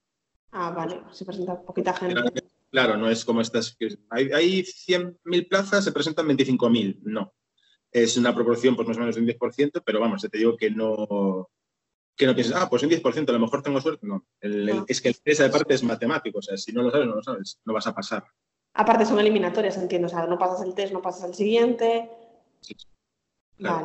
Ah, 0.53 0.71
vale, 0.71 1.03
se 1.13 1.27
presenta 1.27 1.61
poquita 1.61 1.93
gente. 1.93 2.23
Claro, 2.71 2.97
no 2.97 3.11
es 3.11 3.25
como 3.25 3.41
estas. 3.41 3.77
Hay, 4.11 4.31
hay 4.33 4.63
100.000 4.63 5.49
plazas, 5.49 5.85
se 5.85 5.93
presentan 5.93 6.27
25.000. 6.29 7.01
No. 7.03 7.35
Es 7.91 8.17
una 8.17 8.35
proporción, 8.35 8.77
pues 8.77 8.87
más 8.87 8.97
o 8.97 9.01
menos 9.01 9.17
de 9.17 9.23
un 9.23 9.29
10%, 9.29 9.83
pero 9.85 10.01
vamos, 10.01 10.23
te 10.23 10.39
digo 10.39 10.57
que 10.57 10.71
no, 10.71 11.51
que 12.17 12.27
no 12.27 12.35
pienses, 12.35 12.55
ah, 12.55 12.69
pues 12.71 12.85
un 12.85 12.91
10%, 12.91 13.29
a 13.29 13.33
lo 13.33 13.41
mejor 13.41 13.63
tengo 13.63 13.81
suerte. 13.81 14.07
No, 14.07 14.25
es 14.87 15.01
que 15.01 15.15
esa 15.25 15.43
de 15.45 15.51
parte 15.51 15.75
es 15.75 15.83
matemático, 15.83 16.39
o 16.39 16.43
sea, 16.43 16.57
si 16.57 16.73
no 16.73 16.83
lo 16.83 16.91
sabes, 16.93 17.09
no 17.09 17.17
lo 17.17 17.23
sabes, 17.23 17.61
no 17.65 17.73
vas 17.73 17.89
a 17.89 17.95
pasar. 17.95 18.25
Aparte 18.75 19.05
son 19.05 19.19
eliminatorias, 19.19 19.77
entiendo, 19.77 20.07
o 20.07 20.11
sea, 20.11 20.27
no 20.27 20.39
pasas 20.39 20.65
el 20.65 20.75
test, 20.75 20.93
no 20.93 21.03
pasas 21.03 21.29
el 21.31 21.35
siguiente, 21.35 22.09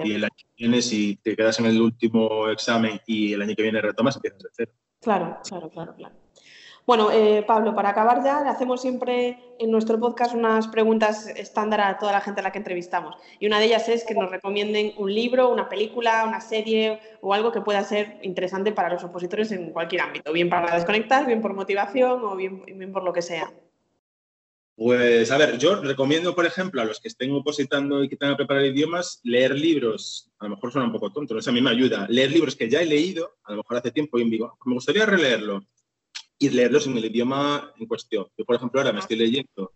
y 0.03 0.13
el 0.13 0.23
año 0.23 0.35
que 0.37 0.45
viene, 0.57 0.81
si 0.81 1.17
te 1.17 1.35
quedas 1.35 1.59
en 1.59 1.65
el 1.65 1.81
último 1.81 2.49
examen 2.49 2.99
y 3.05 3.33
el 3.33 3.41
año 3.41 3.55
que 3.55 3.63
viene 3.63 3.81
retomas, 3.81 4.15
empiezas 4.15 4.43
de 4.43 4.49
cero. 4.53 4.71
Claro, 5.01 5.37
claro, 5.43 5.69
claro, 5.69 5.95
claro. 5.95 6.15
Bueno, 6.85 7.09
eh, 7.11 7.43
Pablo, 7.47 7.73
para 7.73 7.89
acabar 7.89 8.23
ya, 8.23 8.43
le 8.43 8.49
hacemos 8.49 8.79
siempre 8.79 9.39
en 9.57 9.71
nuestro 9.71 9.99
podcast 9.99 10.35
unas 10.35 10.67
preguntas 10.67 11.25
estándar 11.27 11.81
a 11.81 11.97
toda 11.97 12.11
la 12.11 12.21
gente 12.21 12.41
a 12.41 12.43
la 12.43 12.51
que 12.51 12.59
entrevistamos. 12.59 13.15
Y 13.39 13.47
una 13.47 13.57
de 13.57 13.65
ellas 13.65 13.89
es 13.89 14.03
que 14.03 14.13
nos 14.13 14.29
recomienden 14.29 14.93
un 14.97 15.11
libro, 15.11 15.49
una 15.49 15.67
película, 15.67 16.25
una 16.27 16.41
serie 16.41 16.99
o 17.21 17.33
algo 17.33 17.51
que 17.51 17.61
pueda 17.61 17.83
ser 17.83 18.19
interesante 18.21 18.71
para 18.71 18.89
los 18.93 19.03
opositores 19.03 19.51
en 19.51 19.71
cualquier 19.71 20.01
ámbito, 20.01 20.31
bien 20.31 20.47
para 20.47 20.75
desconectar, 20.75 21.25
bien 21.25 21.41
por 21.41 21.55
motivación 21.55 22.23
o 22.23 22.35
bien, 22.35 22.61
por 22.93 23.03
lo 23.03 23.13
que 23.13 23.23
sea. 23.23 23.51
Pues 24.75 25.31
a 25.31 25.37
ver, 25.39 25.57
yo 25.57 25.81
recomiendo, 25.81 26.35
por 26.35 26.45
ejemplo, 26.45 26.81
a 26.81 26.85
los 26.85 26.99
que 26.99 27.07
estén 27.07 27.31
opositando 27.31 28.03
y 28.03 28.09
que 28.09 28.17
tengan 28.17 28.35
que 28.35 28.45
preparar 28.45 28.63
idiomas, 28.63 29.21
leer 29.23 29.57
libros, 29.57 30.29
a 30.37 30.43
lo 30.43 30.51
mejor 30.51 30.71
suena 30.71 30.85
un 30.85 30.93
poco 30.93 31.11
tonto, 31.11 31.33
no 31.33 31.41
sé, 31.41 31.49
a 31.49 31.53
mí 31.53 31.61
me 31.61 31.71
ayuda, 31.71 32.05
leer 32.09 32.29
libros 32.29 32.55
que 32.55 32.69
ya 32.69 32.81
he 32.81 32.85
leído, 32.85 33.37
a 33.45 33.51
lo 33.53 33.57
mejor 33.59 33.77
hace 33.77 33.89
tiempo, 33.89 34.19
y 34.19 34.29
digo, 34.29 34.55
me 34.65 34.73
gustaría 34.73 35.05
releerlo 35.05 35.65
y 36.37 36.49
leerlos 36.49 36.87
en 36.87 36.97
el 36.97 37.05
idioma 37.05 37.73
en 37.77 37.87
cuestión. 37.87 38.27
Yo, 38.37 38.45
por 38.45 38.55
ejemplo, 38.55 38.79
ahora 38.79 38.93
me 38.93 38.99
estoy 38.99 39.17
leyendo, 39.17 39.73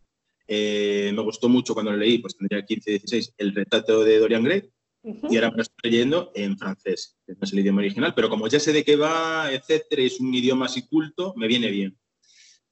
eh, 0.48 1.12
me 1.14 1.22
gustó 1.22 1.48
mucho 1.48 1.74
cuando 1.74 1.92
lo 1.92 1.98
leí, 1.98 2.18
pues 2.20 2.36
tendría 2.36 2.66
15, 2.66 2.92
16, 2.92 3.34
el 3.38 3.56
retrato 3.56 4.04
de 4.04 4.20
Dorian 4.20 4.44
Gray, 4.44 4.70
y 5.04 5.36
ahora 5.36 5.52
me 5.52 5.58
lo 5.58 5.62
estoy 5.64 5.92
leyendo 5.92 6.32
en 6.36 6.58
francés, 6.58 7.18
que 7.26 7.34
no 7.34 7.40
es 7.42 7.54
el 7.54 7.60
idioma 7.60 7.80
original, 7.80 8.14
pero 8.16 8.30
como 8.30 8.48
ya 8.48 8.60
sé 8.60 8.74
de 8.74 8.84
qué 8.84 8.96
va, 8.96 9.52
etcétera, 9.52 10.02
es 10.02 10.20
un 10.20 10.34
idioma 10.34 10.66
así 10.66 10.88
culto, 10.88 11.34
me 11.38 11.48
viene 11.48 11.70
bien. 11.72 11.98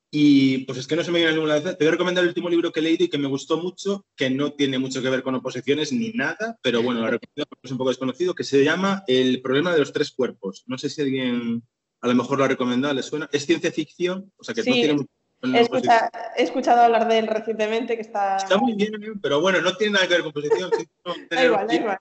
Y 0.10 0.60
pues 0.60 0.78
es 0.80 0.88
que 0.88 0.96
no 0.96 1.04
se 1.04 1.12
me 1.12 1.20
viene 1.20 1.34
ninguna 1.34 1.56
vez. 1.56 1.64
Te 1.64 1.84
voy 1.84 1.88
a 1.88 1.92
recomendar 1.92 2.24
el 2.24 2.30
último 2.30 2.50
libro 2.50 2.72
que 2.72 2.80
he 2.80 2.84
leído 2.84 3.04
y 3.04 3.10
que 3.10 3.18
me 3.18 3.28
gustó 3.28 3.58
mucho, 3.58 4.06
que 4.16 4.30
no 4.30 4.54
tiene 4.54 4.80
mucho 4.80 5.02
que 5.02 5.10
ver 5.10 5.22
con 5.22 5.36
oposiciones 5.36 5.92
ni 5.92 6.12
nada, 6.12 6.58
pero 6.62 6.82
bueno, 6.82 7.02
lo 7.02 7.08
recomiendo 7.08 7.46
porque 7.50 7.68
es 7.68 7.72
un 7.72 7.78
poco 7.78 7.90
desconocido, 7.90 8.34
que 8.34 8.46
se 8.46 8.64
llama 8.64 9.04
El 9.06 9.42
problema 9.42 9.74
de 9.74 9.80
los 9.80 9.92
tres 9.92 10.12
cuerpos. 10.12 10.64
No 10.68 10.78
sé 10.78 10.90
si 10.90 11.02
alguien 11.02 11.62
a 12.02 12.08
lo 12.08 12.16
mejor 12.16 12.38
lo 12.38 12.46
ha 12.46 12.48
recomendado, 12.48 12.94
le 12.94 13.04
suena. 13.04 13.30
Es 13.32 13.46
ciencia 13.46 13.72
ficción, 13.72 14.32
o 14.38 14.44
sea 14.44 14.54
que 14.54 14.62
no 14.62 14.74
tiene 14.74 14.94
mucho 14.94 15.10
He, 15.44 16.42
escuchado 16.44 16.82
hablar 16.82 17.08
de 17.08 17.20
él 17.20 17.28
recientemente, 17.28 17.96
que 17.96 18.02
está... 18.02 18.38
Está 18.38 18.58
muy 18.58 18.74
bien, 18.74 18.92
pero 19.22 19.40
bueno, 19.40 19.62
no 19.62 19.76
tiene 19.78 19.94
nada 19.94 20.08
que 20.08 20.16
ver 20.16 20.24
con 20.24 20.32
posición. 20.32 20.72
da 21.30 21.46
igual, 21.46 21.68
da 21.68 21.76
igual. 21.76 22.00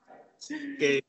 Que 0.79 1.05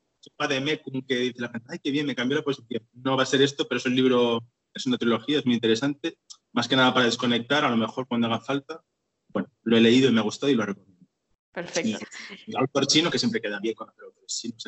de 0.48 0.60
Mekun, 0.60 1.02
que 1.06 1.16
dice 1.16 1.40
la 1.40 1.48
gente, 1.48 1.66
ay, 1.70 1.78
qué 1.82 1.90
bien, 1.90 2.04
me 2.04 2.14
cambió 2.14 2.36
la 2.36 2.44
posición. 2.44 2.86
No 2.92 3.16
va 3.16 3.22
a 3.22 3.26
ser 3.26 3.40
esto, 3.40 3.66
pero 3.66 3.78
es 3.78 3.86
un 3.86 3.96
libro, 3.96 4.44
es 4.74 4.84
una 4.86 4.98
trilogía, 4.98 5.38
es 5.38 5.46
muy 5.46 5.54
interesante 5.54 6.18
más 6.52 6.68
que 6.68 6.76
nada 6.76 6.92
para 6.92 7.06
desconectar, 7.06 7.64
a 7.64 7.70
lo 7.70 7.76
mejor 7.76 8.06
cuando 8.06 8.26
haga 8.26 8.40
falta. 8.40 8.82
Bueno, 9.28 9.48
lo 9.62 9.76
he 9.76 9.80
leído 9.80 10.08
y 10.08 10.12
me 10.12 10.20
ha 10.20 10.24
gustado 10.24 10.50
y 10.50 10.56
lo 10.56 10.64
recomiendo. 10.64 11.06
Perfecto. 11.52 11.98
el 12.46 12.56
autor 12.56 12.86
chino 12.86 13.10
que 13.10 13.18
siempre 13.18 13.40
queda 13.40 13.58
bien 13.60 13.74
con 13.74 13.88
los 13.88 13.96
autores 13.96 14.36
chinos. 14.36 14.64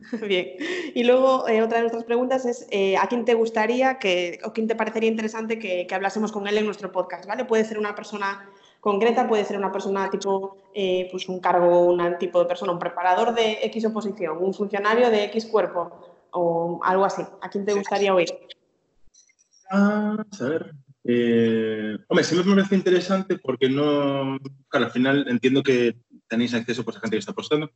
Bien. 0.28 0.48
Y 0.94 1.04
luego, 1.04 1.48
eh, 1.48 1.62
otra 1.62 1.78
de 1.78 1.82
nuestras 1.82 2.04
preguntas 2.04 2.44
es, 2.44 2.66
eh, 2.70 2.96
¿a 2.96 3.06
quién 3.08 3.24
te 3.24 3.34
gustaría 3.34 3.98
que, 3.98 4.38
o 4.44 4.52
quién 4.52 4.66
te 4.66 4.74
parecería 4.74 5.10
interesante 5.10 5.58
que, 5.58 5.86
hablásemos 5.92 6.32
con 6.32 6.46
él 6.46 6.58
en 6.58 6.66
nuestro 6.66 6.92
podcast? 6.92 7.26
¿vale? 7.26 7.44
Puede 7.44 7.64
ser 7.64 7.78
una 7.78 7.94
persona 7.94 8.48
concreta, 8.80 9.28
puede 9.28 9.44
ser 9.44 9.58
una 9.58 9.72
persona 9.72 10.08
tipo, 10.10 10.56
eh, 10.74 11.08
pues 11.10 11.28
un 11.28 11.40
cargo, 11.40 11.86
un 11.86 12.18
tipo 12.18 12.38
de 12.40 12.46
persona, 12.46 12.72
un 12.72 12.78
preparador 12.78 13.34
de 13.34 13.58
X 13.64 13.84
oposición, 13.86 14.38
un 14.40 14.54
funcionario 14.54 15.10
de 15.10 15.24
X 15.24 15.46
cuerpo 15.46 15.90
o 16.32 16.80
algo 16.82 17.04
así. 17.04 17.22
¿A 17.42 17.50
quién 17.50 17.64
te 17.64 17.74
gustaría 17.74 18.14
oír? 18.14 18.28
a 19.70 20.24
ver. 20.40 20.74
Hombre, 22.08 22.24
sí 22.24 22.34
me 22.34 22.44
parece 22.44 22.74
interesante 22.74 23.38
porque 23.38 23.68
no. 23.68 24.38
Al 24.70 24.90
final 24.90 25.26
entiendo 25.28 25.62
que 25.62 25.96
tenéis 26.30 26.54
acceso 26.54 26.82
pues, 26.84 26.96
a 26.96 27.00
gente 27.00 27.16
que 27.16 27.20
está 27.20 27.34
postando. 27.34 27.70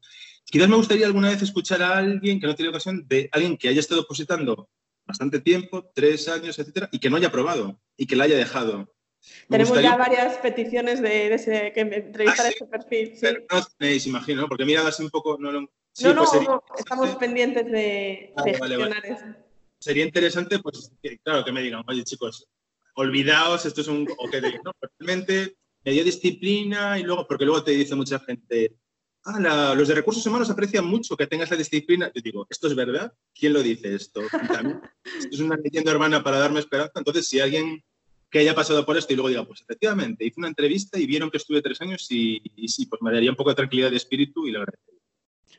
Quizás 0.47 0.69
me 0.69 0.77
gustaría 0.77 1.05
alguna 1.05 1.29
vez 1.29 1.43
escuchar 1.43 1.83
a 1.83 1.99
alguien 1.99 2.41
que 2.41 2.47
no 2.47 2.55
tiene 2.55 2.71
ocasión 2.71 3.07
de 3.07 3.29
alguien 3.33 3.59
que 3.59 3.69
haya 3.69 3.81
estado 3.81 4.07
positando 4.07 4.71
bastante 5.05 5.41
tiempo, 5.41 5.91
tres 5.95 6.29
años, 6.29 6.59
etcétera, 6.59 6.89
y 6.91 6.99
que 6.99 7.11
no 7.11 7.17
haya 7.17 7.31
probado 7.31 7.79
y 7.97 8.07
que 8.07 8.17
la 8.17 8.25
haya 8.25 8.37
dejado. 8.37 8.91
Tenemos 9.49 9.83
ya 9.83 9.97
varias 9.97 10.37
peticiones 10.39 11.03
de, 11.03 11.35
ese, 11.35 11.73
que 11.75 11.81
entrevistar 11.81 12.47
ah, 12.47 12.51
ese 12.51 12.67
perfil. 12.67 13.13
Sí. 13.17 13.27
no 13.51 13.67
tenéis, 13.79 14.07
imagino, 14.07 14.49
porque 14.49 14.65
mirad 14.65 14.87
así 14.87 15.03
un 15.03 15.11
poco. 15.11 15.37
No, 15.39 15.51
no, 15.51 15.61
no, 15.61 16.61
pues 16.67 16.81
estamos 16.81 17.17
pendientes 17.17 17.71
de, 17.71 18.33
ah, 18.37 18.43
gestionar 18.45 19.05
eso 19.05 19.25
sería 19.85 20.05
interesante, 20.05 20.59
pues, 20.61 20.91
que, 21.03 21.19
claro, 21.19 21.45
que 21.45 21.53
me 21.53 21.61
digan, 21.61 21.85
oye, 21.87 22.05
chicos, 22.05 22.49
olvidaos, 22.95 23.67
esto 23.67 23.83
es 23.83 23.89
un... 23.89 24.09
O 24.17 24.31
que 24.31 24.41
digan, 24.41 24.63
no, 24.65 24.73
realmente 24.99 25.59
me 25.85 25.93
dio 25.93 26.05
disciplina 26.05 26.99
y 26.99 27.03
luego, 27.03 27.27
porque 27.27 27.45
luego 27.45 27.63
te 27.63 27.73
dice 27.73 27.95
mucha 27.95 28.19
gente, 28.21 28.77
ah, 29.25 29.75
los 29.77 29.89
de 29.89 29.95
recursos 29.95 30.25
humanos 30.27 30.51
aprecian 30.51 30.87
mucho 30.87 31.17
que 31.17 31.27
tengas 31.27 31.51
la 31.51 31.57
disciplina. 31.57 32.11
Yo 32.15 32.23
digo, 32.23 32.47
¿esto 32.49 32.69
es 32.69 32.75
verdad? 32.75 33.13
¿Quién 33.35 33.53
lo 33.53 33.63
dice 33.63 33.95
esto? 33.95 34.23
esto 34.23 34.39
es 35.31 35.41
una 35.41 35.57
leyenda 35.57 35.93
hermana 35.93 36.23
para 36.23 36.39
darme 36.39 36.61
esperanza. 36.61 36.93
Entonces, 36.97 37.29
si 37.29 37.41
alguien 37.41 37.83
que 38.31 38.41
haya 38.41 38.55
pasado 38.55 38.85
por 38.85 38.97
esto 38.97 39.13
y 39.13 39.17
luego 39.17 39.29
diga, 39.29 39.45
pues 39.45 39.61
efectivamente, 39.61 40.25
hice 40.25 40.41
una 40.41 40.49
entrevista 40.49 40.99
y 40.99 41.07
vieron 41.07 41.31
que 41.31 41.37
estuve 41.37 41.63
tres 41.63 41.81
años 41.81 42.07
y, 42.11 42.43
y 42.57 42.69
sí, 42.69 42.87
pues 42.87 43.01
me 43.01 43.13
daría 43.13 43.31
un 43.31 43.37
poco 43.37 43.51
de 43.51 43.57
tranquilidad 43.57 43.91
de 43.91 43.97
espíritu 43.97 44.47
y 44.49 44.53
la 44.53 44.61
verdad. 44.61 44.79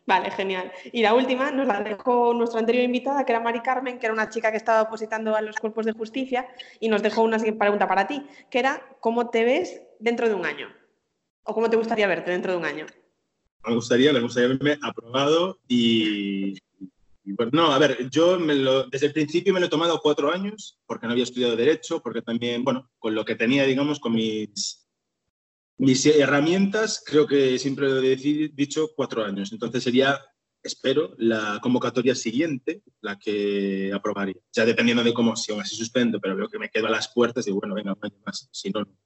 Vale, 0.07 0.29
genial. 0.29 0.71
Y 0.91 1.01
la 1.01 1.15
última 1.15 1.49
nos 1.51 1.65
la 1.65 1.81
dejó 1.81 2.33
nuestra 2.33 2.59
anterior 2.59 2.83
invitada, 2.83 3.25
que 3.25 3.31
era 3.31 3.41
Mari 3.41 3.61
Carmen, 3.61 3.97
que 3.97 4.05
era 4.05 4.13
una 4.13 4.29
chica 4.29 4.51
que 4.51 4.57
estaba 4.57 4.83
opositando 4.83 5.35
a 5.35 5.41
los 5.41 5.55
cuerpos 5.55 5.85
de 5.85 5.93
justicia, 5.93 6.47
y 6.79 6.89
nos 6.89 7.01
dejó 7.01 7.23
una 7.23 7.39
pregunta 7.39 7.87
para 7.87 8.05
ti, 8.05 8.23
que 8.51 8.59
era 8.59 8.87
¿cómo 8.99 9.29
te 9.29 9.43
ves 9.43 9.81
dentro 9.99 10.29
de 10.29 10.35
un 10.35 10.45
año? 10.45 10.69
¿O 11.43 11.53
cómo 11.53 11.69
te 11.69 11.77
gustaría 11.77 12.07
verte 12.07 12.31
dentro 12.31 12.51
de 12.51 12.57
un 12.59 12.65
año? 12.65 12.85
Me 13.65 13.73
gustaría, 13.73 14.13
me 14.13 14.19
gustaría 14.19 14.49
verme 14.49 14.77
aprobado 14.83 15.57
y, 15.67 16.53
bueno, 17.23 17.51
no, 17.53 17.71
a 17.71 17.79
ver, 17.79 18.07
yo 18.11 18.37
desde 18.37 19.07
el 19.07 19.13
principio 19.13 19.53
me 19.53 19.59
lo 19.59 19.65
he 19.65 19.69
tomado 19.69 19.99
cuatro 20.01 20.31
años, 20.31 20.77
porque 20.85 21.07
no 21.07 21.13
había 21.13 21.23
estudiado 21.23 21.55
Derecho, 21.55 21.99
porque 21.99 22.21
también, 22.21 22.63
bueno, 22.63 22.91
con 22.99 23.15
lo 23.15 23.25
que 23.25 23.33
tenía, 23.33 23.63
digamos, 23.65 23.99
con 23.99 24.13
mis 24.13 24.85
mis 25.77 26.05
herramientas, 26.05 27.03
creo 27.05 27.27
que 27.27 27.59
siempre 27.59 27.89
lo 27.89 28.01
he 28.01 28.15
dicho 28.15 28.89
cuatro 28.95 29.23
años. 29.23 29.52
Entonces 29.52 29.83
sería, 29.83 30.19
espero, 30.63 31.13
la 31.17 31.60
convocatoria 31.62 32.15
siguiente 32.15 32.81
la 33.02 33.17
que 33.17 33.91
aprobaría. 33.93 34.35
Ya 34.54 34.65
dependiendo 34.65 35.04
de 35.04 35.13
cómo, 35.13 35.35
si 35.35 35.52
aún 35.52 35.62
así 35.62 35.75
suspendo, 35.75 36.19
pero 36.19 36.35
veo 36.35 36.47
que 36.47 36.60
me 36.60 36.69
quedo 36.69 36.87
a 36.87 36.91
las 36.91 37.12
puertas 37.13 37.47
y 37.47 37.52
bueno, 37.52 37.75
venga, 37.75 37.93
un 37.93 38.00
año 38.02 38.17
más, 38.25 38.47
si 38.52 38.69
no, 38.69 38.81
no. 38.81 38.97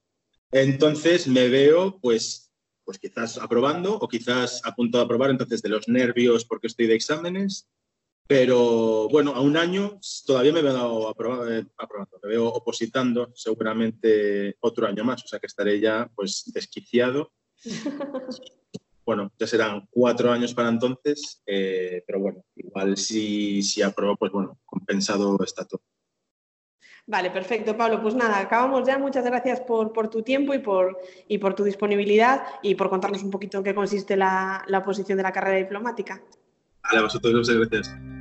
Entonces 0.52 1.28
me 1.28 1.48
veo, 1.48 2.00
pues, 2.00 2.52
pues 2.84 2.98
quizás 2.98 3.38
aprobando 3.38 3.96
o 3.96 4.08
quizás 4.08 4.62
a 4.64 4.74
punto 4.76 4.98
de 4.98 5.04
aprobar, 5.04 5.30
entonces 5.30 5.62
de 5.62 5.70
los 5.70 5.88
nervios 5.88 6.46
porque 6.46 6.68
estoy 6.68 6.88
de 6.88 6.96
exámenes 6.96 7.68
pero 8.30 9.10
bueno, 9.10 9.32
a 9.32 9.42
un 9.42 9.58
año 9.58 10.00
todavía 10.24 10.54
me 10.54 10.62
veo 10.62 11.10
aprobando, 11.10 11.52
eh, 11.52 11.66
aprobando, 11.76 12.20
me 12.22 12.30
veo 12.30 12.46
opositando 12.46 13.32
seguramente 13.34 14.56
otro 14.60 14.86
año 14.86 15.04
más, 15.04 15.24
o 15.24 15.28
sea 15.28 15.40
que 15.40 15.48
estaré 15.48 15.80
ya 15.80 16.08
pues 16.14 16.44
desquiciado. 16.54 17.32
bueno, 19.04 19.32
ya 19.36 19.48
serán 19.48 19.88
cuatro 19.90 20.32
años 20.32 20.54
para 20.54 20.70
entonces, 20.70 21.42
eh, 21.48 22.04
pero 22.06 22.20
bueno, 22.20 22.46
igual 22.56 22.98
si, 22.98 23.64
si 23.64 23.82
apruebo, 23.82 24.16
pues 24.16 24.32
bueno, 24.32 24.60
compensado 24.64 25.36
está 25.44 25.66
todo. 25.66 25.82
Vale, 27.08 27.32
perfecto, 27.32 27.76
Pablo. 27.76 28.00
Pues 28.00 28.14
nada, 28.14 28.38
acabamos 28.38 28.86
ya. 28.86 29.00
Muchas 29.00 29.26
gracias 29.26 29.60
por, 29.62 29.92
tu 30.12 30.22
tiempo 30.22 30.54
y 30.54 30.60
por, 30.60 31.00
y 31.28 31.40
por 31.40 31.56
tu 31.56 31.64
disponibilidad 31.64 32.44
y 32.62 32.76
por 32.76 32.92
contarnos 32.92 33.24
un 33.24 33.32
poquito 33.32 33.58
en 33.58 33.64
qué 33.64 33.74
consiste 33.74 34.16
la, 34.16 34.64
la 34.68 34.78
oposición 34.78 35.18
de 35.18 35.24
la 35.24 35.34
carrera 35.34 35.58
diplomática. 35.58 36.22
Vale, 36.84 37.00
a 37.00 37.02
vosotros 37.02 37.34
muchas 37.34 37.56
gracias. 37.56 38.19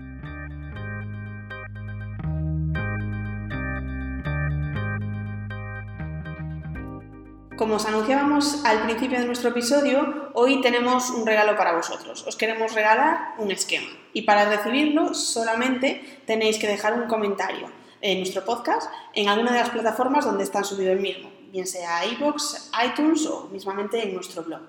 Como 7.58 7.74
os 7.74 7.86
anunciábamos 7.86 8.64
al 8.64 8.86
principio 8.86 9.18
de 9.18 9.26
nuestro 9.26 9.50
episodio, 9.50 10.30
hoy 10.34 10.60
tenemos 10.60 11.10
un 11.10 11.26
regalo 11.26 11.56
para 11.56 11.74
vosotros. 11.74 12.24
Os 12.24 12.36
queremos 12.36 12.72
regalar 12.72 13.34
un 13.38 13.50
esquema 13.50 13.90
y 14.12 14.22
para 14.22 14.44
recibirlo 14.44 15.12
solamente 15.12 16.22
tenéis 16.24 16.56
que 16.60 16.68
dejar 16.68 16.94
un 16.94 17.08
comentario 17.08 17.66
en 18.00 18.18
nuestro 18.18 18.44
podcast 18.44 18.88
en 19.12 19.28
alguna 19.28 19.50
de 19.50 19.58
las 19.58 19.70
plataformas 19.70 20.24
donde 20.24 20.44
está 20.44 20.62
subido 20.62 20.92
el 20.92 21.00
mismo, 21.00 21.32
bien 21.50 21.66
sea 21.66 22.06
iVoox, 22.06 22.70
iTunes 22.86 23.26
o 23.26 23.48
mismamente 23.50 24.04
en 24.04 24.14
nuestro 24.14 24.44
blog. 24.44 24.60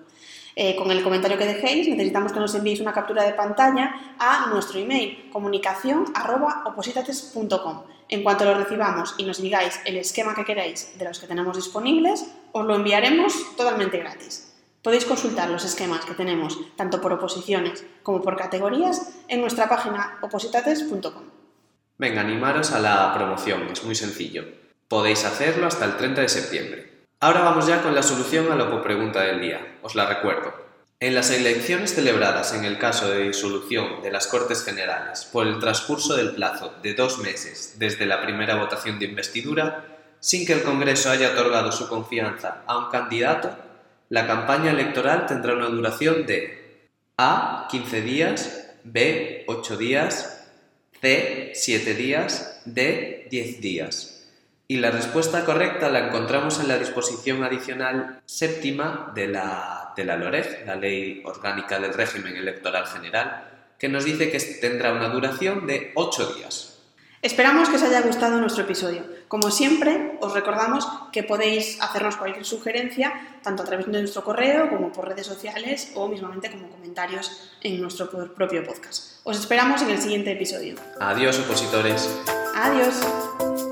Eh, 0.62 0.76
con 0.76 0.92
el 0.92 1.02
comentario 1.02 1.38
que 1.38 1.46
dejéis 1.46 1.88
necesitamos 1.88 2.34
que 2.34 2.40
nos 2.42 2.54
enviéis 2.54 2.82
una 2.82 2.92
captura 2.92 3.24
de 3.24 3.32
pantalla 3.32 3.96
a 4.20 4.48
nuestro 4.52 4.78
email 4.78 5.30
comunicación.opositates.com. 5.32 7.84
En 8.10 8.24
cuanto 8.24 8.44
lo 8.44 8.56
recibamos 8.56 9.16
y 9.18 9.24
nos 9.24 9.42
digáis 9.42 9.80
el 9.86 9.96
esquema 9.96 10.36
que 10.36 10.44
queráis 10.44 11.00
de 11.00 11.06
los 11.06 11.18
que 11.18 11.28
tenemos 11.28 11.56
disponibles, 11.56 12.26
os 12.52 12.66
lo 12.66 12.76
enviaremos 12.76 13.56
totalmente 13.56 14.00
gratis. 14.00 14.54
Podéis 14.82 15.06
consultar 15.06 15.50
los 15.50 15.64
esquemas 15.64 16.04
que 16.04 16.14
tenemos 16.14 16.60
tanto 16.76 17.00
por 17.00 17.14
oposiciones 17.14 17.86
como 18.04 18.22
por 18.22 18.36
categorías 18.36 19.14
en 19.30 19.40
nuestra 19.40 19.70
página 19.70 20.20
opositates.com. 20.22 21.24
Venga, 21.98 22.20
animaros 22.20 22.74
a 22.74 22.82
la 22.82 23.14
promoción, 23.14 23.70
es 23.72 23.86
muy 23.86 23.96
sencillo. 23.96 24.44
Podéis 24.90 25.24
hacerlo 25.24 25.68
hasta 25.68 25.86
el 25.86 25.96
30 25.96 26.20
de 26.20 26.28
septiembre. 26.28 26.99
Ahora 27.22 27.42
vamos 27.42 27.68
ya 27.68 27.82
con 27.82 27.94
la 27.94 28.02
solución 28.02 28.50
a 28.50 28.56
la 28.56 28.82
pregunta 28.82 29.22
del 29.24 29.42
día. 29.42 29.60
Os 29.82 29.94
la 29.94 30.06
recuerdo. 30.06 30.54
En 31.02 31.14
las 31.14 31.30
elecciones 31.32 31.94
celebradas 31.94 32.54
en 32.54 32.64
el 32.64 32.78
caso 32.78 33.10
de 33.10 33.28
disolución 33.28 34.02
de 34.02 34.10
las 34.10 34.28
Cortes 34.28 34.64
Generales 34.64 35.26
por 35.26 35.46
el 35.46 35.60
transcurso 35.60 36.16
del 36.16 36.32
plazo 36.32 36.74
de 36.82 36.94
dos 36.94 37.18
meses 37.18 37.76
desde 37.78 38.06
la 38.06 38.22
primera 38.22 38.56
votación 38.56 39.00
de 39.00 39.08
investidura, 39.08 39.86
sin 40.22 40.46
que 40.46 40.54
el 40.54 40.64
Congreso 40.64 41.12
haya 41.12 41.32
otorgado 41.32 41.74
su 41.74 41.90
confianza 41.90 42.64
a 42.66 42.78
un 42.78 42.90
candidato, 42.90 43.54
la 44.08 44.26
campaña 44.26 44.72
electoral 44.72 45.26
tendrá 45.26 45.56
una 45.56 45.68
duración 45.68 46.26
de 46.26 46.88
A. 47.18 47.68
15 47.70 48.02
días, 48.02 48.76
B. 48.86 49.44
8 49.46 49.76
días, 49.76 50.48
C. 51.02 51.52
7 51.54 51.96
días, 51.96 52.62
D. 52.64 53.28
10 53.30 53.60
días. 53.60 54.09
Y 54.72 54.78
la 54.78 54.92
respuesta 54.92 55.46
correcta 55.46 55.90
la 55.90 56.10
encontramos 56.10 56.60
en 56.60 56.68
la 56.68 56.78
disposición 56.78 57.44
adicional 57.44 58.22
séptima 58.28 59.12
de 59.16 59.28
la, 59.28 59.94
de 59.98 60.06
la 60.06 60.16
LOREG, 60.16 60.64
la 60.68 60.76
Ley 60.76 61.24
Orgánica 61.26 61.80
del 61.80 61.92
Régimen 61.92 62.36
Electoral 62.36 62.86
General, 62.86 63.50
que 63.80 63.90
nos 63.90 64.06
dice 64.06 64.30
que 64.30 64.40
tendrá 64.62 64.94
una 64.94 65.10
duración 65.10 65.66
de 65.66 65.92
8 65.96 66.34
días. 66.36 66.78
Esperamos 67.24 67.68
que 67.68 67.78
os 67.78 67.82
haya 67.82 68.02
gustado 68.02 68.40
nuestro 68.40 68.64
episodio. 68.64 69.04
Como 69.28 69.50
siempre, 69.50 70.20
os 70.22 70.34
recordamos 70.36 70.88
que 71.12 71.24
podéis 71.24 71.82
hacernos 71.82 72.18
cualquier 72.18 72.46
sugerencia, 72.46 73.40
tanto 73.42 73.64
a 73.64 73.66
través 73.66 73.88
de 73.88 74.00
nuestro 74.00 74.24
correo 74.24 74.70
como 74.70 74.94
por 74.94 75.08
redes 75.08 75.26
sociales 75.26 75.94
o 75.96 76.08
mismamente 76.08 76.52
como 76.52 76.70
comentarios 76.70 77.56
en 77.64 77.82
nuestro 77.82 78.08
propio 78.36 78.64
podcast. 78.64 79.20
Os 79.24 79.40
esperamos 79.40 79.82
en 79.82 79.90
el 79.90 79.98
siguiente 79.98 80.32
episodio. 80.32 80.76
Adiós, 81.00 81.40
opositores. 81.40 82.08
Adiós. 82.56 83.69